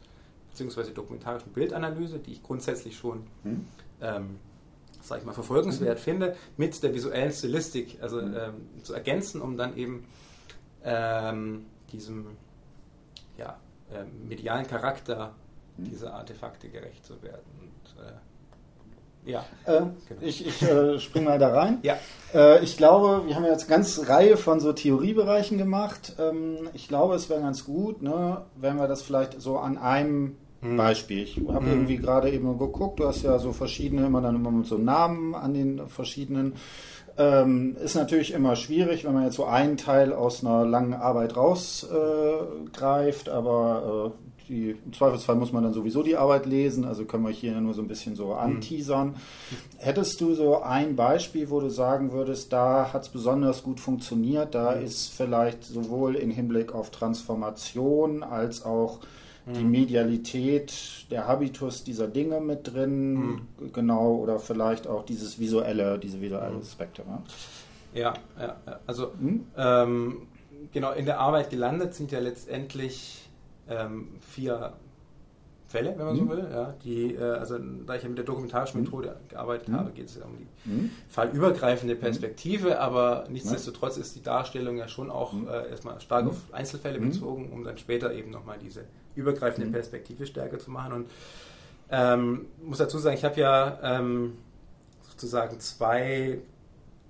beziehungsweise 0.50 0.92
dokumentarischen 0.92 1.52
Bildanalyse, 1.52 2.18
die 2.20 2.32
ich 2.32 2.42
grundsätzlich 2.42 2.96
schon 2.96 3.26
mhm. 3.42 3.66
ähm, 4.00 4.38
sag 5.00 5.20
ich 5.20 5.24
mal, 5.24 5.32
verfolgenswert 5.32 5.98
mhm. 5.98 6.02
finde, 6.02 6.36
mit 6.56 6.82
der 6.82 6.94
visuellen 6.94 7.32
Stilistik 7.32 7.98
also, 8.00 8.20
mhm. 8.20 8.36
ähm, 8.36 8.54
zu 8.82 8.94
ergänzen, 8.94 9.40
um 9.40 9.56
dann 9.56 9.76
eben 9.76 10.04
ähm, 10.84 11.66
diesem 11.92 12.26
ja, 13.36 13.58
äh, 13.90 14.04
medialen 14.26 14.66
Charakter 14.66 15.34
hm. 15.76 15.84
dieser 15.84 16.14
Artefakte 16.14 16.68
gerecht 16.68 17.04
zu 17.04 17.22
werden. 17.22 17.44
Und, 17.60 18.04
äh, 18.04 18.12
ja. 19.28 19.44
Äh, 19.64 19.80
genau. 19.80 19.92
Ich, 20.20 20.46
ich 20.46 20.62
äh, 20.62 20.98
springe 20.98 21.26
mal 21.26 21.38
da 21.38 21.48
rein. 21.48 21.78
Ja. 21.82 21.96
Äh, 22.34 22.64
ich 22.64 22.76
glaube, 22.76 23.22
wir 23.26 23.36
haben 23.36 23.44
jetzt 23.44 23.64
eine 23.64 23.76
ganze 23.76 24.08
Reihe 24.08 24.36
von 24.36 24.60
so 24.60 24.72
Theoriebereichen 24.72 25.58
gemacht. 25.58 26.14
Ähm, 26.18 26.68
ich 26.74 26.88
glaube, 26.88 27.14
es 27.14 27.28
wäre 27.30 27.40
ganz 27.40 27.64
gut, 27.64 28.02
ne, 28.02 28.42
wenn 28.56 28.76
wir 28.76 28.88
das 28.88 29.02
vielleicht 29.02 29.40
so 29.40 29.58
an 29.58 29.78
einem 29.78 30.36
hm. 30.62 30.76
Beispiel. 30.76 31.22
Ich 31.22 31.36
habe 31.36 31.66
hm. 31.66 31.68
irgendwie 31.68 31.98
gerade 31.98 32.30
eben 32.30 32.58
geguckt, 32.58 32.98
du 32.98 33.06
hast 33.06 33.22
ja 33.22 33.38
so 33.38 33.52
verschiedene, 33.52 34.06
immer 34.06 34.20
dann 34.20 34.34
immer 34.34 34.50
mit 34.50 34.66
so 34.66 34.76
Namen 34.76 35.34
an 35.34 35.54
den 35.54 35.86
verschiedenen 35.86 36.54
ähm, 37.18 37.76
ist 37.82 37.96
natürlich 37.96 38.32
immer 38.32 38.54
schwierig, 38.54 39.04
wenn 39.04 39.12
man 39.12 39.24
jetzt 39.24 39.34
so 39.34 39.44
einen 39.44 39.76
Teil 39.76 40.12
aus 40.12 40.44
einer 40.44 40.64
langen 40.64 40.94
Arbeit 40.94 41.36
rausgreift, 41.36 43.28
aber 43.28 44.12
äh, 44.14 44.37
die, 44.48 44.76
im 44.84 44.92
Zweifelsfall 44.92 45.36
muss 45.36 45.52
man 45.52 45.62
dann 45.62 45.72
sowieso 45.72 46.02
die 46.02 46.16
Arbeit 46.16 46.46
lesen, 46.46 46.84
also 46.84 47.04
können 47.04 47.24
wir 47.24 47.30
hier 47.30 47.60
nur 47.60 47.74
so 47.74 47.82
ein 47.82 47.88
bisschen 47.88 48.16
so 48.16 48.34
anteasern. 48.34 49.08
Mhm. 49.08 49.14
Hättest 49.78 50.20
du 50.20 50.34
so 50.34 50.62
ein 50.62 50.96
Beispiel, 50.96 51.50
wo 51.50 51.60
du 51.60 51.70
sagen 51.70 52.12
würdest, 52.12 52.52
da 52.52 52.92
hat 52.92 53.02
es 53.02 53.08
besonders 53.08 53.62
gut 53.62 53.80
funktioniert, 53.80 54.54
da 54.54 54.74
mhm. 54.74 54.84
ist 54.84 55.08
vielleicht 55.08 55.64
sowohl 55.64 56.16
im 56.16 56.30
Hinblick 56.30 56.74
auf 56.74 56.90
Transformation 56.90 58.22
als 58.22 58.64
auch 58.64 59.00
die 59.46 59.64
mhm. 59.64 59.70
Medialität, 59.70 60.72
der 61.10 61.26
Habitus 61.26 61.84
dieser 61.84 62.06
Dinge 62.06 62.40
mit 62.40 62.72
drin, 62.72 63.14
mhm. 63.14 63.40
genau, 63.72 64.16
oder 64.16 64.38
vielleicht 64.38 64.86
auch 64.86 65.04
dieses 65.04 65.38
visuelle, 65.38 65.98
diese 65.98 66.20
visuelle 66.20 66.54
mhm. 66.54 66.60
Aspekte. 66.60 67.02
Ne? 67.02 67.22
Ja, 67.94 68.14
ja, 68.38 68.56
also 68.86 69.12
mhm. 69.18 69.46
ähm, 69.56 70.16
genau, 70.72 70.92
in 70.92 71.06
der 71.06 71.20
Arbeit 71.20 71.50
gelandet 71.50 71.94
sind 71.94 72.12
ja 72.12 72.18
letztendlich 72.18 73.27
ähm, 73.68 74.08
vier 74.20 74.74
Fälle, 75.68 75.94
wenn 75.98 76.06
man 76.06 76.14
mhm. 76.14 76.20
so 76.20 76.28
will. 76.30 76.48
Ja, 76.50 76.74
die, 76.82 77.14
äh, 77.14 77.22
also 77.22 77.58
da 77.58 77.94
ich 77.94 78.02
ja 78.02 78.08
mit 78.08 78.16
der 78.16 78.24
dokumentarischen 78.24 78.80
mhm. 78.80 78.86
Methode 78.86 79.16
gearbeitet 79.28 79.68
mhm. 79.68 79.74
habe, 79.74 79.90
geht 79.90 80.06
es 80.06 80.16
ja 80.16 80.24
um 80.24 80.38
die 80.38 80.70
mhm. 80.70 80.90
fallübergreifende 81.08 81.94
mhm. 81.94 82.00
Perspektive, 82.00 82.80
aber 82.80 83.26
nichtsdestotrotz 83.28 83.98
ist 83.98 84.16
die 84.16 84.22
Darstellung 84.22 84.78
ja 84.78 84.88
schon 84.88 85.10
auch 85.10 85.34
mhm. 85.34 85.46
äh, 85.46 85.68
erstmal 85.68 86.00
stark 86.00 86.26
auf 86.26 86.36
Einzelfälle 86.52 86.98
bezogen, 86.98 87.52
um 87.52 87.64
dann 87.64 87.76
später 87.76 88.12
eben 88.14 88.30
nochmal 88.30 88.58
diese 88.58 88.84
übergreifende 89.14 89.68
mhm. 89.68 89.72
Perspektive 89.72 90.26
stärker 90.26 90.58
zu 90.58 90.70
machen. 90.70 90.92
Und 90.92 91.10
ähm, 91.90 92.46
muss 92.62 92.78
dazu 92.78 92.98
sagen, 92.98 93.16
ich 93.16 93.24
habe 93.24 93.38
ja 93.38 93.78
ähm, 93.82 94.38
sozusagen 95.02 95.60
zwei 95.60 96.38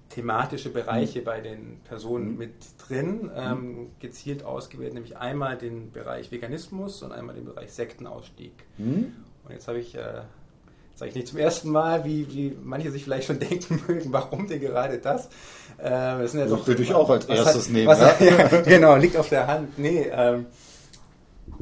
thematische 0.09 0.71
Bereiche 0.71 1.21
mhm. 1.21 1.25
bei 1.25 1.41
den 1.41 1.81
Personen 1.85 2.33
mhm. 2.33 2.39
mit 2.39 2.78
drin, 2.89 3.31
ähm, 3.35 3.91
gezielt 4.01 4.45
ausgewählt, 4.45 4.95
nämlich 4.95 5.17
einmal 5.17 5.57
den 5.57 5.93
Bereich 5.93 6.31
Veganismus 6.31 7.03
und 7.03 7.13
einmal 7.13 7.35
den 7.35 7.45
Bereich 7.45 7.73
Sektenausstieg. 7.73 8.53
Mhm. 8.79 9.15
Und 9.45 9.53
jetzt 9.53 9.69
habe 9.69 9.79
ich, 9.79 9.95
äh, 9.95 10.23
sage 10.95 11.11
ich 11.11 11.15
nicht 11.15 11.29
zum 11.29 11.39
ersten 11.39 11.71
Mal, 11.71 12.05
wie, 12.05 12.33
wie 12.33 12.57
manche 12.63 12.91
sich 12.91 13.05
vielleicht 13.05 13.27
schon 13.27 13.39
denken 13.41 13.83
mögen, 13.87 14.13
warum 14.13 14.49
denn 14.49 14.61
gerade 14.61 14.99
das? 14.99 15.27
Äh, 15.79 15.91
das 15.91 16.33
sind 16.33 16.41
ja 16.41 16.47
doch, 16.47 16.67
würde 16.67 16.83
ich 16.83 16.95
auch 16.95 17.09
als 17.11 17.27
erstes 17.27 17.67
hat, 17.67 17.73
nehmen. 17.73 17.89
Was, 17.89 18.01
ja? 18.01 18.15
ja, 18.21 18.61
genau, 18.63 18.97
liegt 18.97 19.17
auf 19.17 19.29
der 19.29 19.47
Hand. 19.47 19.79
Nee, 19.79 20.09
ähm, 20.11 20.47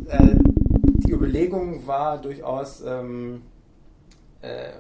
äh, 0.09 0.18
die 1.07 1.12
Überlegung 1.12 1.87
war 1.87 2.20
durchaus, 2.20 2.83
ähm, 2.87 3.43
äh, 4.41 4.70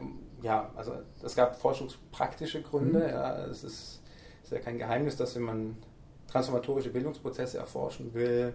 ja, 0.42 0.70
also 0.76 0.92
es 1.22 1.34
gab 1.34 1.60
forschungspraktische 1.60 2.62
Gründe. 2.62 3.00
Mhm. 3.00 3.08
Ja, 3.08 3.46
es 3.46 3.64
ist, 3.64 4.02
ist 4.42 4.52
ja 4.52 4.58
kein 4.58 4.78
Geheimnis, 4.78 5.16
dass 5.16 5.34
wenn 5.34 5.42
man 5.42 5.76
transformatorische 6.36 6.90
Bildungsprozesse 6.90 7.58
erforschen 7.58 8.12
will 8.12 8.52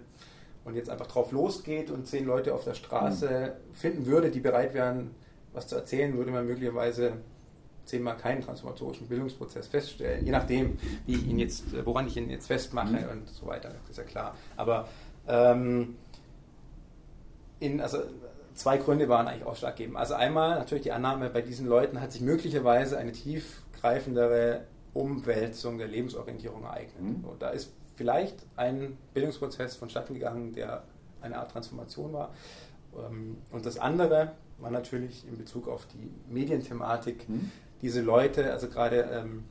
und 0.66 0.76
jetzt 0.76 0.90
einfach 0.90 1.08
drauf 1.08 1.32
losgeht 1.32 1.90
und 1.90 2.06
zehn 2.06 2.26
Leute 2.26 2.54
auf 2.54 2.64
der 2.64 2.76
Straße 2.76 3.56
mhm. 3.56 3.74
finden 3.74 4.06
würde, 4.06 4.30
die 4.30 4.40
bereit 4.40 4.74
wären, 4.74 5.16
was 5.54 5.68
zu 5.68 5.76
erzählen, 5.76 6.16
würde 6.16 6.32
man 6.32 6.46
möglicherweise 6.46 7.14
zehnmal 7.86 8.16
keinen 8.18 8.42
transformatorischen 8.42 9.08
Bildungsprozess 9.08 9.68
feststellen, 9.68 10.24
je 10.24 10.32
nachdem, 10.32 10.78
wie 11.08 11.16
ich 11.16 11.28
ihn 11.28 11.40
jetzt, 11.40 11.64
woran 11.86 12.06
ich 12.06 12.16
ihn 12.16 12.30
jetzt 12.30 12.48
festmache 12.48 12.94
mhm. 12.94 13.10
und 13.12 13.30
so 13.30 13.48
weiter, 13.48 13.70
das 13.70 13.90
ist 13.90 13.98
ja 13.98 14.04
klar. 14.04 14.36
Aber 14.56 14.88
ähm, 15.28 15.96
in, 17.60 17.82
also 17.82 18.04
zwei 18.54 18.78
Gründe 18.78 19.10
waren 19.10 19.28
eigentlich 19.28 19.46
ausschlaggebend. 19.46 19.98
Also 19.98 20.14
einmal 20.14 20.60
natürlich 20.60 20.84
die 20.84 20.92
Annahme, 20.92 21.32
bei 21.32 21.42
diesen 21.42 21.68
Leuten 21.68 22.00
hat 22.00 22.12
sich 22.12 22.22
möglicherweise 22.22 23.00
eine 23.00 23.12
tiefgreifendere 23.12 24.66
Umwälzung 24.94 25.78
der 25.78 25.88
Lebensorientierung 25.88 26.64
ereignet. 26.64 27.02
Mhm. 27.02 27.22
So, 27.24 27.36
da 27.40 27.50
ist 27.50 27.72
vielleicht 27.96 28.36
ein 28.56 28.98
Bildungsprozess 29.14 29.76
vonstatten 29.76 30.14
gegangen, 30.14 30.54
der 30.54 30.84
eine 31.22 31.38
Art 31.38 31.52
Transformation 31.52 32.14
war. 32.14 32.34
Ähm, 32.98 33.38
und 33.52 33.66
das 33.66 33.78
andere 33.78 34.34
war 34.60 34.72
natürlich 34.72 35.28
in 35.28 35.38
Bezug 35.38 35.68
auf 35.68 35.86
die 35.88 36.12
Medienthematik, 36.32 37.28
mhm. 37.30 37.52
diese 37.82 38.02
Leute, 38.02 38.52
also 38.52 38.68
gerade 38.68 39.10
ähm, 39.12 39.44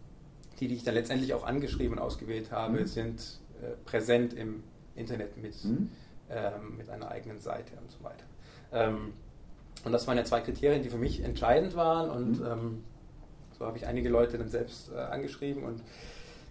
die, 0.58 0.68
die 0.68 0.74
ich 0.74 0.84
dann 0.84 0.94
letztendlich 0.94 1.32
auch 1.34 1.44
angeschrieben 1.44 1.96
und 1.96 2.02
ausgewählt 2.02 2.52
habe, 2.52 2.80
mhm. 2.80 2.86
sind 2.86 3.40
äh, 3.62 3.76
präsent 3.84 4.34
im 4.34 4.62
Internet 4.94 5.36
mit, 5.36 5.64
mhm. 5.64 5.90
ähm, 6.28 6.76
mit 6.76 6.90
einer 6.90 7.10
eigenen 7.10 7.40
Seite 7.40 7.72
und 7.80 7.90
so 7.90 8.04
weiter. 8.04 8.24
Und 9.84 9.90
das 9.90 10.06
waren 10.06 10.16
ja 10.16 10.24
zwei 10.24 10.40
Kriterien, 10.42 10.84
die 10.84 10.90
für 10.90 10.96
mich 10.96 11.24
entscheidend 11.24 11.74
waren 11.74 12.08
und 12.08 12.38
mhm. 12.38 12.84
So 13.60 13.66
habe 13.66 13.76
ich 13.76 13.86
einige 13.86 14.08
Leute 14.08 14.38
dann 14.38 14.48
selbst 14.48 14.90
äh, 14.90 14.98
angeschrieben 14.98 15.64
und 15.64 15.82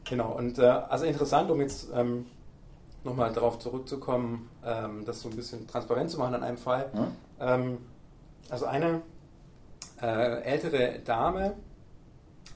genau, 0.08 0.32
und 0.38 0.60
äh, 0.60 0.66
also 0.66 1.06
interessant, 1.06 1.50
um 1.50 1.60
jetzt 1.60 1.90
ähm, 1.94 2.28
nochmal 3.04 3.34
darauf 3.34 3.58
zurückzukommen, 3.58 4.48
ähm, 4.64 5.06
das 5.06 5.22
so 5.22 5.30
ein 5.30 5.36
bisschen 5.36 5.68
transparent 5.68 6.12
zu 6.12 6.20
machen 6.20 6.36
an 6.36 6.44
einem 6.44 6.58
Fall. 6.58 6.90
Mhm. 6.94 7.78
also 8.50 8.66
eine 8.66 9.02
äh, 10.02 10.42
ältere 10.44 11.00
Dame, 11.04 11.56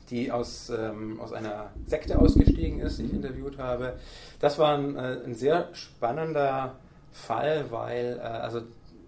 die 0.09 0.31
aus, 0.31 0.69
ähm, 0.69 1.19
aus 1.19 1.33
einer 1.33 1.71
Sekte 1.87 2.19
ausgestiegen 2.19 2.79
ist, 2.79 2.99
die 2.99 3.05
ich 3.05 3.13
interviewt 3.13 3.57
habe. 3.57 3.97
Das 4.39 4.59
war 4.59 4.77
ein, 4.77 4.95
äh, 4.95 5.17
ein 5.25 5.33
sehr 5.33 5.69
spannender 5.73 6.75
Fall, 7.11 7.65
weil, 7.71 8.19
äh, 8.19 8.21
also 8.21 8.61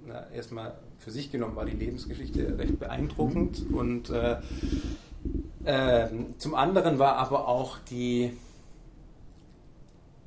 na, 0.07 0.25
erstmal 0.33 0.73
für 0.97 1.11
sich 1.11 1.31
genommen 1.31 1.55
war 1.55 1.65
die 1.65 1.75
Lebensgeschichte 1.75 2.57
recht 2.57 2.79
beeindruckend 2.79 3.63
und 3.71 4.09
äh, 4.09 4.37
äh, 5.65 6.09
zum 6.37 6.55
anderen 6.55 6.99
war 6.99 7.17
aber 7.17 7.47
auch 7.47 7.77
die, 7.89 8.35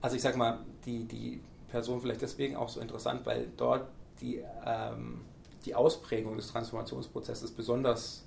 also 0.01 0.16
ich 0.16 0.22
sag 0.22 0.36
mal, 0.36 0.59
die, 0.84 1.05
die 1.05 1.41
Person 1.68 2.01
vielleicht 2.01 2.22
deswegen 2.22 2.57
auch 2.57 2.68
so 2.68 2.80
interessant, 2.80 3.24
weil 3.24 3.49
dort 3.57 3.89
die, 4.20 4.43
ähm, 4.64 5.22
die 5.64 5.74
Ausprägung 5.74 6.36
des 6.36 6.49
Transformationsprozesses 6.49 7.51
besonders 7.51 8.24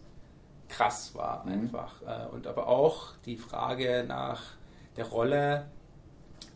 krass 0.69 1.13
war 1.15 1.45
mhm. 1.45 1.53
einfach. 1.53 2.01
Äh, 2.03 2.27
und 2.33 2.47
aber 2.47 2.67
auch 2.67 3.13
die 3.25 3.37
Frage 3.37 4.05
nach 4.07 4.41
der 4.95 5.05
Rolle 5.05 5.65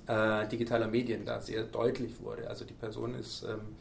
äh, 0.08 0.48
digitaler 0.48 0.88
Medien 0.88 1.26
da 1.26 1.42
sehr 1.42 1.64
deutlich 1.64 2.22
wurde. 2.22 2.48
Also 2.48 2.66
die 2.66 2.74
Person 2.74 3.16
ist 3.16 3.44
ähm, 3.44 3.76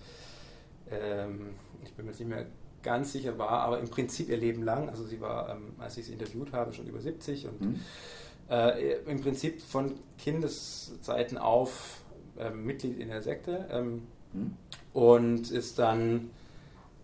ähm, 0.90 1.54
ich 1.82 1.92
bin 1.94 2.06
mir 2.06 2.12
jetzt 2.12 2.20
nicht 2.20 2.28
mehr 2.28 2.46
ganz 2.85 3.12
sicher 3.12 3.39
war, 3.39 3.61
aber 3.61 3.80
im 3.80 3.89
Prinzip 3.89 4.28
ihr 4.28 4.37
Leben 4.37 4.62
lang, 4.62 4.89
also 4.89 5.05
sie 5.05 5.20
war, 5.20 5.51
ähm, 5.51 5.72
als 5.78 5.97
ich 5.97 6.07
sie 6.07 6.12
interviewt 6.12 6.53
habe, 6.53 6.72
schon 6.72 6.87
über 6.87 7.01
70 7.01 7.49
und 7.49 7.61
mhm. 7.61 7.80
äh, 8.49 8.93
im 9.07 9.20
Prinzip 9.20 9.61
von 9.61 9.95
Kindeszeiten 10.18 11.39
auf 11.39 12.03
äh, 12.39 12.51
Mitglied 12.51 13.01
in 13.01 13.09
der 13.09 13.22
Sekte 13.22 13.66
ähm, 13.72 14.03
mhm. 14.32 14.57
und 14.93 15.51
ist 15.51 15.78
dann 15.78 16.30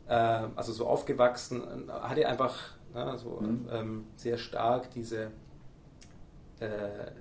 äh, 0.07 0.13
also 0.13 0.73
so 0.73 0.87
aufgewachsen, 0.87 1.63
hatte 1.89 2.29
einfach 2.29 2.57
ne, 2.95 3.19
so, 3.19 3.41
mhm. 3.41 3.69
ähm, 3.73 4.05
sehr 4.17 4.39
stark 4.39 4.91
diese 4.93 5.31
äh, 6.61 6.69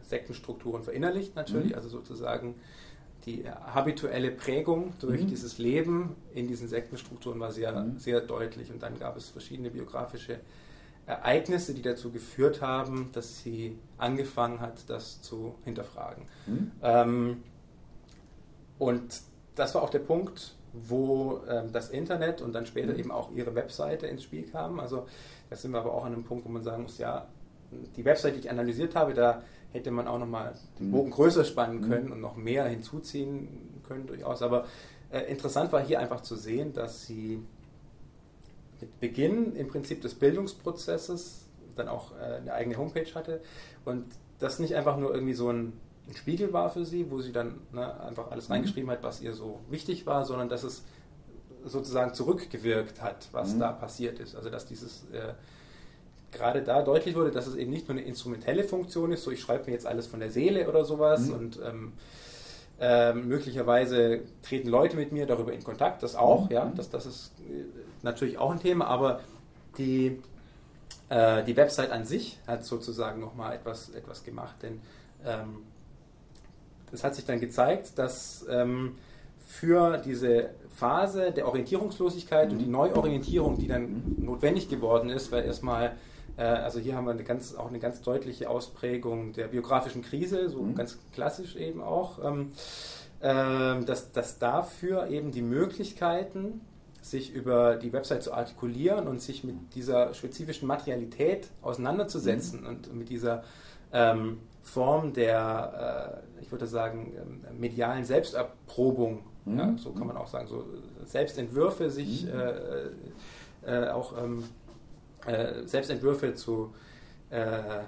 Sektenstrukturen 0.03 0.83
verinnerlicht 0.83 1.35
natürlich, 1.35 1.69
mhm. 1.69 1.75
also 1.75 1.89
sozusagen 1.89 2.55
die 3.25 3.43
habituelle 3.49 4.31
Prägung 4.31 4.93
durch 4.99 5.23
mhm. 5.23 5.27
dieses 5.27 5.57
Leben 5.57 6.15
in 6.33 6.47
diesen 6.47 6.67
Sektenstrukturen 6.67 7.39
war 7.39 7.51
sehr, 7.51 7.71
mhm. 7.73 7.97
sehr 7.97 8.21
deutlich. 8.21 8.71
Und 8.71 8.81
dann 8.81 8.97
gab 8.97 9.17
es 9.17 9.29
verschiedene 9.29 9.69
biografische 9.69 10.39
Ereignisse, 11.05 11.73
die 11.73 11.81
dazu 11.81 12.11
geführt 12.11 12.61
haben, 12.61 13.09
dass 13.13 13.41
sie 13.41 13.77
angefangen 13.97 14.59
hat, 14.61 14.89
das 14.89 15.21
zu 15.21 15.55
hinterfragen. 15.65 16.25
Mhm. 16.45 16.71
Ähm, 16.81 17.43
und 18.77 19.21
das 19.55 19.75
war 19.75 19.81
auch 19.81 19.89
der 19.89 19.99
Punkt, 19.99 20.55
wo 20.71 21.41
ähm, 21.49 21.71
das 21.73 21.89
Internet 21.89 22.41
und 22.41 22.53
dann 22.53 22.65
später 22.65 22.93
mhm. 22.93 22.99
eben 22.99 23.11
auch 23.11 23.31
ihre 23.31 23.55
Webseite 23.55 24.07
ins 24.07 24.23
Spiel 24.23 24.43
kam. 24.43 24.79
Also 24.79 25.07
da 25.49 25.55
sind 25.55 25.71
wir 25.71 25.79
aber 25.79 25.93
auch 25.93 26.05
an 26.05 26.13
einem 26.13 26.23
Punkt, 26.23 26.45
wo 26.45 26.49
man 26.49 26.63
sagen 26.63 26.83
muss, 26.83 26.97
ja, 26.99 27.27
die 27.95 28.05
Webseite, 28.05 28.35
die 28.35 28.41
ich 28.41 28.51
analysiert 28.51 28.95
habe, 28.95 29.13
da 29.13 29.43
hätte 29.71 29.91
man 29.91 30.07
auch 30.07 30.19
nochmal 30.19 30.55
den 30.79 30.87
mhm. 30.87 30.91
Bogen 30.91 31.11
größer 31.11 31.45
spannen 31.45 31.81
mhm. 31.81 31.89
können 31.89 32.11
und 32.11 32.21
noch 32.21 32.35
mehr 32.35 32.65
hinzuziehen 32.65 33.81
können 33.87 34.07
durchaus. 34.07 34.41
Aber 34.41 34.65
äh, 35.11 35.21
interessant 35.21 35.71
war 35.71 35.81
hier 35.83 35.99
einfach 35.99 36.21
zu 36.21 36.35
sehen, 36.35 36.73
dass 36.73 37.05
sie 37.05 37.41
mit 38.81 38.99
Beginn 38.99 39.55
im 39.55 39.67
Prinzip 39.67 40.01
des 40.01 40.15
Bildungsprozesses 40.15 41.47
dann 41.75 41.87
auch 41.87 42.11
äh, 42.17 42.37
eine 42.37 42.53
eigene 42.53 42.77
Homepage 42.77 43.13
hatte 43.13 43.41
und 43.85 44.05
das 44.39 44.59
nicht 44.59 44.75
einfach 44.75 44.97
nur 44.97 45.13
irgendwie 45.13 45.33
so 45.33 45.49
ein, 45.49 45.73
ein 46.07 46.15
Spiegel 46.15 46.53
war 46.53 46.69
für 46.69 46.85
sie, 46.85 47.11
wo 47.11 47.21
sie 47.21 47.31
dann 47.31 47.59
ne, 47.71 47.99
einfach 48.01 48.31
alles 48.31 48.47
mhm. 48.47 48.53
reingeschrieben 48.53 48.89
hat, 48.89 49.03
was 49.03 49.21
ihr 49.21 49.33
so 49.33 49.59
wichtig 49.69 50.05
war, 50.05 50.25
sondern 50.25 50.49
dass 50.49 50.63
es 50.63 50.83
sozusagen 51.65 52.13
zurückgewirkt 52.13 53.01
hat, 53.01 53.27
was 53.31 53.53
mhm. 53.53 53.59
da 53.59 53.71
passiert 53.73 54.19
ist. 54.19 54.35
Also 54.35 54.49
dass 54.49 54.65
dieses 54.65 55.05
äh, 55.11 55.33
gerade 56.31 56.61
da 56.61 56.81
deutlich 56.81 57.15
wurde, 57.15 57.31
dass 57.31 57.47
es 57.47 57.55
eben 57.55 57.71
nicht 57.71 57.87
nur 57.87 57.97
eine 57.97 58.05
instrumentelle 58.05 58.63
Funktion 58.63 59.11
ist, 59.11 59.23
so 59.23 59.31
ich 59.31 59.41
schreibe 59.41 59.65
mir 59.65 59.73
jetzt 59.73 59.85
alles 59.85 60.07
von 60.07 60.19
der 60.19 60.31
Seele 60.31 60.67
oder 60.67 60.85
sowas 60.85 61.27
mhm. 61.27 61.33
und 61.33 61.59
ähm, 61.65 61.93
äh, 62.79 63.13
möglicherweise 63.13 64.21
treten 64.41 64.69
Leute 64.69 64.95
mit 64.95 65.11
mir 65.11 65.25
darüber 65.25 65.51
in 65.53 65.63
Kontakt, 65.63 66.03
das 66.03 66.15
auch, 66.15 66.45
mhm. 66.45 66.51
ja, 66.51 66.71
das, 66.75 66.89
das 66.89 67.05
ist 67.05 67.31
äh, 67.39 67.65
natürlich 68.03 68.37
auch 68.37 68.51
ein 68.51 68.59
Thema, 68.59 68.87
aber 68.87 69.21
die, 69.77 70.21
äh, 71.09 71.43
die 71.43 71.57
Website 71.57 71.91
an 71.91 72.05
sich 72.05 72.39
hat 72.47 72.63
sozusagen 72.63 73.19
nochmal 73.19 73.55
etwas, 73.55 73.89
etwas 73.89 74.23
gemacht, 74.23 74.55
denn 74.61 74.81
ähm, 75.25 75.63
es 76.91 77.03
hat 77.03 77.15
sich 77.15 77.25
dann 77.25 77.39
gezeigt, 77.39 77.97
dass 77.97 78.45
ähm, 78.49 78.95
für 79.45 79.97
diese 79.97 80.51
Phase 80.75 81.31
der 81.31 81.47
Orientierungslosigkeit 81.47 82.47
mhm. 82.47 82.53
und 82.53 82.59
die 82.59 82.69
Neuorientierung, 82.69 83.57
die 83.57 83.67
dann 83.67 83.81
mhm. 83.81 84.25
notwendig 84.25 84.69
geworden 84.69 85.09
ist, 85.09 85.31
weil 85.31 85.43
erstmal 85.43 85.97
also 86.43 86.79
hier 86.79 86.95
haben 86.95 87.05
wir 87.05 87.11
eine 87.11 87.23
ganz, 87.23 87.55
auch 87.55 87.67
eine 87.67 87.79
ganz 87.79 88.01
deutliche 88.01 88.49
Ausprägung 88.49 89.33
der 89.33 89.47
biografischen 89.47 90.01
Krise, 90.01 90.49
so 90.49 90.61
mhm. 90.61 90.75
ganz 90.75 90.97
klassisch 91.13 91.55
eben 91.55 91.81
auch, 91.81 92.23
ähm, 92.23 92.51
äh, 93.19 93.83
dass, 93.83 94.11
dass 94.11 94.39
dafür 94.39 95.07
eben 95.07 95.31
die 95.31 95.41
Möglichkeiten, 95.41 96.61
sich 97.01 97.33
über 97.33 97.75
die 97.75 97.93
Website 97.93 98.23
zu 98.23 98.33
artikulieren 98.33 99.07
und 99.07 99.21
sich 99.21 99.43
mit 99.43 99.55
dieser 99.75 100.13
spezifischen 100.13 100.67
Materialität 100.67 101.47
auseinanderzusetzen 101.61 102.61
mhm. 102.61 102.67
und 102.67 102.95
mit 102.95 103.09
dieser 103.09 103.43
ähm, 103.91 104.39
Form 104.61 105.13
der, 105.13 106.21
äh, 106.39 106.41
ich 106.43 106.51
würde 106.51 106.67
sagen, 106.67 107.13
ähm, 107.17 107.59
medialen 107.59 108.05
Selbsterprobung, 108.05 109.23
mhm. 109.45 109.59
ja, 109.59 109.75
so 109.77 109.91
kann 109.91 110.07
man 110.07 110.17
auch 110.17 110.27
sagen, 110.27 110.47
so 110.47 110.65
Selbstentwürfe 111.05 111.89
sich 111.89 112.25
mhm. 112.25 112.31
äh, 113.65 113.85
äh, 113.85 113.89
auch 113.89 114.17
ähm, 114.21 114.43
äh, 115.25 115.65
Selbstentwürfe 115.65 116.35
zu, 116.35 116.73
äh, 117.29 117.83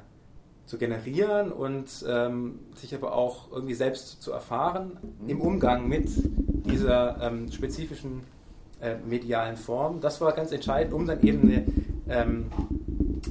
zu 0.65 0.77
generieren 0.77 1.51
und 1.51 2.05
ähm, 2.07 2.59
sich 2.75 2.93
aber 2.95 3.13
auch 3.13 3.51
irgendwie 3.51 3.73
selbst 3.73 4.21
zu 4.21 4.31
erfahren 4.31 4.97
im 5.27 5.41
Umgang 5.41 5.87
mit 5.87 6.09
dieser 6.65 7.21
ähm, 7.21 7.51
spezifischen 7.51 8.23
äh, 8.81 8.95
medialen 9.07 9.57
Form. 9.57 10.01
Das 10.01 10.21
war 10.21 10.33
ganz 10.33 10.51
entscheidend, 10.51 10.93
um 10.93 11.05
dann 11.05 11.21
eben 11.21 11.41
eine, 11.41 11.65
ähm, 12.09 12.51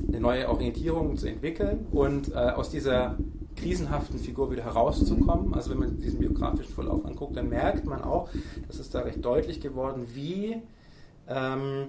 eine 0.09 0.21
neue 0.21 0.49
Orientierung 0.49 1.17
zu 1.17 1.29
entwickeln 1.29 1.87
und 1.93 2.33
äh, 2.33 2.37
aus 2.37 2.71
dieser 2.71 3.17
krisenhaften 3.57 4.19
Figur 4.19 4.51
wieder 4.51 4.65
herauszukommen. 4.65 5.55
Also 5.55 5.71
wenn 5.71 5.79
man 5.79 5.99
diesen 5.99 6.19
biografischen 6.19 6.73
Verlauf 6.75 7.05
anguckt, 7.05 7.37
dann 7.37 7.49
merkt 7.49 7.85
man 7.85 8.03
auch, 8.03 8.29
dass 8.67 8.79
es 8.79 8.91
da 8.91 9.01
recht 9.01 9.25
deutlich 9.25 9.61
geworden, 9.61 10.07
wie 10.15 10.63
ähm, 11.29 11.89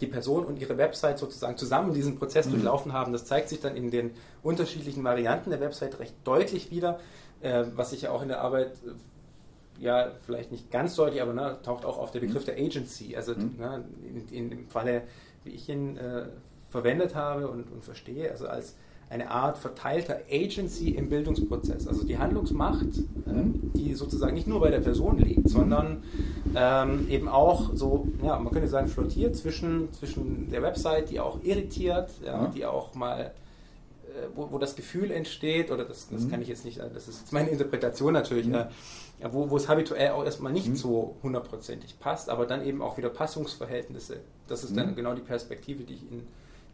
die 0.00 0.06
Person 0.06 0.44
und 0.44 0.58
ihre 0.58 0.78
Website 0.78 1.18
sozusagen 1.18 1.56
zusammen 1.56 1.92
diesen 1.92 2.18
Prozess 2.18 2.46
mhm. 2.46 2.52
durchlaufen 2.52 2.92
haben. 2.92 3.12
Das 3.12 3.26
zeigt 3.26 3.48
sich 3.48 3.60
dann 3.60 3.76
in 3.76 3.90
den 3.90 4.12
unterschiedlichen 4.42 5.04
Varianten 5.04 5.50
der 5.50 5.60
Website 5.60 5.98
recht 5.98 6.14
deutlich 6.24 6.70
wieder, 6.70 7.00
äh, 7.40 7.64
was 7.74 7.90
sich 7.90 8.02
ja 8.02 8.10
auch 8.10 8.22
in 8.22 8.28
der 8.28 8.40
Arbeit 8.40 8.72
äh, 8.84 9.82
ja 9.82 10.12
vielleicht 10.26 10.52
nicht 10.52 10.70
ganz 10.70 10.94
deutlich, 10.96 11.22
aber 11.22 11.32
ne, 11.32 11.58
taucht 11.62 11.84
auch 11.84 11.98
auf 11.98 12.10
der 12.10 12.20
Begriff 12.20 12.42
mhm. 12.42 12.46
der 12.46 12.56
Agency. 12.56 13.16
Also 13.16 13.34
mhm. 13.34 13.54
ne, 13.58 13.84
in, 14.02 14.28
in, 14.28 14.50
dem 14.50 14.68
Falle, 14.68 15.02
wie 15.44 15.50
ich 15.50 15.68
ihn 15.68 15.96
äh, 15.96 16.26
verwendet 16.68 17.14
habe 17.14 17.48
und, 17.48 17.70
und 17.70 17.82
verstehe, 17.84 18.30
also 18.30 18.46
als 18.46 18.76
eine 19.10 19.28
Art 19.28 19.58
verteilter 19.58 20.20
Agency 20.30 20.90
im 20.90 21.08
Bildungsprozess. 21.08 21.88
Also 21.88 22.04
die 22.04 22.16
Handlungsmacht, 22.16 22.86
ähm, 23.26 23.72
die 23.74 23.94
sozusagen 23.94 24.34
nicht 24.34 24.46
nur 24.46 24.60
bei 24.60 24.70
der 24.70 24.80
Person 24.80 25.18
liegt, 25.18 25.48
sondern 25.48 26.04
ähm, 26.54 27.08
eben 27.10 27.28
auch 27.28 27.74
so, 27.74 28.06
ja, 28.22 28.38
man 28.38 28.52
könnte 28.52 28.68
sagen, 28.68 28.86
flottiert 28.86 29.36
zwischen, 29.36 29.92
zwischen 29.92 30.48
der 30.50 30.62
Website, 30.62 31.10
die 31.10 31.18
auch 31.18 31.42
irritiert, 31.42 32.10
ja, 32.24 32.46
die 32.54 32.64
auch 32.64 32.94
mal 32.94 33.32
äh, 34.10 34.28
wo, 34.36 34.52
wo, 34.52 34.58
das 34.58 34.76
Gefühl 34.76 35.10
entsteht, 35.10 35.72
oder 35.72 35.84
das, 35.84 36.08
das 36.08 36.22
mhm. 36.22 36.30
kann 36.30 36.42
ich 36.42 36.48
jetzt 36.48 36.64
nicht, 36.64 36.78
das 36.78 37.08
ist 37.08 37.20
jetzt 37.20 37.32
meine 37.32 37.50
Interpretation 37.50 38.12
natürlich, 38.12 38.46
mhm. 38.46 38.54
äh, 38.54 38.66
wo, 39.32 39.50
wo 39.50 39.56
es 39.56 39.68
habituell 39.68 40.10
auch 40.10 40.24
erstmal 40.24 40.52
nicht 40.52 40.68
mhm. 40.68 40.76
so 40.76 41.16
hundertprozentig 41.24 41.98
passt, 41.98 42.28
aber 42.28 42.46
dann 42.46 42.64
eben 42.64 42.80
auch 42.80 42.96
wieder 42.96 43.08
Passungsverhältnisse. 43.08 44.20
Das 44.46 44.62
ist 44.62 44.76
dann 44.76 44.90
mhm. 44.90 44.94
genau 44.94 45.14
die 45.14 45.20
Perspektive, 45.20 45.82
die 45.82 45.94
ich 45.94 46.02
in 46.10 46.26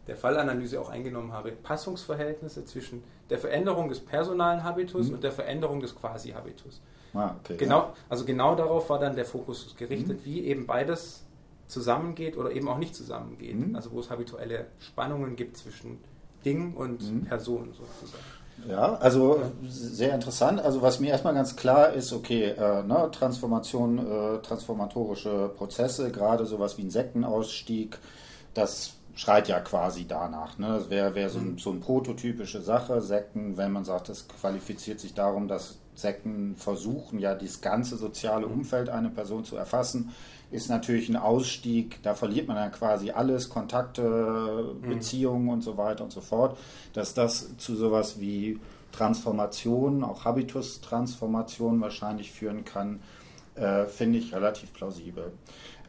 der 0.07 0.15
Fallanalyse 0.15 0.79
auch 0.79 0.89
eingenommen 0.89 1.33
habe, 1.33 1.51
Passungsverhältnisse 1.51 2.65
zwischen 2.65 3.03
der 3.29 3.37
Veränderung 3.37 3.89
des 3.89 3.99
personalen 3.99 4.63
Habitus 4.63 5.09
mhm. 5.09 5.15
und 5.15 5.23
der 5.23 5.31
Veränderung 5.31 5.79
des 5.79 5.95
Quasi-Habitus. 5.95 6.81
Ah, 7.13 7.35
okay, 7.39 7.57
genau, 7.57 7.79
ja. 7.79 7.93
Also 8.09 8.25
genau 8.25 8.55
darauf 8.55 8.89
war 8.89 8.99
dann 8.99 9.15
der 9.15 9.25
Fokus 9.25 9.75
gerichtet, 9.77 10.19
mhm. 10.19 10.25
wie 10.25 10.45
eben 10.45 10.65
beides 10.65 11.23
zusammengeht 11.67 12.37
oder 12.37 12.51
eben 12.51 12.67
auch 12.67 12.77
nicht 12.77 12.95
zusammengeht. 12.95 13.55
Mhm. 13.55 13.75
Also 13.75 13.91
wo 13.91 13.99
es 13.99 14.09
habituelle 14.09 14.67
Spannungen 14.79 15.35
gibt 15.35 15.57
zwischen 15.57 15.99
Ding 16.45 16.73
und 16.73 17.11
mhm. 17.11 17.25
Person 17.25 17.73
sozusagen. 17.73 18.23
Ja, 18.67 18.95
also 18.95 19.41
sehr 19.67 20.15
interessant. 20.15 20.59
Also 20.59 20.81
was 20.81 20.99
mir 20.99 21.11
erstmal 21.11 21.33
ganz 21.33 21.55
klar 21.55 21.93
ist, 21.93 22.11
okay, 22.11 22.45
äh, 22.45 22.83
ne, 22.83 23.09
Transformation, 23.11 23.99
äh, 23.99 24.41
transformatorische 24.41 25.51
Prozesse, 25.55 26.11
gerade 26.11 26.45
sowas 26.45 26.77
wie 26.77 26.83
ein 26.83 26.89
Sektenausstieg, 26.89 27.99
das 28.53 28.93
schreit 29.17 29.47
ja 29.47 29.59
quasi 29.59 30.05
danach. 30.07 30.59
Ne? 30.59 30.67
Das 30.67 30.89
wäre 30.91 31.15
wär 31.15 31.29
so, 31.29 31.39
ein, 31.39 31.53
mhm. 31.53 31.57
so 31.57 31.71
eine 31.71 31.79
prototypische 31.79 32.61
Sache. 32.61 33.01
Sekten, 33.01 33.57
wenn 33.57 33.71
man 33.71 33.83
sagt, 33.83 34.09
das 34.09 34.27
qualifiziert 34.27 34.99
sich 34.99 35.15
darum, 35.15 35.47
dass 35.47 35.79
Sekten 35.95 36.55
versuchen, 36.55 37.17
ja, 37.17 37.33
das 37.33 37.61
ganze 37.61 37.97
soziale 37.97 38.45
mhm. 38.45 38.53
Umfeld 38.53 38.89
einer 38.89 39.09
Person 39.09 39.43
zu 39.43 39.57
erfassen, 39.57 40.13
ist 40.51 40.69
natürlich 40.69 41.09
ein 41.09 41.15
Ausstieg. 41.15 41.99
Da 42.03 42.13
verliert 42.13 42.47
man 42.47 42.57
dann 42.57 42.71
quasi 42.71 43.09
alles, 43.09 43.49
Kontakte, 43.49 44.75
mhm. 44.83 44.87
Beziehungen 44.87 45.49
und 45.49 45.61
so 45.61 45.77
weiter 45.77 46.03
und 46.03 46.11
so 46.11 46.21
fort. 46.21 46.55
Dass 46.93 47.15
das 47.15 47.57
zu 47.57 47.75
sowas 47.75 48.19
wie 48.19 48.59
Transformation, 48.91 50.03
auch 50.03 50.25
Habitus-Transformation 50.25 51.81
wahrscheinlich 51.81 52.31
führen 52.31 52.65
kann, 52.65 52.99
äh, 53.55 53.85
finde 53.85 54.19
ich 54.19 54.33
relativ 54.33 54.71
plausibel. 54.73 55.31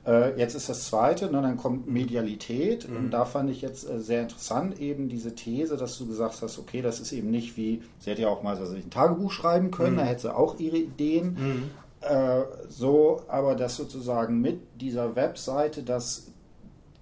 Äh, 0.09 0.39
jetzt 0.39 0.55
ist 0.55 0.71
das 0.71 0.87
zweite, 0.87 1.27
ne, 1.27 1.43
dann 1.43 1.59
kommt 1.59 1.87
Medialität. 1.87 2.89
Mhm. 2.89 2.97
Und 2.97 3.11
da 3.11 3.27
fand 3.27 3.51
ich 3.51 3.61
jetzt 3.61 3.89
äh, 3.89 4.01
sehr 4.01 4.23
interessant 4.23 4.81
eben 4.81 5.11
diese 5.11 5.35
These, 5.35 5.77
dass 5.77 5.99
du 5.99 6.07
gesagt 6.07 6.41
hast, 6.41 6.59
okay, 6.59 6.81
das 6.81 6.99
ist 6.99 7.13
eben 7.13 7.31
nicht 7.31 7.59
wie, 7.59 7.83
sie 7.99 8.11
hätte 8.11 8.23
ja 8.23 8.29
auch 8.29 8.43
mal 8.43 8.57
also 8.57 8.75
ein 8.75 8.91
Tagebuch 8.91 9.31
schreiben 9.31 9.71
können, 9.71 9.95
mhm. 9.95 9.99
da 9.99 10.05
hätte 10.05 10.23
sie 10.23 10.35
auch 10.35 10.59
ihre 10.59 10.79
Ideen. 10.79 11.37
Mhm. 11.39 11.71
Äh, 12.01 12.43
so, 12.71 13.23
aber 13.29 13.55
das 13.55 13.77
sozusagen 13.77 14.41
mit 14.41 14.61
dieser 14.81 15.15
Webseite, 15.15 15.83
das 15.83 16.29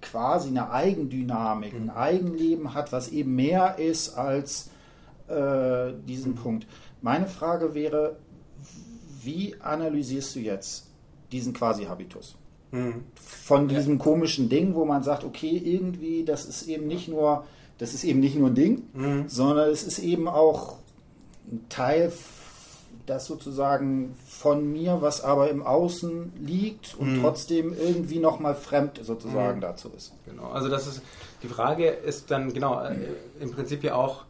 quasi 0.01 0.49
eine 0.49 0.71
Eigendynamik, 0.71 1.73
ein 1.73 1.83
mhm. 1.83 1.89
Eigenleben 1.91 2.73
hat, 2.73 2.91
was 2.91 3.09
eben 3.09 3.35
mehr 3.35 3.79
ist 3.79 4.17
als 4.17 4.69
äh, 5.29 5.93
diesen 6.05 6.33
mhm. 6.33 6.35
Punkt. 6.35 6.67
Meine 7.01 7.27
Frage 7.27 7.73
wäre, 7.73 8.17
wie 9.21 9.55
analysierst 9.61 10.35
du 10.35 10.39
jetzt 10.39 10.87
diesen 11.31 11.53
Quasi-Habitus? 11.53 12.35
Mhm. 12.71 13.05
Von 13.15 13.67
diesem 13.67 13.97
ja. 13.97 14.03
komischen 14.03 14.49
Ding, 14.49 14.75
wo 14.75 14.85
man 14.85 15.03
sagt, 15.03 15.23
okay, 15.23 15.61
irgendwie, 15.63 16.23
das 16.23 16.45
ist 16.45 16.67
eben 16.67 16.87
nicht 16.87 17.07
nur, 17.07 17.45
das 17.77 17.93
ist 17.93 18.03
eben 18.03 18.19
nicht 18.19 18.35
nur 18.35 18.49
ein 18.49 18.55
Ding, 18.55 18.83
mhm. 18.93 19.25
sondern 19.27 19.69
es 19.69 19.83
ist 19.83 19.99
eben 19.99 20.27
auch 20.27 20.77
ein 21.49 21.65
Teil, 21.69 22.11
das 23.05 23.25
sozusagen 23.25 24.15
von 24.27 24.71
mir, 24.71 25.01
was 25.01 25.23
aber 25.23 25.49
im 25.49 25.65
Außen 25.65 26.33
liegt 26.45 26.95
und 26.95 27.17
mhm. 27.17 27.21
trotzdem 27.21 27.73
irgendwie 27.73 28.19
nochmal 28.19 28.53
fremd 28.53 28.99
sozusagen 29.01 29.57
mhm. 29.57 29.61
dazu 29.61 29.89
ist. 29.95 30.11
Genau, 30.25 30.49
also 30.49 30.67
das 30.67 30.87
ist, 30.87 31.01
die 31.41 31.47
Frage 31.47 31.87
ist 31.87 32.29
dann 32.31 32.53
genau 32.53 32.83
äh, 32.83 32.95
im 33.39 33.51
Prinzip 33.51 33.83
ja 33.83 33.95
auch, 33.95 34.25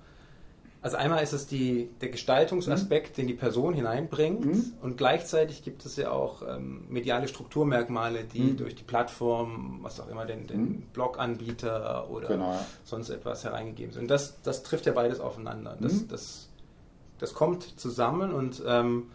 also 0.87 0.95
einmal 0.95 1.21
ist 1.21 1.33
es 1.33 1.47
die, 1.47 1.89
der 1.99 2.07
Gestaltungsaspekt, 2.07 3.09
mhm. 3.09 3.15
den 3.21 3.27
die 3.27 3.33
Person 3.33 3.73
hineinbringt 3.73 4.45
mhm. 4.45 4.73
und 4.81 4.97
gleichzeitig 4.97 5.61
gibt 5.61 5.85
es 5.85 5.97
ja 5.97 6.11
auch 6.11 6.41
ähm, 6.47 6.85
mediale 6.87 7.27
Strukturmerkmale, 7.27 8.23
die 8.23 8.39
mhm. 8.39 8.57
durch 8.57 8.73
die 8.73 8.85
Plattform, 8.85 9.79
was 9.81 9.99
auch 9.99 10.07
immer, 10.07 10.25
den, 10.25 10.47
den 10.47 10.61
mhm. 10.61 10.83
Bloganbieter 10.93 12.09
oder 12.09 12.29
genau. 12.29 12.57
sonst 12.85 13.09
etwas 13.09 13.43
hereingegeben 13.43 13.91
sind. 13.91 14.03
Und 14.03 14.07
das, 14.07 14.41
das 14.43 14.63
trifft 14.63 14.85
ja 14.85 14.93
beides 14.93 15.19
aufeinander. 15.19 15.75
Das, 15.77 15.91
mhm. 15.91 16.07
das, 16.07 16.47
das 17.19 17.33
kommt 17.33 17.63
zusammen 17.77 18.31
und 18.31 18.63
ähm, 18.65 19.07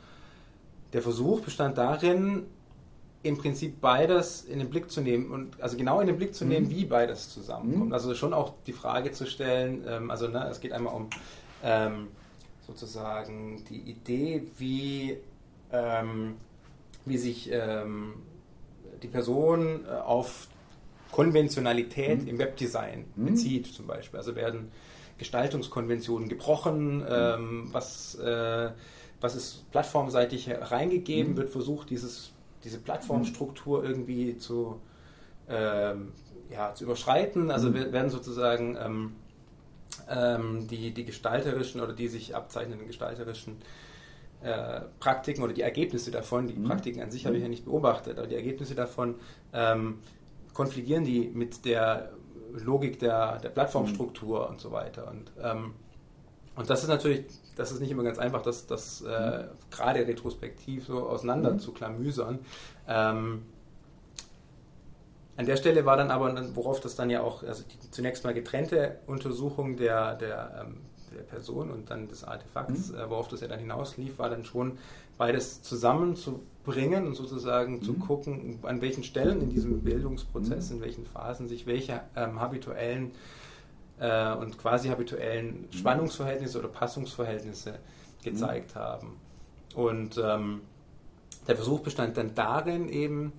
der 0.92 1.00
Versuch 1.00 1.40
bestand 1.40 1.78
darin, 1.78 2.42
im 3.22 3.38
Prinzip 3.38 3.80
beides 3.80 4.42
in 4.42 4.58
den 4.58 4.68
Blick 4.68 4.90
zu 4.90 5.00
nehmen 5.00 5.30
und 5.30 5.58
also 5.62 5.78
genau 5.78 6.00
in 6.00 6.06
den 6.06 6.18
Blick 6.18 6.34
zu 6.34 6.44
nehmen, 6.44 6.66
mhm. 6.66 6.70
wie 6.70 6.84
beides 6.84 7.30
zusammenkommt. 7.30 7.94
Also 7.94 8.14
schon 8.14 8.34
auch 8.34 8.52
die 8.66 8.72
Frage 8.72 9.12
zu 9.12 9.26
stellen, 9.26 9.84
ähm, 9.88 10.10
also 10.10 10.28
ne, 10.28 10.46
es 10.50 10.60
geht 10.60 10.72
einmal 10.72 10.94
um 10.94 11.08
ähm, 11.62 12.08
sozusagen 12.66 13.64
die 13.68 13.80
Idee, 13.80 14.42
wie, 14.58 15.18
ähm, 15.72 16.36
wie 17.04 17.18
sich 17.18 17.50
ähm, 17.52 18.14
die 19.02 19.08
Person 19.08 19.84
äh, 19.86 19.90
auf 19.90 20.48
Konventionalität 21.10 22.22
mhm. 22.22 22.28
im 22.28 22.38
Webdesign 22.38 23.04
mhm. 23.14 23.26
bezieht, 23.26 23.66
zum 23.66 23.86
Beispiel. 23.86 24.18
Also 24.18 24.34
werden 24.34 24.70
Gestaltungskonventionen 25.18 26.28
gebrochen, 26.28 26.98
mhm. 26.98 27.06
ähm, 27.08 27.68
was, 27.72 28.14
äh, 28.16 28.70
was 29.20 29.36
ist 29.36 29.70
plattformseitig 29.70 30.50
reingegeben, 30.50 31.32
mhm. 31.32 31.36
wird 31.36 31.50
versucht, 31.50 31.90
dieses, 31.90 32.32
diese 32.64 32.78
Plattformstruktur 32.78 33.84
irgendwie 33.84 34.36
zu, 34.38 34.80
ähm, 35.48 36.12
ja, 36.50 36.74
zu 36.74 36.84
überschreiten. 36.84 37.50
Also 37.50 37.68
mhm. 37.68 37.92
werden 37.92 38.10
sozusagen 38.10 38.76
ähm, 38.80 39.12
ähm, 40.10 40.66
die, 40.68 40.92
die 40.92 41.04
gestalterischen 41.04 41.80
oder 41.80 41.92
die 41.92 42.08
sich 42.08 42.34
abzeichnenden 42.34 42.86
gestalterischen 42.86 43.58
äh, 44.42 44.80
Praktiken 44.98 45.42
oder 45.42 45.52
die 45.52 45.62
Ergebnisse 45.62 46.10
davon, 46.10 46.46
die 46.46 46.54
mhm. 46.54 46.64
Praktiken 46.64 47.00
an 47.00 47.10
sich 47.10 47.26
habe 47.26 47.36
ich 47.36 47.42
ja 47.42 47.48
nicht 47.48 47.64
beobachtet, 47.64 48.18
aber 48.18 48.26
die 48.26 48.34
Ergebnisse 48.34 48.74
davon 48.74 49.16
ähm, 49.52 49.98
konfligieren 50.52 51.04
die 51.04 51.30
mit 51.32 51.64
der 51.64 52.12
Logik 52.52 52.98
der, 52.98 53.38
der 53.38 53.50
Plattformstruktur 53.50 54.44
mhm. 54.44 54.50
und 54.50 54.60
so 54.60 54.72
weiter. 54.72 55.08
Und, 55.10 55.30
ähm, 55.42 55.74
und 56.56 56.68
das 56.68 56.82
ist 56.82 56.88
natürlich, 56.88 57.24
das 57.56 57.72
ist 57.72 57.80
nicht 57.80 57.90
immer 57.90 58.02
ganz 58.02 58.18
einfach, 58.18 58.42
das, 58.42 58.66
das 58.66 59.02
äh, 59.02 59.44
mhm. 59.44 59.44
gerade 59.70 60.06
retrospektiv 60.06 60.86
so 60.86 61.08
auseinander 61.08 61.52
mhm. 61.52 61.58
zu 61.58 61.72
klamüsern. 61.72 62.40
Ähm, 62.88 63.42
an 65.36 65.46
der 65.46 65.56
Stelle 65.56 65.86
war 65.86 65.96
dann 65.96 66.10
aber, 66.10 66.34
worauf 66.54 66.80
das 66.80 66.94
dann 66.94 67.08
ja 67.10 67.22
auch, 67.22 67.42
also 67.42 67.64
die 67.64 67.90
zunächst 67.90 68.24
mal 68.24 68.34
getrennte 68.34 68.98
Untersuchung 69.06 69.76
der, 69.76 70.14
der, 70.16 70.66
ähm, 70.66 70.80
der 71.14 71.22
Person 71.22 71.70
und 71.70 71.90
dann 71.90 72.08
des 72.08 72.24
Artefakts, 72.24 72.90
mhm. 72.90 72.98
äh, 72.98 73.10
worauf 73.10 73.28
das 73.28 73.40
ja 73.40 73.48
dann 73.48 73.58
hinauslief, 73.58 74.18
war 74.18 74.28
dann 74.28 74.44
schon 74.44 74.78
beides 75.16 75.62
zusammenzubringen 75.62 77.06
und 77.06 77.14
sozusagen 77.14 77.76
mhm. 77.76 77.82
zu 77.82 77.94
gucken, 77.94 78.58
an 78.62 78.80
welchen 78.82 79.04
Stellen 79.04 79.40
in 79.40 79.50
diesem 79.50 79.82
Bildungsprozess, 79.82 80.70
mhm. 80.70 80.76
in 80.76 80.82
welchen 80.82 81.06
Phasen 81.06 81.48
sich 81.48 81.66
welche 81.66 82.00
ähm, 82.16 82.40
habituellen 82.40 83.12
äh, 84.00 84.34
und 84.34 84.58
quasi 84.58 84.88
habituellen 84.88 85.62
mhm. 85.62 85.72
Spannungsverhältnisse 85.72 86.58
oder 86.58 86.68
Passungsverhältnisse 86.68 87.78
gezeigt 88.22 88.74
mhm. 88.74 88.80
haben. 88.80 89.16
Und 89.74 90.20
ähm, 90.22 90.60
der 91.48 91.56
Versuch 91.56 91.80
bestand 91.80 92.16
dann 92.16 92.34
darin 92.34 92.88
eben, 92.88 93.32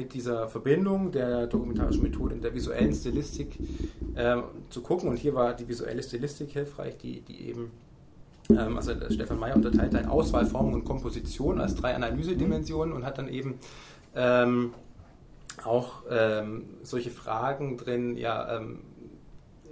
mit 0.00 0.14
dieser 0.14 0.48
Verbindung 0.48 1.12
der 1.12 1.46
dokumentarischen 1.46 2.02
Methode 2.02 2.34
und 2.34 2.42
der 2.42 2.54
visuellen 2.54 2.94
Stilistik 2.94 3.58
äh, 4.14 4.36
zu 4.70 4.80
gucken. 4.80 5.10
Und 5.10 5.18
hier 5.18 5.34
war 5.34 5.52
die 5.52 5.68
visuelle 5.68 6.02
Stilistik 6.02 6.52
hilfreich, 6.52 6.96
die, 6.96 7.20
die 7.20 7.48
eben, 7.48 7.70
ähm, 8.48 8.78
also 8.78 8.92
Stefan 9.10 9.38
Meyer 9.38 9.56
unterteilt 9.56 9.94
ein 9.94 10.06
Auswahlformung 10.06 10.72
und 10.72 10.84
Komposition 10.84 11.60
als 11.60 11.74
drei 11.74 11.94
Analysedimensionen 11.94 12.94
und 12.94 13.04
hat 13.04 13.18
dann 13.18 13.28
eben 13.28 13.58
ähm, 14.16 14.72
auch 15.64 16.04
ähm, 16.10 16.64
solche 16.82 17.10
Fragen 17.10 17.76
drin, 17.76 18.16
ja, 18.16 18.56
ähm, 18.56 18.78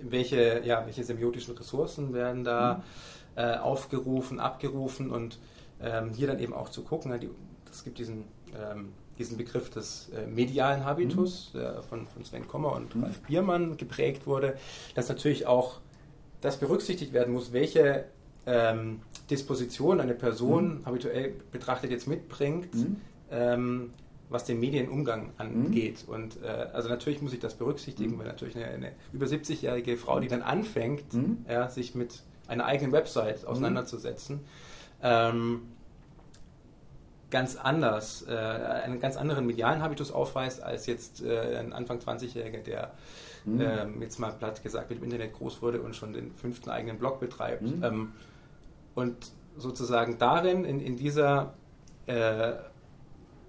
welche, 0.03 0.61
ja, 0.63 0.85
welche 0.85 1.05
semiotischen 1.05 1.57
Ressourcen 1.57 2.13
werden 2.13 2.45
da 2.45 2.75
mhm. 2.75 2.83
äh, 3.43 3.57
aufgerufen, 3.57 4.41
abgerufen 4.41 5.11
und 5.11 5.39
ähm, 5.81 6.11
hier 6.13 6.27
dann 6.27 6.39
eben 6.39 6.53
auch 6.53 6.69
zu 6.69 6.83
gucken, 6.83 7.19
es 7.71 7.83
gibt 7.83 7.99
diesen, 7.99 8.25
ähm, 8.55 8.91
diesen 9.19 9.37
Begriff 9.37 9.71
des 9.71 10.11
äh, 10.11 10.27
medialen 10.27 10.85
Habitus, 10.85 11.51
mhm. 11.53 11.59
der 11.59 11.83
von, 11.83 12.07
von 12.07 12.25
Sven 12.25 12.47
Kommer 12.47 12.73
und 12.73 12.95
mhm. 12.95 13.05
Ralf 13.05 13.21
Biermann 13.21 13.77
geprägt 13.77 14.27
wurde, 14.27 14.57
dass 14.95 15.09
natürlich 15.09 15.47
auch 15.47 15.81
das 16.41 16.59
berücksichtigt 16.59 17.13
werden 17.13 17.35
muss, 17.35 17.53
welche 17.53 18.05
ähm, 18.47 19.01
Disposition 19.31 20.01
eine 20.01 20.15
Person 20.15 20.79
mhm. 20.79 20.87
habituell 20.87 21.35
betrachtet 21.53 21.91
jetzt 21.91 22.07
mitbringt, 22.07 22.75
mhm. 22.75 22.97
ähm, 23.31 23.91
was 24.31 24.45
den 24.45 24.61
Medienumgang 24.61 25.33
angeht. 25.37 26.05
Mhm. 26.07 26.15
Und 26.15 26.43
äh, 26.43 26.47
also 26.73 26.89
natürlich 26.89 27.21
muss 27.21 27.33
ich 27.33 27.41
das 27.41 27.55
berücksichtigen, 27.55 28.13
mhm. 28.13 28.19
weil 28.21 28.27
natürlich 28.27 28.57
eine, 28.57 28.67
eine 28.67 28.93
über 29.13 29.27
70-jährige 29.27 29.97
Frau, 29.97 30.21
die 30.21 30.29
dann 30.29 30.43
anfängt, 30.43 31.05
ja, 31.49 31.69
sich 31.69 31.95
mit 31.95 32.23
einer 32.47 32.65
eigenen 32.65 32.93
Website 32.93 33.47
auseinanderzusetzen, 33.47 34.41
ähm, 35.03 35.63
ganz 37.31 37.57
anders, 37.57 38.25
äh, 38.27 38.35
einen 38.35 39.01
ganz 39.01 39.17
anderen 39.17 39.47
medialen 39.47 39.83
Habitus 39.83 40.11
aufweist 40.11 40.63
als 40.63 40.87
jetzt 40.87 41.23
äh, 41.23 41.57
ein 41.59 41.73
Anfang 41.73 41.99
20-Jähriger, 41.99 42.63
der 42.63 42.93
mhm. 43.45 43.61
ähm, 43.61 44.03
jetzt 44.03 44.19
mal 44.19 44.33
platt 44.33 44.63
gesagt 44.63 44.91
mit 44.91 44.99
dem 44.99 45.05
Internet 45.05 45.35
groß 45.35 45.61
wurde 45.61 45.83
und 45.83 45.95
schon 45.95 46.13
den 46.13 46.33
fünften 46.33 46.71
eigenen 46.71 46.99
Blog 46.99 47.21
betreibt. 47.21 47.63
Mhm. 47.63 47.85
Ähm, 47.85 48.13
und 48.95 49.33
sozusagen 49.57 50.19
darin, 50.19 50.65
in, 50.65 50.81
in 50.81 50.97
dieser, 50.97 51.55
äh, 52.07 52.53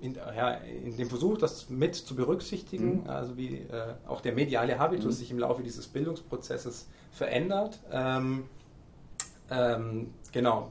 in, 0.01 0.15
ja, 0.15 0.51
in 0.51 0.97
dem 0.97 1.09
Versuch, 1.09 1.37
das 1.37 1.69
mit 1.69 1.95
zu 1.95 2.15
berücksichtigen, 2.15 3.03
mhm. 3.03 3.09
also 3.09 3.37
wie 3.37 3.57
äh, 3.57 3.93
auch 4.07 4.21
der 4.21 4.33
mediale 4.33 4.77
Habitus 4.77 5.05
mhm. 5.15 5.19
sich 5.19 5.31
im 5.31 5.39
Laufe 5.39 5.63
dieses 5.63 5.87
Bildungsprozesses 5.87 6.87
verändert. 7.11 7.79
Ähm, 7.91 8.43
ähm, 9.49 10.13
genau, 10.31 10.69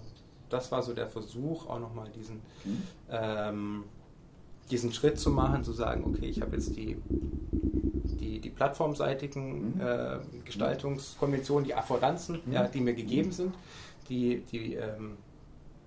das 0.50 0.72
war 0.72 0.82
so 0.82 0.92
der 0.92 1.06
Versuch, 1.06 1.68
auch 1.68 1.78
nochmal 1.78 2.10
diesen, 2.10 2.36
mhm. 2.64 2.82
ähm, 3.10 3.84
diesen 4.70 4.92
Schritt 4.92 5.18
zu 5.18 5.30
machen, 5.30 5.64
zu 5.64 5.72
sagen, 5.72 6.04
okay, 6.06 6.26
ich 6.26 6.40
habe 6.40 6.56
jetzt 6.56 6.76
die, 6.76 6.96
die, 8.20 8.40
die 8.40 8.50
plattformseitigen 8.50 9.74
mhm. 9.74 9.80
äh, 9.80 10.18
Gestaltungskonventionen, 10.44 11.64
die 11.64 11.74
Affordanzen, 11.74 12.40
mhm. 12.44 12.52
ja, 12.52 12.66
die 12.68 12.80
mir 12.80 12.94
gegeben 12.94 13.32
sind, 13.32 13.54
die, 14.08 14.42
die 14.50 14.74
ähm, 14.74 15.16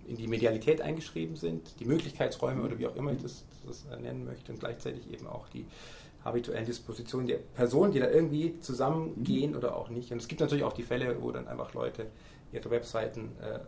in 0.07 0.17
die 0.17 0.27
Medialität 0.27 0.81
eingeschrieben 0.81 1.35
sind, 1.35 1.79
die 1.79 1.85
Möglichkeitsräume 1.85 2.63
oder 2.63 2.77
wie 2.79 2.87
auch 2.87 2.95
immer 2.95 3.13
ich 3.13 3.21
das, 3.21 3.45
das 3.65 3.85
nennen 4.01 4.25
möchte 4.25 4.51
und 4.51 4.59
gleichzeitig 4.59 5.11
eben 5.11 5.27
auch 5.27 5.47
die 5.49 5.65
habituellen 6.23 6.65
Dispositionen 6.65 7.27
der 7.27 7.37
Personen, 7.37 7.91
die 7.93 7.99
da 7.99 8.09
irgendwie 8.09 8.59
zusammengehen 8.59 9.55
oder 9.55 9.75
auch 9.75 9.89
nicht. 9.89 10.11
Und 10.11 10.19
es 10.19 10.27
gibt 10.27 10.41
natürlich 10.41 10.63
auch 10.63 10.73
die 10.73 10.83
Fälle, 10.83 11.21
wo 11.21 11.31
dann 11.31 11.47
einfach 11.47 11.73
Leute 11.73 12.07
ihre 12.51 12.69
Webseiten, 12.69 13.31
äh, 13.41 13.59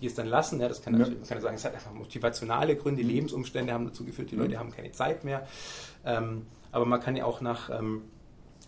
die 0.00 0.06
es 0.06 0.14
dann 0.14 0.26
lassen, 0.26 0.60
ja, 0.60 0.68
das 0.68 0.82
kann 0.82 0.94
natürlich, 0.94 1.20
man 1.20 1.28
kann 1.28 1.40
sagen, 1.40 1.56
es 1.56 1.64
hat 1.64 1.74
einfach 1.74 1.92
motivationale 1.92 2.76
Gründe, 2.76 3.02
mhm. 3.02 3.08
Lebensumstände 3.08 3.72
haben 3.72 3.86
dazu 3.86 4.04
geführt, 4.04 4.30
die 4.30 4.36
mhm. 4.36 4.42
Leute 4.42 4.58
haben 4.58 4.70
keine 4.70 4.92
Zeit 4.92 5.24
mehr. 5.24 5.46
Ähm, 6.04 6.46
aber 6.72 6.84
man 6.84 7.00
kann 7.00 7.16
ja 7.16 7.24
auch 7.24 7.40
nach 7.40 7.70
ähm, 7.70 8.02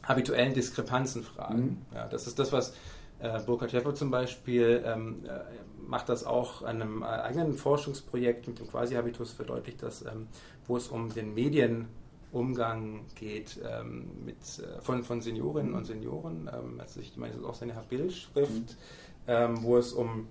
habituellen 0.03 0.55
Diskrepanzen 0.55 1.23
fragen. 1.23 1.63
Mhm. 1.63 1.77
Ja, 1.95 2.07
das 2.09 2.27
ist 2.27 2.39
das, 2.39 2.53
was 2.53 2.75
äh, 3.21 3.41
Burkhard 3.41 3.71
Schäfer 3.71 3.95
zum 3.95 4.11
Beispiel 4.11 4.83
ähm, 4.87 5.25
äh, 5.27 5.41
macht 5.87 6.09
das 6.09 6.25
auch 6.25 6.63
an 6.63 6.83
einem 6.83 7.03
äh, 7.03 7.07
eigenen 7.07 7.55
Forschungsprojekt 7.55 8.47
mit 8.47 8.59
dem 8.59 8.69
Quasi-Habitus, 8.69 9.33
verdeutlicht 9.33 9.83
das, 9.83 10.03
ähm, 10.03 10.29
wo 10.67 10.77
es 10.77 10.89
um 10.89 11.13
den 11.13 11.35
Medienumgang 11.35 13.07
geht 13.15 13.61
ähm, 13.69 14.11
mit, 14.25 14.37
äh, 14.37 14.81
von, 14.83 15.03
von 15.03 15.21
Seniorinnen 15.21 15.75
und 15.75 15.85
Senioren. 15.87 16.49
Ähm, 16.53 16.81
also 16.81 17.01
ich 17.01 17.17
meine, 17.17 17.33
das 17.33 17.43
ist 17.43 17.49
auch 17.49 17.55
seine 17.55 17.75
Bildschrift, 17.89 18.53
mhm. 18.53 18.67
ähm, 19.27 19.63
wo 19.63 19.77
es 19.77 19.93
um 19.93 20.29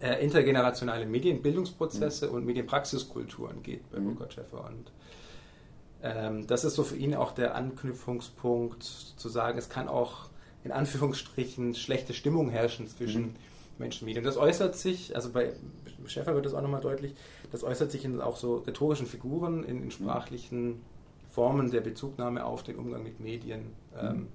äh, 0.00 0.22
intergenerationale 0.22 1.06
Medienbildungsprozesse 1.06 2.28
mhm. 2.28 2.34
und 2.34 2.46
Medienpraxiskulturen 2.46 3.62
geht 3.62 3.90
bei 3.90 3.98
mhm. 3.98 4.06
Burkhard 4.06 4.34
Schäfer. 4.34 4.64
Und 4.64 4.92
ähm, 6.02 6.46
das 6.46 6.64
ist 6.64 6.74
so 6.74 6.84
für 6.84 6.96
ihn 6.96 7.14
auch 7.14 7.32
der 7.32 7.54
Anknüpfungspunkt, 7.54 8.82
zu 8.82 9.28
sagen, 9.28 9.58
es 9.58 9.68
kann 9.68 9.88
auch 9.88 10.28
in 10.64 10.72
Anführungsstrichen 10.72 11.74
schlechte 11.74 12.12
Stimmung 12.12 12.50
herrschen 12.50 12.86
zwischen 12.88 13.22
mhm. 13.22 13.34
Menschen 13.78 14.04
und 14.04 14.06
Medien. 14.06 14.24
Das 14.24 14.36
äußert 14.36 14.76
sich, 14.76 15.14
also 15.14 15.30
bei 15.30 15.52
Schäfer 16.06 16.34
wird 16.34 16.46
das 16.46 16.54
auch 16.54 16.62
nochmal 16.62 16.80
deutlich, 16.80 17.14
das 17.52 17.64
äußert 17.64 17.90
sich 17.90 18.04
in 18.04 18.20
auch 18.20 18.36
so 18.36 18.58
rhetorischen 18.58 19.06
Figuren, 19.06 19.64
in, 19.64 19.78
in 19.78 19.84
mhm. 19.84 19.90
sprachlichen 19.90 20.82
Formen 21.30 21.70
der 21.70 21.80
Bezugnahme 21.80 22.44
auf 22.44 22.62
den 22.62 22.76
Umgang 22.76 23.02
mit 23.02 23.20
Medien. 23.20 23.60
Mhm. 23.92 23.98
Ähm, 24.00 24.28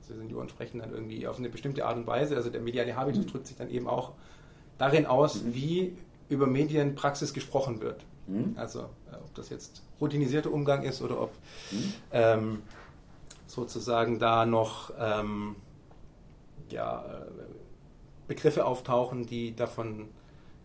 also 0.00 0.14
Senioren 0.14 0.48
sprechen 0.48 0.78
dann 0.80 0.92
irgendwie 0.92 1.26
auf 1.26 1.38
eine 1.38 1.50
bestimmte 1.50 1.84
Art 1.84 1.96
und 1.96 2.06
Weise, 2.06 2.34
also 2.36 2.50
der 2.50 2.60
mediale 2.60 2.96
Habitus 2.96 3.26
mhm. 3.26 3.30
drückt 3.30 3.46
sich 3.46 3.56
dann 3.56 3.70
eben 3.70 3.86
auch 3.86 4.12
darin 4.78 5.06
aus, 5.06 5.42
mhm. 5.42 5.54
wie 5.54 5.92
über 6.28 6.46
Medienpraxis 6.46 7.34
gesprochen 7.34 7.80
wird. 7.80 8.04
Mhm. 8.26 8.54
Also 8.56 8.80
äh, 9.10 9.16
ob 9.16 9.34
das 9.34 9.50
jetzt 9.50 9.82
routinierter 10.00 10.52
Umgang 10.52 10.84
ist 10.84 11.02
oder 11.02 11.20
ob 11.20 11.32
mhm. 11.70 11.92
ähm, 12.12 12.62
sozusagen 13.46 14.18
da 14.18 14.46
noch 14.46 14.92
ähm, 14.98 15.56
ja, 16.70 17.04
äh, 17.04 17.26
Begriffe 18.28 18.64
auftauchen, 18.66 19.26
die 19.26 19.56
davon 19.56 20.08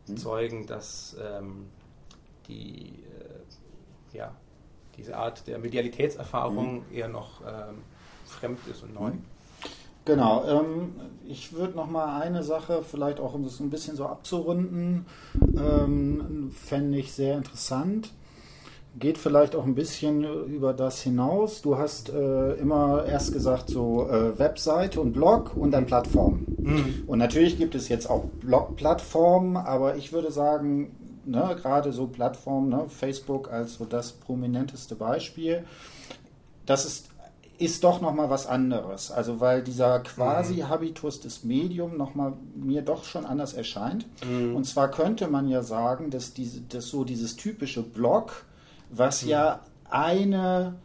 mhm. 0.08 0.18
zeugen, 0.18 0.68
dass 0.68 1.16
ähm, 1.22 1.68
die, 2.48 3.04
äh, 4.12 4.18
ja, 4.18 4.36
diese 4.98 5.18
Art 5.18 5.48
der 5.48 5.58
Medialitätserfahrung 5.60 6.76
mhm. 6.90 6.96
eher 6.96 7.08
noch 7.08 7.42
ähm, 7.42 7.82
fremd 8.26 8.60
ist 8.68 8.84
und 8.84 8.94
neu. 8.94 9.12
Genau, 10.06 10.44
ähm, 10.46 10.92
ich 11.26 11.54
würde 11.54 11.76
noch 11.76 11.90
mal 11.90 12.20
eine 12.20 12.44
Sache, 12.44 12.84
vielleicht 12.84 13.20
auch 13.20 13.34
um 13.34 13.44
das 13.44 13.60
ein 13.60 13.70
bisschen 13.70 13.96
so 13.96 14.06
abzurunden, 14.06 15.06
ähm, 15.58 16.52
fände 16.52 16.98
ich 16.98 17.14
sehr 17.14 17.38
interessant. 17.38 18.12
Geht 19.00 19.18
vielleicht 19.18 19.56
auch 19.56 19.66
ein 19.66 19.74
bisschen 19.74 20.24
über 20.46 20.74
das 20.74 21.02
hinaus. 21.02 21.64
Du 21.64 21.78
hast 21.78 22.10
äh, 22.10 22.54
immer 22.56 23.06
erst 23.06 23.34
gesagt, 23.34 23.70
so 23.70 24.08
äh, 24.08 24.38
Webseite 24.38 25.02
und 25.02 25.14
Blog 25.14 25.58
und 25.58 25.72
dann 25.72 25.88
Plattform. 25.88 26.46
Mhm. 26.60 27.04
Und 27.08 27.18
natürlich 27.18 27.58
gibt 27.58 27.74
es 27.74 27.90
jetzt 27.90 28.08
auch 28.08 28.26
Blog-Plattformen, 28.42 29.58
aber 29.58 29.96
ich 29.96 30.14
würde 30.14 30.32
sagen, 30.32 30.92
ne, 31.26 31.56
gerade 31.60 31.92
so 31.92 32.06
Plattformen, 32.06 32.70
ne, 32.70 32.86
Facebook 32.88 33.52
als 33.52 33.76
so 33.76 33.86
das 33.86 34.12
prominenteste 34.12 34.94
Beispiel, 34.94 35.64
das 36.68 36.86
ist 36.86 37.13
ist 37.64 37.84
doch 37.84 38.02
noch 38.02 38.14
mal 38.14 38.30
was 38.30 38.46
anderes. 38.46 39.12
Also 39.12 39.40
weil 39.40 39.64
dieser 39.64 40.00
quasi 40.00 40.56
mhm. 40.56 40.70
Habitus 40.70 41.22
des 41.22 41.44
Medium 41.44 41.98
noch 41.98 42.14
mal 42.14 42.34
mir 42.56 42.82
doch 42.82 43.06
schon 43.06 43.26
anders 43.26 43.54
erscheint. 43.54 44.06
Mhm. 44.28 44.56
Und 44.56 44.66
zwar 44.66 44.92
könnte 44.92 45.28
man 45.28 45.48
ja 45.48 45.64
sagen, 45.64 46.10
dass 46.10 46.34
diese, 46.34 46.62
dass 46.62 46.88
so 46.88 47.04
dieses 47.04 47.36
typische 47.38 47.82
Blog, 47.82 48.46
was 48.90 49.24
mhm. 49.24 49.30
ja 49.30 49.60
eine 49.90 50.76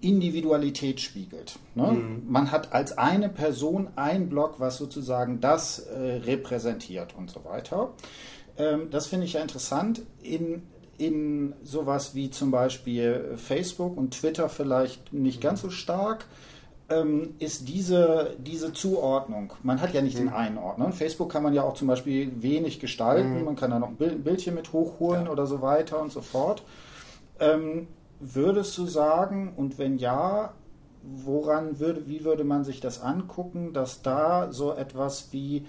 Individualität 0.00 1.00
spiegelt. 1.00 1.58
Ne? 1.74 1.92
Mhm. 1.92 2.22
Man 2.28 2.50
hat 2.50 2.72
als 2.72 2.96
eine 2.96 3.28
Person 3.28 3.88
ein 3.96 4.30
Blog, 4.30 4.54
was 4.58 4.78
sozusagen 4.78 5.40
das 5.40 5.80
äh, 5.80 6.22
repräsentiert 6.24 7.14
und 7.16 7.30
so 7.30 7.44
weiter. 7.44 7.90
Ähm, 8.56 8.88
das 8.90 9.06
finde 9.06 9.26
ich 9.26 9.34
ja 9.34 9.42
interessant. 9.42 10.00
In 10.22 10.62
in 11.00 11.54
sowas 11.62 12.14
wie 12.14 12.30
zum 12.30 12.50
Beispiel 12.50 13.32
Facebook 13.36 13.96
und 13.96 14.10
Twitter 14.12 14.50
vielleicht 14.50 15.14
nicht 15.14 15.40
ganz 15.40 15.62
so 15.62 15.70
stark, 15.70 16.26
ähm, 16.90 17.34
ist 17.38 17.68
diese, 17.68 18.36
diese 18.38 18.74
Zuordnung. 18.74 19.54
Man 19.62 19.80
hat 19.80 19.94
ja 19.94 20.02
nicht 20.02 20.18
mhm. 20.18 20.24
den 20.24 20.28
einen 20.28 20.58
Ordner. 20.58 20.92
Facebook 20.92 21.32
kann 21.32 21.42
man 21.42 21.54
ja 21.54 21.62
auch 21.62 21.72
zum 21.72 21.88
Beispiel 21.88 22.30
wenig 22.42 22.80
gestalten, 22.80 23.38
mhm. 23.38 23.44
man 23.44 23.56
kann 23.56 23.70
da 23.70 23.78
noch 23.78 23.88
ein 23.88 23.96
Bildchen 23.96 24.54
mit 24.54 24.74
hochholen 24.74 25.24
ja. 25.24 25.30
oder 25.30 25.46
so 25.46 25.62
weiter 25.62 26.02
und 26.02 26.12
so 26.12 26.20
fort. 26.20 26.62
Ähm, 27.38 27.88
würdest 28.18 28.76
du 28.76 28.86
sagen, 28.86 29.54
und 29.56 29.78
wenn 29.78 29.96
ja, 29.96 30.52
woran 31.02 31.80
würde, 31.80 32.08
wie 32.08 32.24
würde 32.24 32.44
man 32.44 32.62
sich 32.62 32.80
das 32.80 33.00
angucken, 33.00 33.72
dass 33.72 34.02
da 34.02 34.52
so 34.52 34.74
etwas 34.74 35.28
wie 35.32 35.66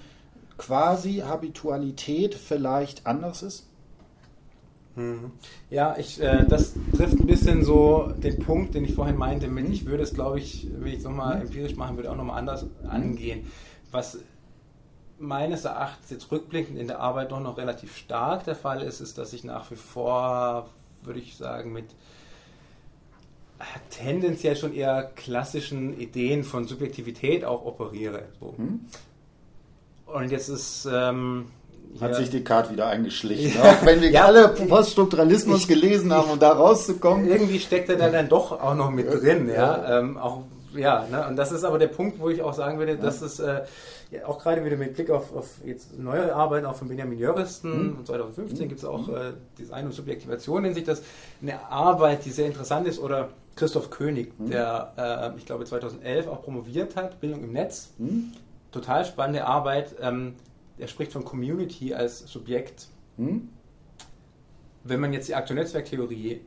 quasi 0.57 1.23
Habitualität 1.25 2.35
vielleicht 2.35 3.07
anders 3.07 3.43
ist? 3.43 3.70
Mhm. 4.95 5.31
Ja, 5.69 5.95
ich, 5.97 6.21
äh, 6.21 6.45
das 6.47 6.73
trifft 6.95 7.19
ein 7.19 7.27
bisschen 7.27 7.63
so 7.63 8.11
den 8.17 8.39
Punkt, 8.39 8.75
den 8.75 8.83
ich 8.83 8.93
vorhin 8.93 9.17
meinte, 9.17 9.47
mit 9.47 9.69
ich 9.69 9.85
würde 9.85 10.03
es, 10.03 10.13
glaube 10.13 10.39
ich, 10.39 10.67
wenn 10.79 10.91
ich 10.91 10.99
es 10.99 11.03
nochmal 11.03 11.37
mhm. 11.37 11.43
empirisch 11.43 11.75
machen 11.75 11.95
würde, 11.97 12.11
auch 12.11 12.17
nochmal 12.17 12.39
anders 12.39 12.65
angehen. 12.87 13.47
Was 13.91 14.19
meines 15.17 15.65
Erachtens 15.65 16.09
jetzt 16.09 16.31
rückblickend 16.31 16.77
in 16.77 16.87
der 16.87 16.99
Arbeit 16.99 17.31
doch 17.31 17.39
noch 17.39 17.57
relativ 17.57 17.95
stark 17.95 18.43
der 18.43 18.55
Fall 18.55 18.81
ist, 18.81 18.99
ist, 18.99 19.17
dass 19.17 19.33
ich 19.33 19.43
nach 19.43 19.69
wie 19.71 19.75
vor, 19.75 20.69
würde 21.03 21.19
ich 21.19 21.37
sagen, 21.37 21.71
mit 21.71 21.85
äh, 23.59 23.63
tendenziell 23.91 24.55
schon 24.55 24.73
eher 24.73 25.03
klassischen 25.15 25.99
Ideen 25.99 26.43
von 26.43 26.65
Subjektivität 26.65 27.45
auch 27.45 27.65
operiere. 27.65 28.23
So. 28.39 28.55
Mhm. 28.57 28.81
Und 30.05 30.31
jetzt 30.31 30.49
ist... 30.49 30.87
Ähm, 30.91 31.45
hat 31.99 32.15
sich 32.15 32.29
Descartes 32.29 32.71
wieder 32.71 32.87
eingeschlichen. 32.87 33.53
Ja. 33.61 33.71
Auch 33.71 33.85
wenn 33.85 34.01
wir 34.01 34.09
ja, 34.11 34.25
alle 34.25 34.49
Poststrukturalismus 34.49 35.67
gelesen 35.67 36.13
haben, 36.13 36.31
um 36.31 36.39
da 36.39 36.51
rauszukommen. 36.51 37.27
Irgendwie 37.27 37.59
steckt 37.59 37.89
er 37.89 37.97
da 37.97 38.09
dann 38.09 38.29
doch 38.29 38.51
auch 38.51 38.75
noch 38.75 38.91
mit 38.91 39.11
drin, 39.11 39.49
ja. 39.49 39.55
ja. 39.55 39.99
Ähm, 39.99 40.17
auch 40.17 40.43
ja, 40.73 41.05
ne? 41.11 41.27
und 41.27 41.35
das 41.35 41.51
ist 41.51 41.63
aber 41.63 41.79
der 41.79 41.87
Punkt, 41.87 42.19
wo 42.19 42.29
ich 42.29 42.41
auch 42.41 42.53
sagen 42.53 42.79
würde, 42.79 42.93
ja. 42.93 42.97
dass 42.97 43.21
es 43.21 43.39
äh, 43.39 43.63
ja, 44.11 44.25
auch 44.25 44.39
gerade 44.41 44.63
wieder 44.63 44.77
mit 44.77 44.93
Blick 44.93 45.09
auf, 45.09 45.35
auf 45.35 45.49
jetzt 45.65 45.97
neuere 45.97 46.33
Arbeiten, 46.33 46.65
auch 46.65 46.75
von 46.75 46.87
Benjamin 46.87 47.17
Jöristen, 47.17 47.97
mhm. 47.97 48.05
2015 48.05 48.65
mhm. 48.65 48.69
gibt 48.69 48.79
es 48.79 48.85
auch 48.85 49.07
mhm. 49.07 49.15
äh, 49.15 49.19
Design 49.59 49.85
und 49.85 49.93
Subjektivation, 49.93 50.61
nennt 50.61 50.75
sich 50.75 50.83
das, 50.83 51.01
eine 51.41 51.65
Arbeit, 51.69 52.25
die 52.25 52.29
sehr 52.29 52.45
interessant 52.45 52.87
ist, 52.87 52.99
oder 52.99 53.29
Christoph 53.55 53.89
König, 53.89 54.37
mhm. 54.39 54.49
der, 54.49 55.33
äh, 55.35 55.37
ich 55.37 55.45
glaube, 55.45 55.65
2011 55.65 56.27
auch 56.27 56.41
promoviert 56.41 56.95
hat, 56.95 57.19
Bildung 57.19 57.43
im 57.43 57.51
Netz. 57.51 57.91
Mhm. 57.97 58.31
Total 58.71 59.05
spannende 59.05 59.45
Arbeit. 59.45 59.95
Ähm, 60.01 60.35
er 60.77 60.87
spricht 60.87 61.11
von 61.11 61.23
Community 61.23 61.93
als 61.93 62.19
Subjekt. 62.19 62.87
Mhm. 63.17 63.49
Wenn 64.83 64.99
man 64.99 65.13
jetzt 65.13 65.27
die 65.27 65.35
aktuelle 65.35 65.61
Netzwerktheorie 65.61 66.41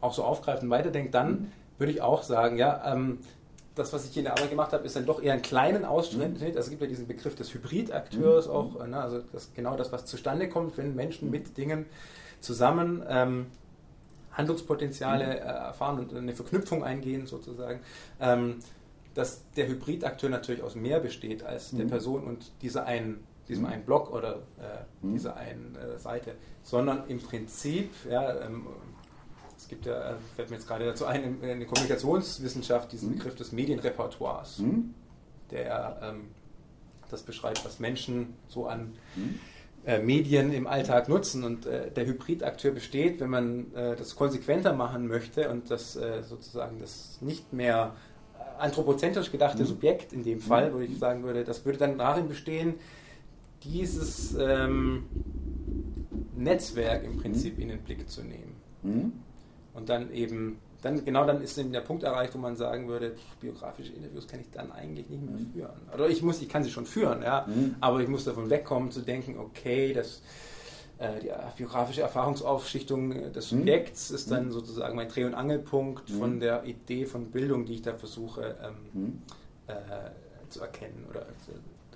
auch 0.00 0.14
so 0.14 0.24
aufgreift 0.24 0.62
und 0.62 0.70
weiterdenkt, 0.70 1.14
dann 1.14 1.30
mhm. 1.30 1.52
würde 1.78 1.92
ich 1.92 2.00
auch 2.00 2.22
sagen, 2.22 2.56
ja, 2.56 2.92
ähm, 2.92 3.18
das, 3.74 3.92
was 3.92 4.04
ich 4.04 4.12
hier 4.12 4.20
in 4.20 4.24
der 4.24 4.34
Arbeit 4.34 4.50
gemacht 4.50 4.72
habe, 4.72 4.84
ist 4.84 4.96
dann 4.96 5.06
doch 5.06 5.22
eher 5.22 5.32
einen 5.32 5.42
kleinen 5.42 5.84
Ausschnitt. 5.84 6.40
Mhm. 6.40 6.46
Also 6.46 6.58
es 6.58 6.70
gibt 6.70 6.82
ja 6.82 6.88
diesen 6.88 7.06
Begriff 7.06 7.34
des 7.34 7.54
Hybridakteurs 7.54 8.46
mhm. 8.46 8.52
auch, 8.52 8.86
ne, 8.86 9.00
also 9.00 9.22
das, 9.32 9.52
genau 9.54 9.76
das, 9.76 9.92
was 9.92 10.04
zustande 10.04 10.48
kommt, 10.48 10.76
wenn 10.76 10.94
Menschen 10.94 11.30
mit 11.30 11.56
Dingen 11.56 11.86
zusammen 12.40 13.02
ähm, 13.08 13.46
Handlungspotenziale 14.32 15.24
mhm. 15.24 15.30
äh, 15.30 15.36
erfahren 15.36 15.98
und 15.98 16.14
eine 16.14 16.34
Verknüpfung 16.34 16.84
eingehen 16.84 17.26
sozusagen. 17.26 17.80
Ähm, 18.20 18.56
dass 19.14 19.50
der 19.52 19.68
Hybridakteur 19.68 20.30
natürlich 20.30 20.62
aus 20.62 20.74
mehr 20.74 21.00
besteht 21.00 21.42
als 21.42 21.72
mhm. 21.72 21.78
der 21.78 21.84
Person 21.86 22.24
und 22.24 22.52
dieser 22.62 22.86
einen, 22.86 23.24
diesem 23.48 23.64
mhm. 23.64 23.70
einen 23.70 23.84
Block 23.84 24.12
oder 24.12 24.36
äh, 24.58 25.06
mhm. 25.06 25.12
dieser 25.12 25.36
einen 25.36 25.76
äh, 25.76 25.98
Seite, 25.98 26.34
sondern 26.62 27.08
im 27.08 27.20
Prinzip, 27.20 27.90
ja, 28.08 28.40
ähm, 28.40 28.66
es 29.56 29.68
gibt 29.68 29.86
ja, 29.86 30.10
äh, 30.10 30.14
fällt 30.36 30.50
mir 30.50 30.56
jetzt 30.56 30.66
gerade 30.66 30.86
dazu 30.86 31.06
ein, 31.06 31.22
in, 31.22 31.42
in 31.42 31.58
der 31.60 31.68
Kommunikationswissenschaft 31.68 32.92
diesen 32.92 33.10
mhm. 33.10 33.14
Begriff 33.16 33.34
des 33.34 33.52
Medienrepertoires, 33.52 34.58
mhm. 34.58 34.94
der 35.50 35.98
ähm, 36.02 36.28
das 37.12 37.22
beschreibt, 37.22 37.64
was 37.64 37.78
Menschen 37.78 38.34
so 38.48 38.66
an 38.66 38.94
mhm. 39.14 39.38
äh, 39.86 39.98
Medien 39.98 40.52
im 40.52 40.66
Alltag 40.66 41.08
nutzen. 41.08 41.44
Und 41.44 41.66
äh, 41.66 41.90
der 41.90 42.06
Hybridakteur 42.06 42.72
besteht, 42.72 43.20
wenn 43.20 43.30
man 43.30 43.74
äh, 43.74 43.94
das 43.94 44.16
konsequenter 44.16 44.72
machen 44.72 45.06
möchte 45.06 45.50
und 45.50 45.70
das 45.70 45.94
äh, 45.94 46.22
sozusagen 46.22 46.80
das 46.80 47.18
nicht 47.20 47.52
mehr 47.52 47.94
anthropozentrisch 48.58 49.30
gedachte 49.30 49.62
mhm. 49.62 49.66
Subjekt 49.66 50.12
in 50.12 50.24
dem 50.24 50.40
Fall, 50.40 50.70
mhm. 50.70 50.74
wo 50.74 50.80
ich 50.80 50.98
sagen 50.98 51.22
würde, 51.22 51.44
das 51.44 51.64
würde 51.64 51.78
dann 51.78 51.98
darin 51.98 52.28
bestehen, 52.28 52.74
dieses 53.62 54.34
ähm, 54.34 55.04
Netzwerk 56.36 57.04
im 57.04 57.18
Prinzip 57.18 57.56
mhm. 57.56 57.62
in 57.62 57.68
den 57.68 57.78
Blick 57.80 58.08
zu 58.08 58.22
nehmen. 58.22 58.56
Mhm. 58.82 59.12
Und 59.74 59.88
dann 59.88 60.12
eben, 60.12 60.58
dann 60.82 61.04
genau 61.04 61.24
dann 61.26 61.40
ist 61.40 61.56
eben 61.58 61.72
der 61.72 61.80
Punkt 61.80 62.02
erreicht, 62.02 62.34
wo 62.34 62.38
man 62.38 62.56
sagen 62.56 62.88
würde, 62.88 63.14
biografische 63.40 63.92
Interviews 63.92 64.26
kann 64.26 64.40
ich 64.40 64.50
dann 64.50 64.72
eigentlich 64.72 65.08
nicht 65.08 65.22
mehr 65.24 65.38
mhm. 65.38 65.52
führen. 65.52 65.80
Oder 65.94 66.08
ich 66.08 66.22
muss, 66.22 66.42
ich 66.42 66.48
kann 66.48 66.64
sie 66.64 66.70
schon 66.70 66.86
führen, 66.86 67.22
ja, 67.22 67.46
mhm. 67.46 67.76
aber 67.80 68.00
ich 68.00 68.08
muss 68.08 68.24
davon 68.24 68.50
wegkommen 68.50 68.90
zu 68.90 69.00
denken, 69.00 69.38
okay, 69.38 69.92
das 69.92 70.22
die 71.20 71.30
biografische 71.56 72.02
Erfahrungsaufschichtung 72.02 73.12
äh, 73.12 73.30
des. 73.30 73.48
Subjekts 73.50 74.10
mhm. 74.10 74.16
ist 74.16 74.30
dann 74.30 74.46
mhm. 74.46 74.52
sozusagen 74.52 74.96
mein 74.96 75.08
Dreh- 75.08 75.24
und 75.24 75.34
Angelpunkt 75.34 76.10
mhm. 76.10 76.18
von 76.18 76.40
der 76.40 76.64
Idee 76.64 77.06
von 77.06 77.30
Bildung, 77.30 77.64
die 77.64 77.74
ich 77.74 77.82
da 77.82 77.94
versuche 77.94 78.56
ähm, 78.62 78.74
mhm. 78.92 79.22
äh, 79.66 79.74
zu 80.48 80.60
erkennen 80.60 81.06
oder 81.10 81.22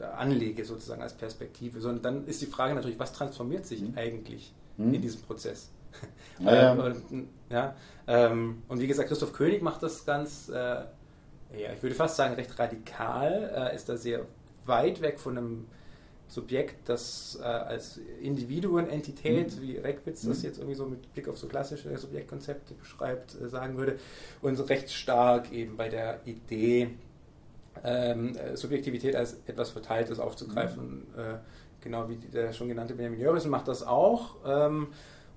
äh, 0.01 0.05
anlege 0.05 0.65
sozusagen 0.65 1.03
als 1.03 1.15
Perspektive. 1.15 1.81
Sondern 1.81 2.03
dann 2.03 2.27
ist 2.27 2.43
die 2.43 2.47
Frage 2.47 2.75
natürlich, 2.75 2.99
was 2.99 3.13
transformiert 3.13 3.67
sich 3.67 3.83
mhm. 3.83 3.95
eigentlich 3.97 4.53
in 4.79 5.01
diesem 5.01 5.23
Prozess? 5.23 5.71
Ja, 6.39 6.73
und, 6.75 7.29
ja, 7.49 7.75
ähm, 8.07 8.63
und 8.69 8.79
wie 8.79 8.87
gesagt, 8.87 9.09
Christoph 9.09 9.33
König 9.33 9.63
macht 9.63 9.83
das 9.83 10.05
ganz, 10.05 10.51
äh, 10.51 10.55
ja, 10.55 11.73
ich 11.75 11.83
würde 11.83 11.95
fast 11.95 12.17
sagen, 12.17 12.35
recht 12.35 12.59
radikal, 12.59 13.71
äh, 13.73 13.75
ist 13.75 13.89
da 13.89 13.97
sehr 13.97 14.27
weit 14.67 15.01
weg 15.01 15.19
von 15.19 15.39
einem 15.39 15.67
Subjekt, 16.29 16.89
das 16.89 17.39
äh, 17.41 17.45
als 17.45 18.01
Individuum, 18.21 18.89
Entität, 18.89 19.57
mhm. 19.57 19.63
wie 19.63 19.77
Reckwitz 19.77 20.23
das 20.23 20.39
mhm. 20.39 20.45
jetzt 20.45 20.59
irgendwie 20.59 20.75
so 20.75 20.87
mit 20.87 21.13
Blick 21.13 21.29
auf 21.29 21.39
so 21.39 21.47
klassische 21.47 21.97
Subjektkonzepte 21.97 22.75
beschreibt, 22.75 23.41
äh, 23.41 23.49
sagen 23.49 23.77
würde, 23.77 23.99
und 24.43 24.59
recht 24.69 24.91
stark 24.91 25.53
eben 25.53 25.77
bei 25.77 25.89
der 25.89 26.21
Idee, 26.25 26.91
ähm, 27.85 28.37
äh, 28.37 28.57
Subjektivität 28.57 29.15
als 29.15 29.37
etwas 29.47 29.71
Verteiltes 29.71 30.19
aufzugreifen. 30.19 31.07
Mhm. 31.15 31.21
Äh, 31.21 31.35
genau 31.81 32.09
wie 32.09 32.17
der 32.17 32.53
schon 32.53 32.69
genannte 32.69 32.95
Benjamin 32.95 33.21
Jörgensen 33.21 33.51
macht 33.51 33.69
das 33.69 33.83
auch. 33.83 34.37
Ähm, 34.45 34.89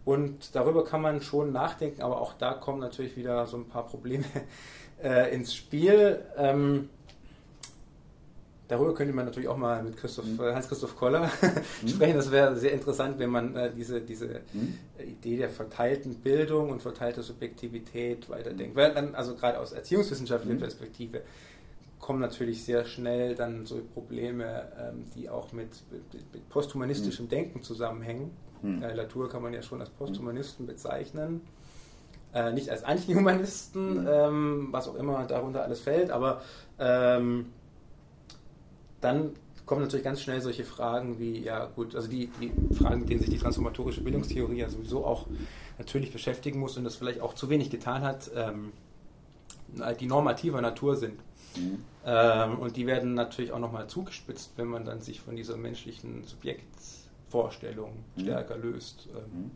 und 0.05 0.55
darüber 0.55 0.83
kann 0.83 1.01
man 1.01 1.21
schon 1.21 1.51
nachdenken, 1.51 2.01
aber 2.01 2.19
auch 2.19 2.33
da 2.33 2.53
kommen 2.53 2.79
natürlich 2.79 3.15
wieder 3.15 3.45
so 3.45 3.57
ein 3.57 3.67
paar 3.67 3.85
Probleme 3.85 4.25
äh, 5.03 5.33
ins 5.33 5.53
Spiel. 5.53 6.23
Ähm, 6.37 6.89
Darüber 8.69 8.93
könnte 8.93 9.13
man 9.13 9.25
natürlich 9.25 9.49
auch 9.49 9.57
mal 9.57 9.81
mit 9.81 9.97
Christoph, 9.97 10.25
mhm. 10.25 10.39
Äh, 10.39 10.53
Hans-Christoph 10.53 10.95
Koller 10.95 11.31
mhm. 11.81 11.87
sprechen. 11.87 12.15
Das 12.15 12.29
wäre 12.31 12.55
sehr 12.55 12.71
interessant, 12.71 13.17
wenn 13.17 13.31
man 13.31 13.55
äh, 13.55 13.71
diese, 13.75 13.99
diese 13.99 14.41
mhm. 14.53 14.77
Idee 15.03 15.37
der 15.37 15.49
verteilten 15.49 16.13
Bildung 16.13 16.69
und 16.69 16.79
verteilter 16.79 17.23
Subjektivität 17.23 18.29
weiterdenkt. 18.29 18.75
Weil 18.75 18.93
dann, 18.93 19.15
also 19.15 19.35
gerade 19.35 19.59
aus 19.59 19.71
erziehungswissenschaftlicher 19.71 20.53
mhm. 20.53 20.59
Perspektive, 20.59 21.21
kommen 21.99 22.19
natürlich 22.19 22.63
sehr 22.63 22.85
schnell 22.85 23.33
dann 23.33 23.65
so 23.65 23.81
Probleme, 23.93 24.67
ähm, 24.79 25.03
die 25.15 25.29
auch 25.29 25.51
mit, 25.51 25.69
mit, 25.91 26.33
mit 26.33 26.49
posthumanistischem 26.49 27.25
mhm. 27.25 27.29
Denken 27.29 27.63
zusammenhängen. 27.63 28.29
Mhm. 28.61 28.83
Äh, 28.83 28.93
Latour 28.93 29.29
kann 29.29 29.41
man 29.41 29.51
ja 29.51 29.63
schon 29.63 29.81
als 29.81 29.89
Posthumanisten 29.89 30.67
bezeichnen. 30.67 31.41
Äh, 32.35 32.53
nicht 32.53 32.69
als 32.69 32.83
Antihumanisten, 32.83 34.07
ähm, 34.07 34.67
was 34.69 34.87
auch 34.87 34.93
immer 34.93 35.25
darunter 35.25 35.63
alles 35.63 35.79
fällt, 35.79 36.11
aber 36.11 36.43
ähm, 36.77 37.47
dann 39.01 39.33
kommen 39.65 39.81
natürlich 39.81 40.03
ganz 40.03 40.21
schnell 40.21 40.41
solche 40.41 40.63
Fragen 40.63 41.19
wie, 41.19 41.43
ja 41.43 41.65
gut, 41.65 41.95
also 41.95 42.07
die, 42.07 42.31
die 42.41 42.51
Fragen, 42.73 43.01
mit 43.01 43.09
denen 43.09 43.19
sich 43.19 43.29
die 43.29 43.37
transformatorische 43.37 44.01
Bildungstheorie 44.01 44.57
ja 44.57 44.69
sowieso 44.69 45.05
auch 45.05 45.27
natürlich 45.77 46.11
beschäftigen 46.11 46.59
muss 46.59 46.75
und 46.77 46.83
das 46.83 46.95
vielleicht 46.95 47.21
auch 47.21 47.35
zu 47.35 47.49
wenig 47.49 47.69
getan 47.69 48.01
hat, 48.01 48.31
ähm, 48.35 48.71
die 49.99 50.07
normativer 50.07 50.61
Natur 50.61 50.95
sind. 50.95 51.19
Mhm. 51.55 51.83
Ähm, 52.03 52.59
und 52.59 52.77
die 52.77 52.87
werden 52.87 53.13
natürlich 53.13 53.51
auch 53.51 53.59
nochmal 53.59 53.87
zugespitzt, 53.87 54.53
wenn 54.55 54.67
man 54.67 54.85
dann 54.85 55.01
sich 55.01 55.21
von 55.21 55.35
dieser 55.35 55.55
menschlichen 55.55 56.23
Subjektvorstellung 56.23 57.91
mhm. 58.15 58.21
stärker 58.21 58.57
löst. 58.57 59.07
Ähm. 59.11 59.41
Mhm. 59.43 59.51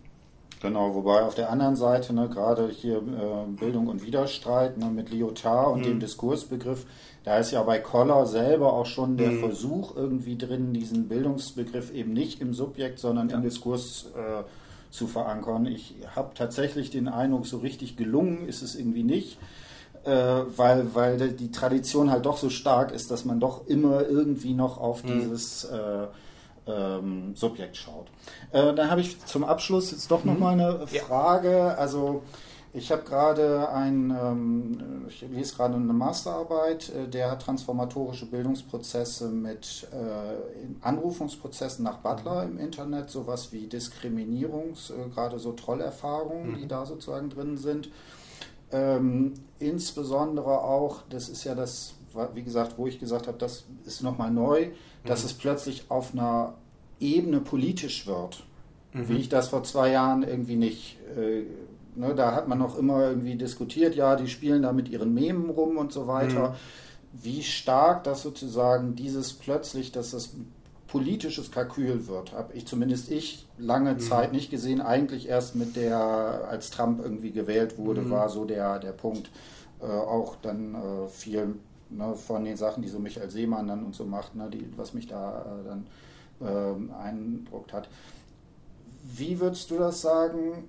Genau, 0.63 0.95
wobei 0.95 1.23
auf 1.23 1.35
der 1.35 1.51
anderen 1.51 1.75
Seite, 1.75 2.13
ne, 2.13 2.29
gerade 2.29 2.69
hier 2.69 2.95
äh, 2.95 3.51
Bildung 3.59 3.87
und 3.87 4.05
Widerstreit 4.05 4.77
ne, 4.77 4.85
mit 4.85 5.11
Lyotard 5.11 5.73
und 5.73 5.81
mhm. 5.81 5.83
dem 5.83 5.99
Diskursbegriff, 5.99 6.85
da 7.25 7.37
ist 7.37 7.51
ja 7.51 7.61
bei 7.63 7.79
Koller 7.79 8.25
selber 8.25 8.71
auch 8.71 8.85
schon 8.85 9.17
der 9.17 9.31
mhm. 9.31 9.39
Versuch 9.41 9.97
irgendwie 9.97 10.37
drin, 10.37 10.71
diesen 10.71 11.09
Bildungsbegriff 11.09 11.93
eben 11.93 12.13
nicht 12.13 12.39
im 12.39 12.53
Subjekt, 12.53 12.99
sondern 12.99 13.27
ja. 13.27 13.35
im 13.35 13.43
Diskurs 13.43 14.05
äh, 14.15 14.43
zu 14.89 15.07
verankern. 15.07 15.65
Ich 15.65 15.95
habe 16.15 16.31
tatsächlich 16.33 16.89
den 16.89 17.09
Eindruck, 17.09 17.45
so 17.45 17.57
richtig 17.57 17.97
gelungen 17.97 18.47
ist 18.47 18.61
es 18.61 18.75
irgendwie 18.75 19.03
nicht. 19.03 19.37
Äh, 20.05 20.43
weil, 20.55 20.95
weil 20.95 21.31
die 21.31 21.51
Tradition 21.51 22.09
halt 22.09 22.25
doch 22.25 22.37
so 22.37 22.49
stark 22.49 22.93
ist, 22.93 23.11
dass 23.11 23.25
man 23.25 23.41
doch 23.41 23.67
immer 23.67 24.07
irgendwie 24.07 24.53
noch 24.53 24.77
auf 24.77 25.03
mhm. 25.03 25.19
dieses 25.19 25.65
äh, 25.65 26.07
ähm, 26.67 27.35
Subjekt 27.35 27.77
schaut. 27.77 28.07
Äh, 28.51 28.73
dann 28.73 28.89
habe 28.89 29.01
ich 29.01 29.23
zum 29.25 29.43
Abschluss 29.43 29.91
jetzt 29.91 30.09
doch 30.09 30.23
nochmal 30.23 30.55
mhm. 30.55 30.61
eine 30.61 30.87
Frage. 30.87 31.51
Ja. 31.51 31.75
Also 31.75 32.23
ich 32.75 32.91
habe 32.91 33.03
gerade 33.03 33.69
ein, 33.69 34.09
ähm, 34.09 35.05
ich 35.07 35.21
lese 35.21 35.55
gerade 35.55 35.75
eine 35.75 35.93
Masterarbeit, 35.93 36.89
äh, 36.89 37.07
der 37.07 37.29
hat 37.29 37.43
transformatorische 37.43 38.25
Bildungsprozesse 38.25 39.29
mit 39.29 39.87
äh, 39.91 40.83
Anrufungsprozessen 40.83 41.83
nach 41.83 41.97
Butler 41.97 42.45
mhm. 42.45 42.53
im 42.53 42.57
Internet, 42.57 43.11
sowas 43.11 43.51
wie 43.51 43.67
Diskriminierungs, 43.67 44.89
äh, 44.89 45.09
gerade 45.13 45.37
so 45.37 45.51
Trollerfahrungen, 45.51 46.53
mhm. 46.53 46.57
die 46.57 46.67
da 46.67 46.85
sozusagen 46.87 47.29
drin 47.29 47.57
sind. 47.57 47.89
Ähm, 48.71 49.35
insbesondere 49.59 50.61
auch, 50.61 51.03
das 51.11 51.29
ist 51.29 51.43
ja 51.43 51.53
das, 51.53 51.93
wie 52.33 52.41
gesagt, 52.41 52.79
wo 52.79 52.87
ich 52.87 52.99
gesagt 52.99 53.27
habe, 53.27 53.37
das 53.37 53.65
ist 53.85 54.01
nochmal 54.01 54.31
neu, 54.31 54.69
dass 55.05 55.21
mhm. 55.21 55.25
es 55.25 55.33
plötzlich 55.33 55.85
auf 55.89 56.13
einer 56.13 56.55
Ebene 56.99 57.39
politisch 57.39 58.07
wird, 58.07 58.43
mhm. 58.93 59.09
wie 59.09 59.17
ich 59.17 59.29
das 59.29 59.49
vor 59.49 59.63
zwei 59.63 59.91
Jahren 59.91 60.23
irgendwie 60.23 60.55
nicht 60.55 60.97
äh, 61.17 61.43
Ne, 61.95 62.15
da 62.15 62.33
hat 62.33 62.47
man 62.47 62.57
noch 62.57 62.77
immer 62.77 63.07
irgendwie 63.07 63.35
diskutiert, 63.35 63.95
ja, 63.95 64.15
die 64.15 64.27
spielen 64.27 64.63
da 64.63 64.73
mit 64.73 64.89
ihren 64.89 65.13
Memen 65.13 65.49
rum 65.49 65.77
und 65.77 65.91
so 65.91 66.07
weiter. 66.07 66.49
Mhm. 66.49 67.23
Wie 67.23 67.43
stark 67.43 68.03
das 68.03 68.23
sozusagen 68.23 68.95
dieses 68.95 69.33
plötzlich, 69.33 69.91
dass 69.91 70.11
das 70.11 70.31
politisches 70.87 71.51
Kalkül 71.51 72.07
wird, 72.07 72.33
habe 72.33 72.53
ich 72.53 72.65
zumindest 72.65 73.11
ich 73.11 73.47
lange 73.57 73.93
mhm. 73.93 73.99
Zeit 73.99 74.33
nicht 74.33 74.49
gesehen. 74.49 74.81
Eigentlich 74.81 75.27
erst 75.27 75.55
mit 75.55 75.75
der, 75.75 76.47
als 76.49 76.71
Trump 76.71 76.99
irgendwie 77.03 77.31
gewählt 77.31 77.77
wurde, 77.77 78.01
mhm. 78.01 78.09
war 78.09 78.29
so 78.29 78.45
der, 78.45 78.79
der 78.79 78.91
Punkt. 78.91 79.29
Äh, 79.79 79.85
auch 79.85 80.35
dann 80.41 80.73
äh, 80.73 81.07
viel 81.09 81.55
ne, 81.97 82.15
von 82.15 82.43
den 82.43 82.57
Sachen, 82.57 82.83
die 82.83 82.89
so 82.89 82.99
Michael 82.99 83.29
Seemann 83.29 83.67
dann 83.67 83.85
und 83.85 83.95
so 83.95 84.05
macht, 84.05 84.35
ne, 84.35 84.49
die, 84.49 84.71
was 84.77 84.93
mich 84.93 85.07
da 85.07 85.41
äh, 85.41 85.67
dann 85.67 85.87
ähm, 86.41 86.91
eindruckt 86.91 87.73
hat. 87.73 87.89
Wie 89.03 89.39
würdest 89.39 89.71
du 89.71 89.77
das 89.77 90.01
sagen? 90.01 90.65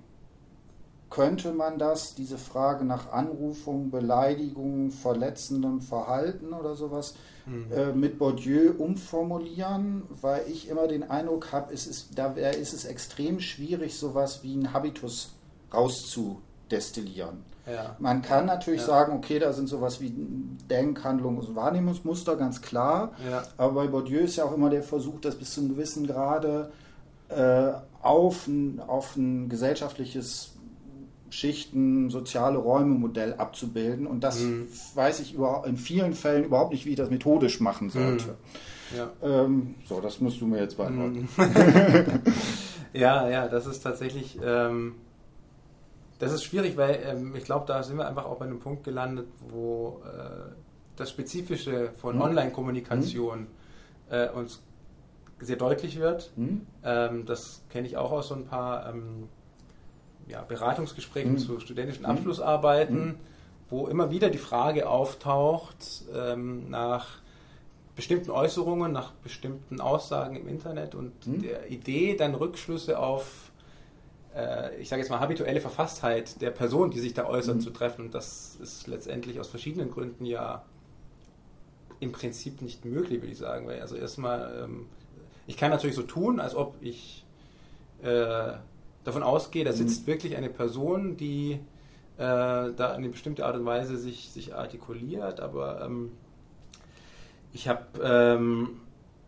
könnte 1.15 1.53
man 1.53 1.79
das, 1.79 2.13
diese 2.15 2.37
Frage 2.37 2.83
nach 2.83 3.11
Anrufung, 3.11 3.89
Beleidigung, 3.89 4.91
verletzendem 4.91 5.81
Verhalten 5.81 6.51
oder 6.51 6.75
sowas, 6.75 7.15
mhm. 7.45 7.71
äh, 7.71 7.93
mit 7.93 8.19
Bourdieu 8.19 8.73
umformulieren, 8.77 10.03
weil 10.21 10.45
ich 10.49 10.67
immer 10.67 10.87
den 10.87 11.09
Eindruck 11.09 11.53
habe, 11.53 11.73
es 11.73 11.87
ist, 11.87 12.17
da 12.17 12.33
ist 12.33 12.73
es 12.73 12.83
extrem 12.83 13.39
schwierig, 13.39 13.97
sowas 13.97 14.43
wie 14.43 14.55
ein 14.55 14.73
Habitus 14.73 15.31
rauszudestillieren. 15.73 17.54
Ja. 17.67 17.95
Man 17.99 18.21
kann 18.21 18.45
natürlich 18.45 18.81
ja. 18.81 18.87
sagen, 18.87 19.13
okay, 19.13 19.39
da 19.39 19.53
sind 19.53 19.67
sowas 19.67 19.99
wie 20.01 20.13
Denkhandlungs- 20.69 21.47
und 21.47 21.55
Wahrnehmungsmuster, 21.55 22.35
ganz 22.35 22.61
klar. 22.61 23.13
Ja. 23.29 23.43
Aber 23.57 23.73
bei 23.73 23.87
Bourdieu 23.87 24.19
ist 24.19 24.35
ja 24.35 24.45
auch 24.45 24.53
immer 24.53 24.69
der 24.69 24.83
Versuch, 24.83 25.19
das 25.19 25.35
bis 25.35 25.53
zu 25.53 25.61
einem 25.61 25.69
gewissen 25.69 26.05
Grade 26.05 26.71
äh, 27.29 27.71
auf, 28.01 28.47
ein, 28.47 28.79
auf 28.85 29.15
ein 29.15 29.49
gesellschaftliches 29.49 30.51
Schichten, 31.29 32.09
soziale 32.09 32.57
Räume-Modell 32.57 33.33
abzubilden. 33.33 34.07
Und 34.07 34.23
das 34.23 34.39
mhm. 34.39 34.67
weiß 34.93 35.19
ich 35.19 35.35
in 35.65 35.77
vielen 35.77 36.13
Fällen 36.13 36.45
überhaupt 36.45 36.71
nicht, 36.71 36.85
wie 36.85 36.91
ich 36.91 36.95
das 36.95 37.09
methodisch 37.09 37.59
machen 37.59 37.89
sollte. 37.89 38.27
Mhm. 38.27 38.97
Ja. 38.97 39.11
Ähm, 39.23 39.75
so, 39.87 39.99
das 39.99 40.21
musst 40.21 40.39
du 40.39 40.45
mir 40.45 40.61
jetzt 40.61 40.77
beantworten. 40.77 41.27
Mhm. 41.35 42.21
ja, 42.93 43.27
ja, 43.27 43.47
das 43.47 43.65
ist 43.65 43.81
tatsächlich, 43.81 44.37
ähm, 44.43 44.95
das 46.19 46.31
ist 46.31 46.43
schwierig, 46.43 46.77
weil 46.77 46.99
ähm, 47.05 47.35
ich 47.35 47.43
glaube, 47.43 47.65
da 47.67 47.83
sind 47.83 47.97
wir 47.97 48.07
einfach 48.07 48.25
auch 48.25 48.37
bei 48.37 48.45
einem 48.45 48.59
Punkt 48.59 48.83
gelandet, 48.83 49.27
wo 49.49 50.01
äh, 50.05 50.51
das 50.95 51.09
Spezifische 51.09 51.91
von 51.97 52.15
mhm. 52.15 52.21
Online-Kommunikation 52.21 53.47
äh, 54.09 54.29
uns 54.29 54.61
sehr 55.39 55.57
deutlich 55.57 55.99
wird. 55.99 56.31
Mhm. 56.35 56.65
Ähm, 56.83 57.25
das 57.25 57.63
kenne 57.69 57.87
ich 57.87 57.97
auch 57.97 58.11
aus 58.11 58.29
so 58.29 58.35
ein 58.35 58.45
paar 58.45 58.89
ähm, 58.89 59.27
ja, 60.27 60.41
Beratungsgesprächen 60.41 61.33
mhm. 61.33 61.37
zu 61.37 61.59
studentischen 61.59 62.03
mhm. 62.03 62.11
Abschlussarbeiten, 62.11 63.05
mhm. 63.05 63.15
wo 63.69 63.87
immer 63.87 64.11
wieder 64.11 64.29
die 64.29 64.37
Frage 64.37 64.87
auftaucht 64.87 66.05
ähm, 66.13 66.69
nach 66.69 67.19
bestimmten 67.95 68.31
Äußerungen, 68.31 68.91
nach 68.91 69.11
bestimmten 69.11 69.79
Aussagen 69.79 70.35
im 70.35 70.47
Internet 70.47 70.95
und 70.95 71.27
mhm. 71.27 71.41
der 71.41 71.71
Idee, 71.71 72.15
dann 72.15 72.35
Rückschlüsse 72.35 72.99
auf, 72.99 73.51
ich 74.79 74.89
sage 74.89 75.01
jetzt 75.01 75.09
mal, 75.09 75.19
habituelle 75.19 75.61
Verfasstheit 75.61 76.41
der 76.41 76.51
Person, 76.51 76.91
die 76.91 76.99
sich 76.99 77.13
da 77.13 77.25
äußert, 77.25 77.57
mhm. 77.57 77.61
zu 77.61 77.69
treffen. 77.69 78.05
Und 78.05 78.15
das 78.15 78.57
ist 78.61 78.87
letztendlich 78.87 79.39
aus 79.39 79.47
verschiedenen 79.47 79.91
Gründen 79.91 80.25
ja 80.25 80.65
im 81.99 82.11
Prinzip 82.11 82.61
nicht 82.61 82.85
möglich, 82.85 83.21
würde 83.21 83.31
ich 83.31 83.37
sagen. 83.37 83.69
Also 83.69 83.95
erstmal, 83.95 84.63
ähm, 84.63 84.87
ich 85.47 85.57
kann 85.57 85.71
natürlich 85.71 85.95
so 85.95 86.03
tun, 86.03 86.39
als 86.39 86.55
ob 86.55 86.75
ich 86.81 87.25
äh, 88.03 88.53
davon 89.03 89.23
ausgehe, 89.23 89.63
da 89.63 89.71
sitzt 89.71 90.03
mhm. 90.03 90.07
wirklich 90.07 90.35
eine 90.35 90.49
Person, 90.49 91.15
die 91.15 91.59
äh, 92.17 92.17
da 92.17 92.89
in 92.91 92.97
eine 92.97 93.09
bestimmte 93.09 93.45
Art 93.45 93.55
und 93.55 93.65
Weise 93.65 93.97
sich, 93.97 94.31
sich 94.31 94.55
artikuliert, 94.55 95.39
aber 95.39 95.81
ähm, 95.85 96.11
ich 97.53 97.67
habe, 97.67 97.85
ähm, 98.03 98.81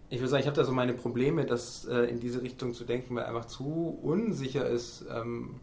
ich 0.10 0.20
würde 0.20 0.30
sagen, 0.30 0.42
ich 0.42 0.48
habe 0.48 0.56
da 0.56 0.64
so 0.64 0.72
meine 0.72 0.94
Probleme, 0.94 1.46
das 1.46 1.86
äh, 1.86 2.04
in 2.06 2.20
diese 2.20 2.42
Richtung 2.42 2.74
zu 2.74 2.86
denken, 2.86 3.16
weil 3.16 3.26
einfach 3.26 3.46
zu 3.46 4.00
unsicher 4.02 4.66
ist, 4.68 5.06
ähm, 5.14 5.56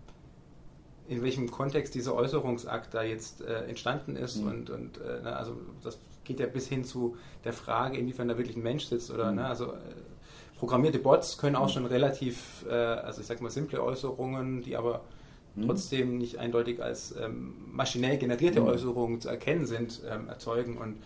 in 1.09 1.23
welchem 1.23 1.51
Kontext 1.51 1.95
dieser 1.95 2.15
Äußerungsakt 2.15 2.95
da 2.95 3.03
jetzt 3.03 3.43
äh, 3.43 3.65
entstanden 3.65 4.17
ist 4.17 4.37
mhm. 4.37 4.47
und, 4.49 4.71
und 4.71 4.99
äh, 4.99 5.21
na, 5.23 5.33
also 5.37 5.57
das 5.83 5.99
geht 6.25 6.41
ja 6.41 6.47
bis 6.47 6.69
hin 6.69 6.85
zu 6.85 7.17
der 7.45 7.53
Frage, 7.53 7.99
inwiefern 7.99 8.29
da 8.29 8.39
wirklich 8.39 8.57
ein 8.57 8.63
Mensch 8.63 8.87
sitzt 8.87 9.11
oder 9.11 9.31
mhm. 9.31 9.37
ne, 9.37 9.47
also 9.47 9.73
äh, 9.73 9.79
programmierte 10.59 10.99
Bots 10.99 11.39
können 11.39 11.57
auch 11.57 11.69
schon 11.69 11.87
relativ, 11.87 12.65
äh, 12.69 12.73
also 12.73 13.21
ich 13.21 13.27
sag 13.27 13.41
mal, 13.41 13.51
simple 13.51 13.83
Äußerungen, 13.83 14.63
die 14.63 14.77
aber 14.77 15.03
mhm. 15.55 15.67
trotzdem 15.67 16.19
nicht 16.19 16.39
eindeutig 16.39 16.83
als 16.83 17.15
ähm, 17.21 17.55
maschinell 17.73 18.19
generierte 18.19 18.61
mhm. 18.61 18.69
Äußerungen 18.69 19.21
zu 19.21 19.29
erkennen 19.29 19.67
sind, 19.67 20.01
ähm, 20.11 20.29
erzeugen. 20.29 20.79
Und 20.79 20.97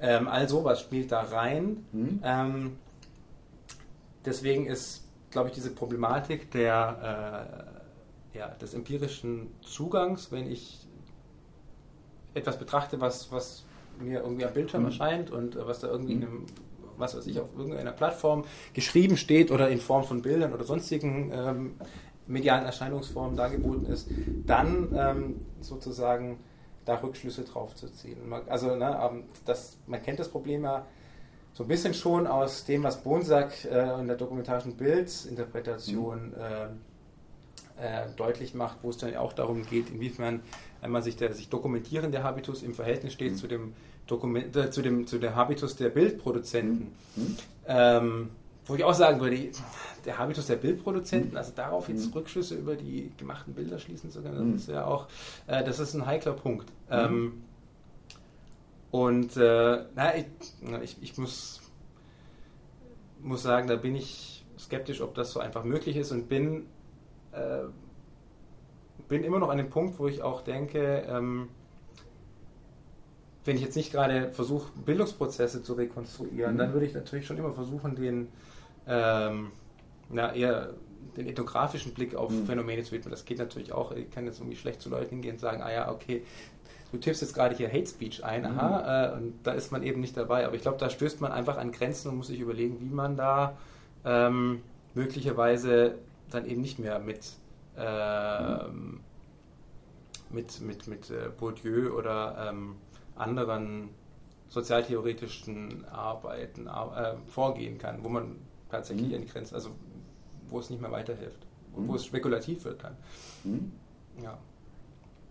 ähm, 0.00 0.28
all 0.28 0.48
sowas 0.48 0.80
spielt 0.80 1.12
da 1.12 1.22
rein. 1.22 1.84
Mhm. 1.92 2.20
Ähm, 2.22 2.76
deswegen 4.24 4.66
ist, 4.66 5.04
glaube 5.30 5.48
ich, 5.48 5.54
diese 5.54 5.70
Problematik 5.70 6.50
der, 6.50 7.70
äh, 8.34 8.38
ja, 8.38 8.48
des 8.48 8.74
empirischen 8.74 9.48
Zugangs, 9.62 10.32
wenn 10.32 10.50
ich 10.50 10.86
etwas 12.34 12.58
betrachte, 12.58 13.00
was, 13.00 13.32
was 13.32 13.64
mir 13.98 14.20
irgendwie 14.20 14.44
am 14.44 14.52
Bildschirm 14.52 14.82
mhm. 14.82 14.88
erscheint 14.88 15.30
und 15.30 15.56
äh, 15.56 15.66
was 15.66 15.80
da 15.80 15.88
irgendwie 15.88 16.14
in 16.14 16.20
mhm. 16.20 16.26
einem 16.26 16.46
was 17.00 17.16
weiß 17.16 17.26
ich, 17.26 17.40
auf 17.40 17.48
irgendeiner 17.56 17.92
Plattform 17.92 18.44
geschrieben 18.74 19.16
steht 19.16 19.50
oder 19.50 19.70
in 19.70 19.80
Form 19.80 20.04
von 20.04 20.22
Bildern 20.22 20.52
oder 20.52 20.64
sonstigen 20.64 21.32
ähm, 21.34 21.72
medialen 22.26 22.64
Erscheinungsformen 22.64 23.36
dargeboten 23.36 23.86
ist, 23.86 24.08
dann 24.46 24.94
ähm, 24.94 25.36
sozusagen 25.60 26.38
da 26.84 26.94
Rückschlüsse 26.94 27.44
drauf 27.44 27.74
zu 27.74 27.88
ziehen. 27.88 28.18
Also 28.48 28.74
ne, 28.74 28.98
ähm, 29.02 29.24
das, 29.44 29.76
man 29.86 30.02
kennt 30.02 30.18
das 30.18 30.28
Problem 30.28 30.64
ja 30.64 30.86
so 31.52 31.64
ein 31.64 31.68
bisschen 31.68 31.94
schon 31.94 32.26
aus 32.26 32.64
dem, 32.64 32.82
was 32.82 33.02
Bonsack 33.02 33.64
äh, 33.64 34.00
in 34.00 34.06
der 34.06 34.16
dokumentarischen 34.16 34.76
Bildinterpretation 34.76 36.28
mhm. 36.28 36.34
äh, 36.34 36.66
äh, 37.80 38.08
deutlich 38.16 38.54
macht, 38.54 38.78
wo 38.82 38.90
es 38.90 38.98
dann 38.98 39.14
auch 39.16 39.32
darum 39.32 39.66
geht, 39.66 39.90
inwiefern 39.90 40.42
einmal 40.80 41.02
sich 41.02 41.16
der 41.16 41.32
sich 41.32 41.48
dokumentierende 41.48 42.22
Habitus 42.22 42.62
im 42.62 42.74
Verhältnis 42.74 43.12
steht 43.12 43.32
mhm. 43.32 43.36
zu 43.36 43.46
dem 43.46 43.74
Dokument, 44.06 44.54
äh, 44.56 44.70
zu, 44.70 44.82
dem, 44.82 45.06
zu 45.06 45.18
der 45.18 45.34
Habitus 45.34 45.76
der 45.76 45.88
Bildproduzenten. 45.88 46.92
Mhm. 47.16 47.36
Ähm, 47.66 48.30
wo 48.70 48.76
ich 48.76 48.84
auch 48.84 48.94
sagen 48.94 49.20
würde, 49.20 49.50
der 50.04 50.18
Habitus 50.18 50.46
der 50.46 50.56
Bildproduzenten, 50.56 51.36
also 51.36 51.52
darauf 51.54 51.88
jetzt. 51.88 52.14
Rückschlüsse 52.14 52.54
über 52.54 52.76
die 52.76 53.10
gemachten 53.16 53.52
Bilder 53.52 53.78
schließen 53.78 54.10
zu 54.10 54.22
können, 54.22 54.36
das 54.36 54.44
mhm. 54.46 54.54
ist 54.54 54.68
ja 54.68 54.84
auch, 54.84 55.08
äh, 55.48 55.64
das 55.64 55.80
ist 55.80 55.94
ein 55.94 56.06
heikler 56.06 56.34
Punkt. 56.34 56.70
Mhm. 56.88 56.96
Ähm, 56.96 57.42
und 58.92 59.36
äh, 59.36 59.84
na, 59.94 60.14
ich, 60.16 60.26
ich, 60.82 60.96
ich, 61.02 61.18
muss, 61.18 61.60
muss 63.20 63.42
sagen, 63.42 63.66
da 63.66 63.76
bin 63.76 63.96
ich 63.96 64.44
skeptisch, 64.58 65.00
ob 65.00 65.14
das 65.14 65.32
so 65.32 65.40
einfach 65.40 65.64
möglich 65.64 65.96
ist 65.96 66.12
und 66.12 66.28
bin, 66.28 66.66
äh, 67.32 67.64
bin 69.08 69.24
immer 69.24 69.40
noch 69.40 69.48
an 69.48 69.58
dem 69.58 69.70
Punkt, 69.70 69.98
wo 69.98 70.06
ich 70.06 70.22
auch 70.22 70.42
denke, 70.42 71.04
ähm, 71.08 71.48
wenn 73.44 73.56
ich 73.56 73.62
jetzt 73.62 73.76
nicht 73.76 73.90
gerade 73.90 74.30
versuche, 74.30 74.70
Bildungsprozesse 74.84 75.62
zu 75.62 75.72
rekonstruieren, 75.72 76.54
mhm. 76.54 76.58
dann 76.58 76.72
würde 76.72 76.86
ich 76.86 76.94
natürlich 76.94 77.26
schon 77.26 77.38
immer 77.38 77.52
versuchen, 77.52 77.96
den 77.96 78.28
ähm, 78.86 79.52
na, 80.08 80.34
eher 80.34 80.74
den 81.16 81.26
ethnografischen 81.26 81.94
Blick 81.94 82.14
auf 82.14 82.30
mhm. 82.30 82.46
Phänomene 82.46 82.82
zu 82.82 82.92
widmen. 82.92 83.10
Das 83.10 83.24
geht 83.24 83.38
natürlich 83.38 83.72
auch. 83.72 83.92
Ich 83.92 84.10
kann 84.10 84.26
jetzt 84.26 84.38
irgendwie 84.38 84.56
schlecht 84.56 84.80
zu 84.80 84.88
Leuten 84.88 85.10
hingehen 85.10 85.34
und 85.34 85.40
sagen, 85.40 85.62
ah 85.62 85.72
ja, 85.72 85.90
okay, 85.90 86.22
du 86.92 86.98
tippst 86.98 87.22
jetzt 87.22 87.34
gerade 87.34 87.54
hier 87.54 87.68
Hate 87.68 87.86
Speech 87.86 88.24
ein, 88.24 88.42
mhm. 88.42 88.58
aha, 88.58 89.06
äh, 89.06 89.12
und 89.16 89.34
da 89.42 89.52
ist 89.52 89.72
man 89.72 89.82
eben 89.82 90.00
nicht 90.00 90.16
dabei. 90.16 90.46
Aber 90.46 90.54
ich 90.54 90.62
glaube, 90.62 90.78
da 90.78 90.90
stößt 90.90 91.20
man 91.20 91.32
einfach 91.32 91.56
an 91.56 91.72
Grenzen 91.72 92.10
und 92.10 92.16
muss 92.16 92.28
sich 92.28 92.40
überlegen, 92.40 92.80
wie 92.80 92.94
man 92.94 93.16
da 93.16 93.56
ähm, 94.04 94.62
möglicherweise 94.94 95.96
dann 96.30 96.46
eben 96.46 96.60
nicht 96.60 96.78
mehr 96.78 96.98
mit, 96.98 97.32
äh, 97.76 98.68
mhm. 98.68 99.00
mit, 100.30 100.60
mit, 100.60 100.86
mit 100.86 101.10
äh, 101.10 101.28
Bourdieu 101.36 101.92
oder 101.96 102.48
ähm, 102.50 102.76
anderen 103.16 103.90
sozialtheoretischen 104.48 105.84
Arbeiten 105.86 106.66
äh, 106.66 107.14
vorgehen 107.28 107.78
kann, 107.78 108.02
wo 108.02 108.08
man 108.08 108.36
tatsächlich 108.70 109.08
mhm. 109.08 109.14
an 109.14 109.20
die 109.22 109.28
Grenze, 109.28 109.54
also 109.54 109.70
wo 110.48 110.58
es 110.58 110.70
nicht 110.70 110.80
mehr 110.80 110.90
weiterhilft, 110.90 111.38
mhm. 111.76 111.88
wo 111.88 111.94
es 111.94 112.04
spekulativ 112.04 112.64
wird 112.64 112.82
dann. 112.82 112.96
Mhm. 113.44 113.72
Ja. 114.22 114.38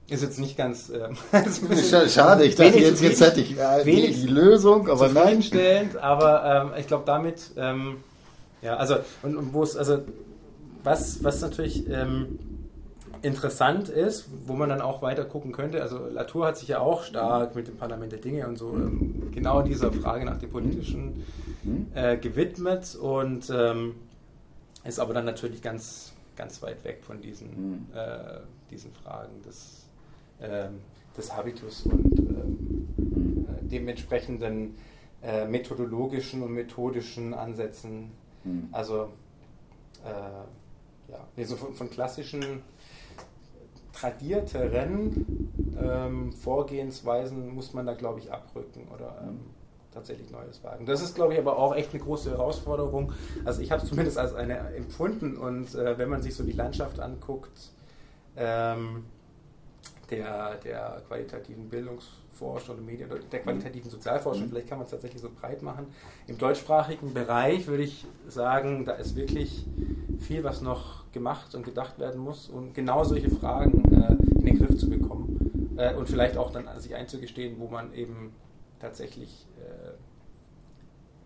Ist 0.10 0.24
jetzt 0.24 0.40
nicht 0.40 0.58
ganz. 0.58 0.90
Äh, 0.90 1.10
Schade, 2.10 2.44
ich 2.44 2.56
dachte 2.56 2.80
jetzt, 2.80 3.02
jetzt 3.02 3.22
hätte 3.22 3.42
ich 3.42 3.58
äh, 3.58 3.84
die, 3.84 4.12
die, 4.12 4.28
Lösung, 4.28 4.90
aber 4.90 5.10
nein. 5.10 5.44
Aber 6.02 6.72
ähm, 6.74 6.80
ich 6.80 6.88
glaube, 6.88 7.04
damit, 7.06 7.52
ähm, 7.58 7.98
ja, 8.64 8.76
also, 8.78 8.96
und, 9.22 9.38
und 9.38 9.54
wo 9.54 9.62
es, 9.62 9.78
also, 9.78 10.00
was, 10.84 11.24
was 11.24 11.42
natürlich 11.42 11.88
ähm, 11.88 12.40
interessant 13.22 13.90
ist, 13.90 14.30
wo 14.46 14.54
man 14.54 14.70
dann 14.70 14.82
auch 14.82 15.02
weiter 15.02 15.26
gucken 15.26 15.52
könnte. 15.52 15.82
Also 15.82 16.08
Latour 16.08 16.48
hat 16.48 16.58
sich 16.58 16.70
ja 16.70 16.80
auch 16.80 17.04
stark 17.04 17.56
mit 17.56 17.68
dem 17.68 17.78
Parlament 17.78 18.12
der 18.12 18.20
Dinge 18.20 18.48
und 18.48 18.58
so 18.58 18.74
ähm, 18.74 19.30
genau 19.32 19.62
dieser 19.62 19.92
Frage 19.92 20.26
nach 20.26 20.38
dem 20.38 20.50
Politischen 20.50 21.24
äh, 21.94 22.18
gewidmet 22.18 22.96
und 22.96 23.50
ähm, 23.50 23.96
ist 24.86 25.00
aber 25.00 25.14
dann 25.14 25.26
natürlich 25.26 25.62
ganz, 25.62 26.14
ganz 26.36 26.62
weit 26.62 26.84
weg 26.84 27.04
von 27.04 27.22
diesen, 27.22 27.88
äh, 27.94 28.40
diesen 28.72 28.92
Fragen 28.94 29.42
des, 29.44 29.86
äh, 30.40 30.68
des 31.18 31.36
Habitus 31.36 31.84
und 31.84 32.20
ähm, 32.20 32.88
äh, 33.48 33.66
dementsprechenden 33.66 34.76
äh, 35.22 35.46
methodologischen 35.46 36.42
und 36.44 36.54
methodischen 36.54 37.34
Ansätzen. 37.34 38.12
Also 38.72 39.10
äh, 40.06 41.12
ja, 41.12 41.28
nee, 41.36 41.44
so 41.44 41.56
von, 41.56 41.74
von 41.74 41.90
klassischen 41.90 42.62
tradierteren 44.00 45.50
ähm, 45.82 46.32
Vorgehensweisen 46.34 47.54
muss 47.54 47.74
man 47.74 47.86
da, 47.86 47.94
glaube 47.94 48.20
ich, 48.20 48.32
abrücken 48.32 48.88
oder 48.94 49.18
ähm, 49.24 49.40
tatsächlich 49.94 50.30
Neues 50.32 50.64
wagen. 50.64 50.86
Das 50.86 51.02
ist, 51.02 51.16
glaube 51.16 51.34
ich, 51.34 51.40
aber 51.40 51.58
auch 51.58 51.76
echt 51.76 51.94
eine 51.94 52.02
große 52.04 52.32
Herausforderung. 52.32 53.12
Also 53.46 53.62
ich 53.62 53.72
habe 53.72 53.82
es 53.82 53.90
zumindest 53.90 54.18
als 54.18 54.34
eine 54.34 54.58
empfunden 54.76 55.38
und 55.38 55.74
äh, 55.76 55.98
wenn 55.98 56.10
man 56.10 56.22
sich 56.22 56.36
so 56.36 56.44
die 56.44 56.52
Landschaft 56.52 57.00
anguckt, 57.00 57.72
ähm, 58.38 59.06
der, 60.10 60.56
der 60.56 61.02
qualitativen 61.08 61.70
Bildungsforschung 61.70 62.76
oder 62.76 62.84
Medien, 62.84 63.10
der 63.32 63.42
qualitativen 63.42 63.92
Sozialforschung, 63.92 64.46
mhm. 64.46 64.50
vielleicht 64.50 64.70
kann 64.70 64.78
man 64.80 64.86
es 64.86 64.92
tatsächlich 64.92 65.22
so 65.22 65.30
breit 65.30 65.62
machen. 65.62 65.88
Im 66.28 66.38
deutschsprachigen 66.38 67.14
Bereich 67.14 67.68
würde 67.68 67.84
ich 67.84 68.06
sagen, 68.28 68.86
da 68.86 68.94
ist 68.94 69.16
wirklich 69.16 69.66
viel, 70.20 70.44
was 70.44 70.62
noch 70.62 70.99
gemacht 71.12 71.56
und 71.56 71.64
gedacht 71.64 72.00
werden 72.00 72.22
muss, 72.22 72.50
um 72.50 72.74
genau 72.74 73.04
solche 73.04 73.30
Fragen 73.30 73.84
äh, 73.92 74.14
in 74.40 74.46
den 74.46 74.58
Griff 74.60 74.78
zu 74.78 74.90
bekommen 74.90 75.76
äh, 75.78 75.94
und 75.96 76.08
vielleicht 76.08 76.38
auch 76.38 76.52
dann 76.52 76.68
sich 76.80 76.96
einzugestehen, 76.96 77.60
wo 77.60 77.68
man 77.68 77.94
eben 77.94 78.34
tatsächlich 78.80 79.48
äh, 79.60 79.92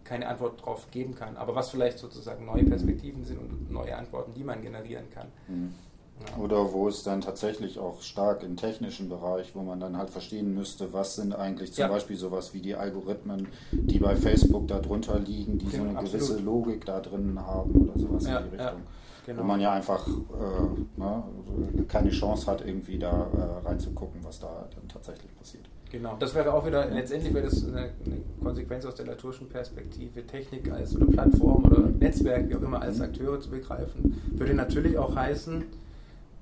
keine 0.04 0.28
Antwort 0.28 0.62
darauf 0.62 0.90
geben 0.92 1.16
kann, 1.16 1.38
aber 1.38 1.56
was 1.56 1.70
vielleicht 1.70 2.00
sozusagen 2.00 2.46
neue 2.46 2.64
Perspektiven 2.64 3.24
sind 3.24 3.40
und 3.40 3.72
neue 3.72 3.96
Antworten, 3.96 4.34
die 4.34 4.44
man 4.44 4.62
generieren 4.62 5.10
kann. 5.10 5.28
Mhm. 5.48 5.74
Oder 6.40 6.72
wo 6.72 6.88
es 6.88 7.04
dann 7.04 7.22
tatsächlich 7.22 7.80
auch 7.80 8.02
stark 8.02 8.44
im 8.44 8.56
technischen 8.56 9.10
Bereich, 9.10 9.56
wo 9.56 9.62
man 9.62 9.80
dann 9.80 9.98
halt 9.98 10.10
verstehen 10.10 10.54
müsste, 10.54 10.94
was 10.94 11.16
sind 11.16 11.34
eigentlich 11.34 11.74
zum 11.74 11.84
ja. 11.84 11.88
Beispiel 11.88 12.16
sowas 12.16 12.54
wie 12.54 12.62
die 12.62 12.76
Algorithmen, 12.76 13.48
die 13.72 14.00
bei 14.00 14.16
Facebook 14.16 14.68
da 14.68 14.80
drunter 14.80 15.20
liegen, 15.20 15.58
die 15.58 15.66
genau, 15.66 15.84
so 15.84 15.90
eine 15.90 16.00
absolut. 16.00 16.28
gewisse 16.28 16.44
Logik 16.44 16.86
da 16.86 17.00
drin 17.00 17.40
haben 17.40 17.72
oder 17.72 18.00
sowas 18.00 18.26
ja, 18.26 18.38
in 18.38 18.52
die 18.52 18.56
Richtung. 18.56 18.82
Genau. 19.26 19.42
Wo 19.42 19.46
man 19.46 19.62
ja 19.62 19.72
einfach 19.72 20.06
äh, 20.08 21.00
ne, 21.00 21.24
keine 21.88 22.10
Chance 22.10 22.52
hat, 22.52 22.66
irgendwie 22.66 23.00
da 23.00 23.28
äh, 23.38 23.68
reinzugucken, 23.68 24.24
was 24.24 24.40
da 24.40 24.68
dann 24.76 24.88
tatsächlich 24.88 25.34
passiert. 25.38 25.70
Genau, 25.94 26.16
das 26.18 26.34
wäre 26.34 26.52
auch 26.52 26.66
wieder, 26.66 26.90
letztendlich 26.90 27.34
wäre 27.34 27.46
das 27.46 27.64
eine, 27.64 27.92
eine 28.06 28.22
Konsequenz 28.42 28.84
aus 28.84 28.96
der 28.96 29.06
naturischen 29.06 29.48
Perspektive, 29.48 30.26
Technik 30.26 30.72
als 30.72 30.96
oder 30.96 31.06
Plattform 31.06 31.66
oder 31.66 31.88
Netzwerk, 31.88 32.50
wie 32.50 32.56
auch 32.56 32.64
immer, 32.64 32.82
als 32.82 32.98
mhm. 32.98 33.04
Akteure 33.04 33.40
zu 33.40 33.52
begreifen. 33.52 34.20
Würde 34.32 34.56
natürlich 34.56 34.98
auch 34.98 35.16
heißen, 35.16 35.64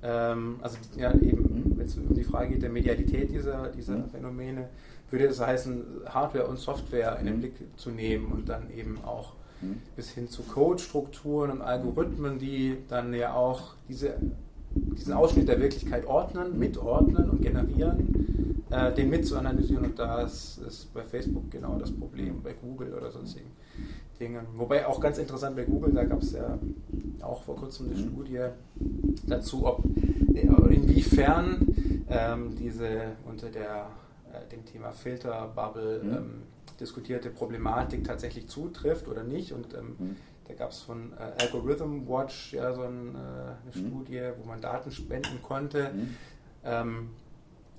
ähm, 0.02 0.56
also 0.62 0.78
ja, 0.96 1.12
eben, 1.12 1.74
wenn 1.76 1.86
es 1.86 1.96
um 1.96 2.14
die 2.14 2.24
Frage 2.24 2.54
geht 2.54 2.62
der 2.62 2.70
Medialität 2.70 3.30
dieser, 3.30 3.68
dieser 3.68 3.98
mhm. 3.98 4.08
Phänomene, 4.08 4.68
würde 5.10 5.26
es 5.26 5.38
heißen, 5.38 5.84
Hardware 6.06 6.46
und 6.46 6.58
Software 6.58 7.18
in 7.20 7.26
den 7.26 7.36
mhm. 7.36 7.40
Blick 7.40 7.54
zu 7.76 7.90
nehmen 7.90 8.32
und 8.32 8.48
dann 8.48 8.70
eben 8.70 9.04
auch 9.04 9.34
mhm. 9.62 9.78
bis 9.96 10.10
hin 10.10 10.28
zu 10.28 10.42
Codestrukturen 10.42 11.50
und 11.50 11.62
Algorithmen, 11.62 12.38
die 12.38 12.78
dann 12.88 13.14
ja 13.14 13.34
auch 13.34 13.74
diese, 13.88 14.14
diesen 14.74 15.12
Ausschnitt 15.12 15.48
der 15.48 15.60
Wirklichkeit 15.60 16.06
ordnen, 16.06 16.58
mitordnen 16.58 17.30
und 17.30 17.40
generieren, 17.42 18.64
äh, 18.70 18.92
den 18.92 19.10
mit 19.10 19.26
zu 19.26 19.36
analysieren 19.36 19.84
und 19.84 19.98
das 19.98 20.58
ist 20.58 20.92
bei 20.92 21.02
Facebook 21.02 21.50
genau 21.50 21.78
das 21.78 21.90
Problem, 21.90 22.42
bei 22.42 22.52
Google 22.52 22.92
oder 22.94 23.10
sonstigen. 23.10 23.50
Dingen. 24.22 24.46
Wobei 24.54 24.86
auch 24.86 25.00
ganz 25.00 25.18
interessant 25.18 25.56
bei 25.56 25.64
Google, 25.64 25.92
da 25.92 26.04
gab 26.04 26.22
es 26.22 26.32
ja 26.32 26.58
auch 27.22 27.42
vor 27.42 27.56
kurzem 27.56 27.86
eine 27.86 27.96
mhm. 27.96 28.08
Studie 28.08 28.40
dazu, 29.26 29.66
ob 29.66 29.84
äh, 30.34 30.74
inwiefern 30.74 31.66
ähm, 32.08 32.54
diese 32.56 33.12
unter 33.28 33.48
der, 33.48 33.88
äh, 34.32 34.48
dem 34.50 34.64
Thema 34.64 34.92
Filterbubble 34.92 36.02
mhm. 36.02 36.12
ähm, 36.12 36.42
diskutierte 36.82 37.30
Problematik 37.30 38.04
tatsächlich 38.04 38.48
zutrifft 38.48 39.08
oder 39.08 39.24
nicht. 39.24 39.52
Und 39.52 39.74
ähm, 39.74 39.96
mhm. 39.98 40.16
da 40.48 40.54
gab 40.54 40.70
es 40.70 40.80
von 40.80 41.12
äh, 41.12 41.42
Algorithm 41.42 42.06
Watch 42.06 42.52
ja 42.52 42.74
so 42.74 42.82
ein, 42.82 43.14
äh, 43.14 43.18
eine 43.18 43.56
mhm. 43.74 43.88
Studie, 43.88 44.22
wo 44.40 44.46
man 44.46 44.60
Daten 44.60 44.90
spenden 44.90 45.40
konnte. 45.42 45.90
Mhm. 45.94 46.16
Ähm, 46.64 47.10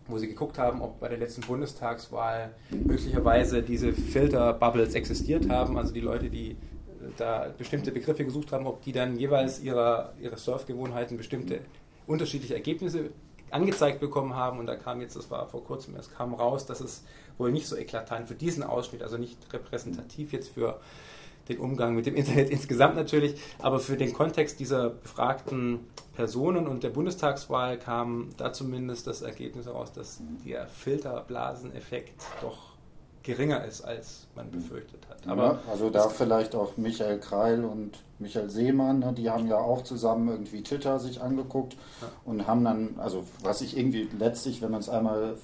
wo 0.07 0.17
sie 0.17 0.27
geguckt 0.27 0.57
haben, 0.57 0.81
ob 0.81 0.99
bei 0.99 1.07
der 1.07 1.17
letzten 1.17 1.41
Bundestagswahl 1.41 2.53
möglicherweise 2.71 3.63
diese 3.63 3.93
Filterbubbles 3.93 4.95
existiert 4.95 5.49
haben, 5.49 5.77
also 5.77 5.93
die 5.93 6.01
Leute, 6.01 6.29
die 6.29 6.51
äh, 6.51 6.55
da 7.17 7.53
bestimmte 7.57 7.91
Begriffe 7.91 8.25
gesucht 8.25 8.51
haben, 8.51 8.67
ob 8.67 8.81
die 8.81 8.91
dann 8.91 9.17
jeweils 9.17 9.61
ihrer, 9.61 10.13
ihrer 10.19 10.37
Surfgewohnheiten 10.37 11.17
bestimmte 11.17 11.61
unterschiedliche 12.05 12.55
Ergebnisse 12.55 13.11
angezeigt 13.53 13.99
bekommen 13.99 14.35
haben. 14.35 14.59
Und 14.59 14.65
da 14.65 14.75
kam 14.75 15.01
jetzt, 15.01 15.15
das 15.15 15.29
war 15.31 15.47
vor 15.47 15.63
kurzem, 15.63 15.95
es 15.95 16.11
kam 16.11 16.33
raus, 16.33 16.65
dass 16.65 16.81
es 16.81 17.03
wohl 17.37 17.51
nicht 17.51 17.67
so 17.67 17.75
eklatant 17.75 18.27
für 18.27 18.35
diesen 18.35 18.63
Ausschnitt, 18.63 19.03
also 19.03 19.17
nicht 19.17 19.37
repräsentativ 19.53 20.33
jetzt 20.33 20.49
für 20.49 20.79
den 21.49 21.57
Umgang 21.57 21.95
mit 21.95 22.05
dem 22.05 22.15
Internet 22.15 22.49
insgesamt 22.51 22.95
natürlich, 22.95 23.39
aber 23.59 23.79
für 23.79 23.97
den 23.97 24.13
Kontext 24.13 24.59
dieser 24.59 24.89
befragten 24.89 25.79
Personen 26.15 26.67
und 26.67 26.83
der 26.83 26.89
Bundestagswahl 26.89 27.77
kam 27.77 28.29
da 28.37 28.53
zumindest 28.53 29.07
das 29.07 29.21
Ergebnis 29.21 29.65
heraus, 29.65 29.91
dass 29.91 30.21
der 30.45 30.67
Filterblaseneffekt 30.67 32.21
doch 32.41 32.72
geringer 33.23 33.63
ist, 33.65 33.81
als 33.81 34.27
man 34.35 34.51
befürchtet 34.51 35.07
hat. 35.09 35.25
Aber 35.27 35.43
ja, 35.43 35.59
also 35.71 35.89
da 35.89 36.09
vielleicht 36.09 36.55
auch 36.55 36.77
Michael 36.77 37.19
Kreil 37.19 37.63
und 37.63 37.97
Michael 38.19 38.49
Seemann, 38.49 38.99
ne, 38.99 39.13
die 39.13 39.29
haben 39.29 39.47
ja 39.47 39.57
auch 39.57 39.83
zusammen 39.83 40.27
irgendwie 40.27 40.61
Twitter 40.61 40.99
sich 40.99 41.21
angeguckt 41.21 41.73
ja. 42.01 42.07
und 42.25 42.47
haben 42.47 42.63
dann, 42.63 42.95
also 42.97 43.23
was 43.41 43.61
ich 43.61 43.77
irgendwie 43.77 44.09
letztlich, 44.19 44.61
wenn 44.61 44.71
man 44.71 44.81
es 44.81 44.89
einmal 44.89 45.35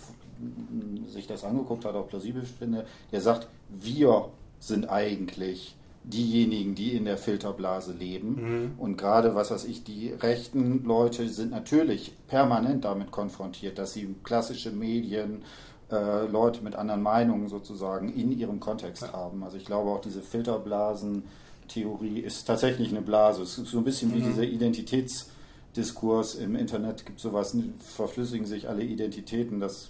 sich 1.07 1.27
das 1.27 1.43
angeguckt 1.43 1.86
hat, 1.86 1.95
auch 1.95 2.07
plausibel 2.07 2.43
finde, 2.43 2.86
der 3.11 3.21
sagt, 3.21 3.47
wir 3.69 4.30
sind 4.59 4.89
eigentlich 4.89 5.75
diejenigen, 6.03 6.75
die 6.75 6.95
in 6.95 7.05
der 7.05 7.17
Filterblase 7.17 7.93
leben. 7.93 8.36
Mhm. 8.36 8.71
Und 8.77 8.97
gerade, 8.97 9.36
was 9.36 9.51
weiß 9.51 9.65
ich, 9.65 9.84
die 9.84 10.11
rechten 10.11 10.84
Leute 10.84 11.27
sind 11.30 11.51
natürlich 11.51 12.13
permanent 12.27 12.86
damit 12.86 13.11
konfrontiert, 13.11 13.77
dass 13.77 13.93
sie 13.93 14.15
klassische 14.23 14.71
Medien, 14.71 15.43
äh, 15.91 16.25
Leute 16.27 16.63
mit 16.63 16.75
anderen 16.75 17.01
Meinungen 17.01 17.47
sozusagen 17.47 18.13
in 18.13 18.31
ihrem 18.31 18.59
Kontext 18.59 19.03
ja. 19.03 19.13
haben. 19.13 19.43
Also 19.43 19.57
ich 19.57 19.65
glaube 19.65 19.89
auch 19.89 20.01
diese 20.01 20.21
Filterblasen-Theorie 20.21 22.19
ist 22.19 22.45
tatsächlich 22.45 22.89
eine 22.89 23.01
Blase. 23.01 23.43
Es 23.43 23.57
ist 23.57 23.71
so 23.71 23.79
ein 23.79 23.83
bisschen 23.83 24.11
mhm. 24.11 24.15
wie 24.15 24.21
dieser 24.21 24.43
Identitätsdiskurs 24.43 26.35
im 26.35 26.55
Internet 26.55 27.05
gibt 27.05 27.19
sowas, 27.19 27.55
verflüssigen 27.79 28.45
sich 28.45 28.69
alle 28.69 28.83
Identitäten. 28.83 29.59
Das 29.59 29.89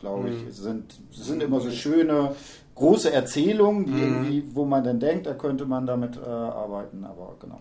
glaube 0.00 0.30
ich, 0.30 0.44
mhm. 0.44 0.50
sind, 0.50 0.94
sind 1.12 1.42
immer 1.42 1.60
so 1.60 1.70
schöne 1.70 2.34
große 2.74 3.12
Erzählungen, 3.12 3.86
die 3.86 3.92
mhm. 3.92 4.02
irgendwie, 4.02 4.44
wo 4.54 4.64
man 4.64 4.82
dann 4.82 5.00
denkt, 5.00 5.26
da 5.26 5.34
könnte 5.34 5.66
man 5.66 5.86
damit 5.86 6.16
äh, 6.16 6.26
arbeiten, 6.26 7.04
aber 7.04 7.36
genau. 7.40 7.60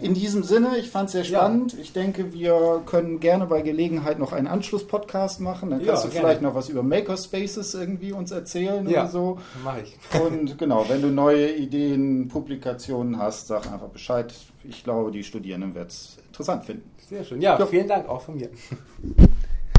In 0.00 0.14
diesem 0.14 0.42
Sinne, 0.42 0.78
ich 0.78 0.90
fand 0.90 1.06
es 1.06 1.12
sehr 1.12 1.24
spannend. 1.24 1.74
Ja. 1.74 1.78
Ich 1.80 1.92
denke, 1.92 2.32
wir 2.32 2.82
können 2.86 3.20
gerne 3.20 3.46
bei 3.46 3.62
Gelegenheit 3.62 4.18
noch 4.18 4.32
einen 4.32 4.46
Anschluss-Podcast 4.46 5.40
machen. 5.40 5.70
Dann 5.70 5.84
kannst 5.84 6.04
ja, 6.04 6.08
du 6.08 6.12
gerne. 6.12 6.26
vielleicht 6.26 6.42
noch 6.42 6.54
was 6.54 6.68
über 6.68 6.82
Makerspaces 6.82 7.74
irgendwie 7.74 8.12
uns 8.12 8.30
erzählen 8.30 8.88
ja, 8.88 9.02
oder 9.02 9.10
so. 9.10 9.38
Mach 9.64 9.76
ich. 9.78 9.96
Und 10.20 10.58
genau, 10.58 10.88
wenn 10.88 11.02
du 11.02 11.08
neue 11.08 11.52
Ideen, 11.54 12.28
Publikationen 12.28 13.18
hast, 13.18 13.48
sag 13.48 13.70
einfach 13.70 13.88
Bescheid. 13.88 14.32
Ich 14.64 14.84
glaube, 14.84 15.10
die 15.10 15.24
Studierenden 15.24 15.74
werden 15.74 15.88
es 15.88 16.18
interessant 16.28 16.64
finden. 16.64 16.90
Sehr 17.08 17.24
schön. 17.24 17.40
Ja, 17.40 17.64
vielen 17.66 17.88
Dank 17.88 18.08
auch 18.08 18.22
von 18.22 18.36
mir. 18.36 18.48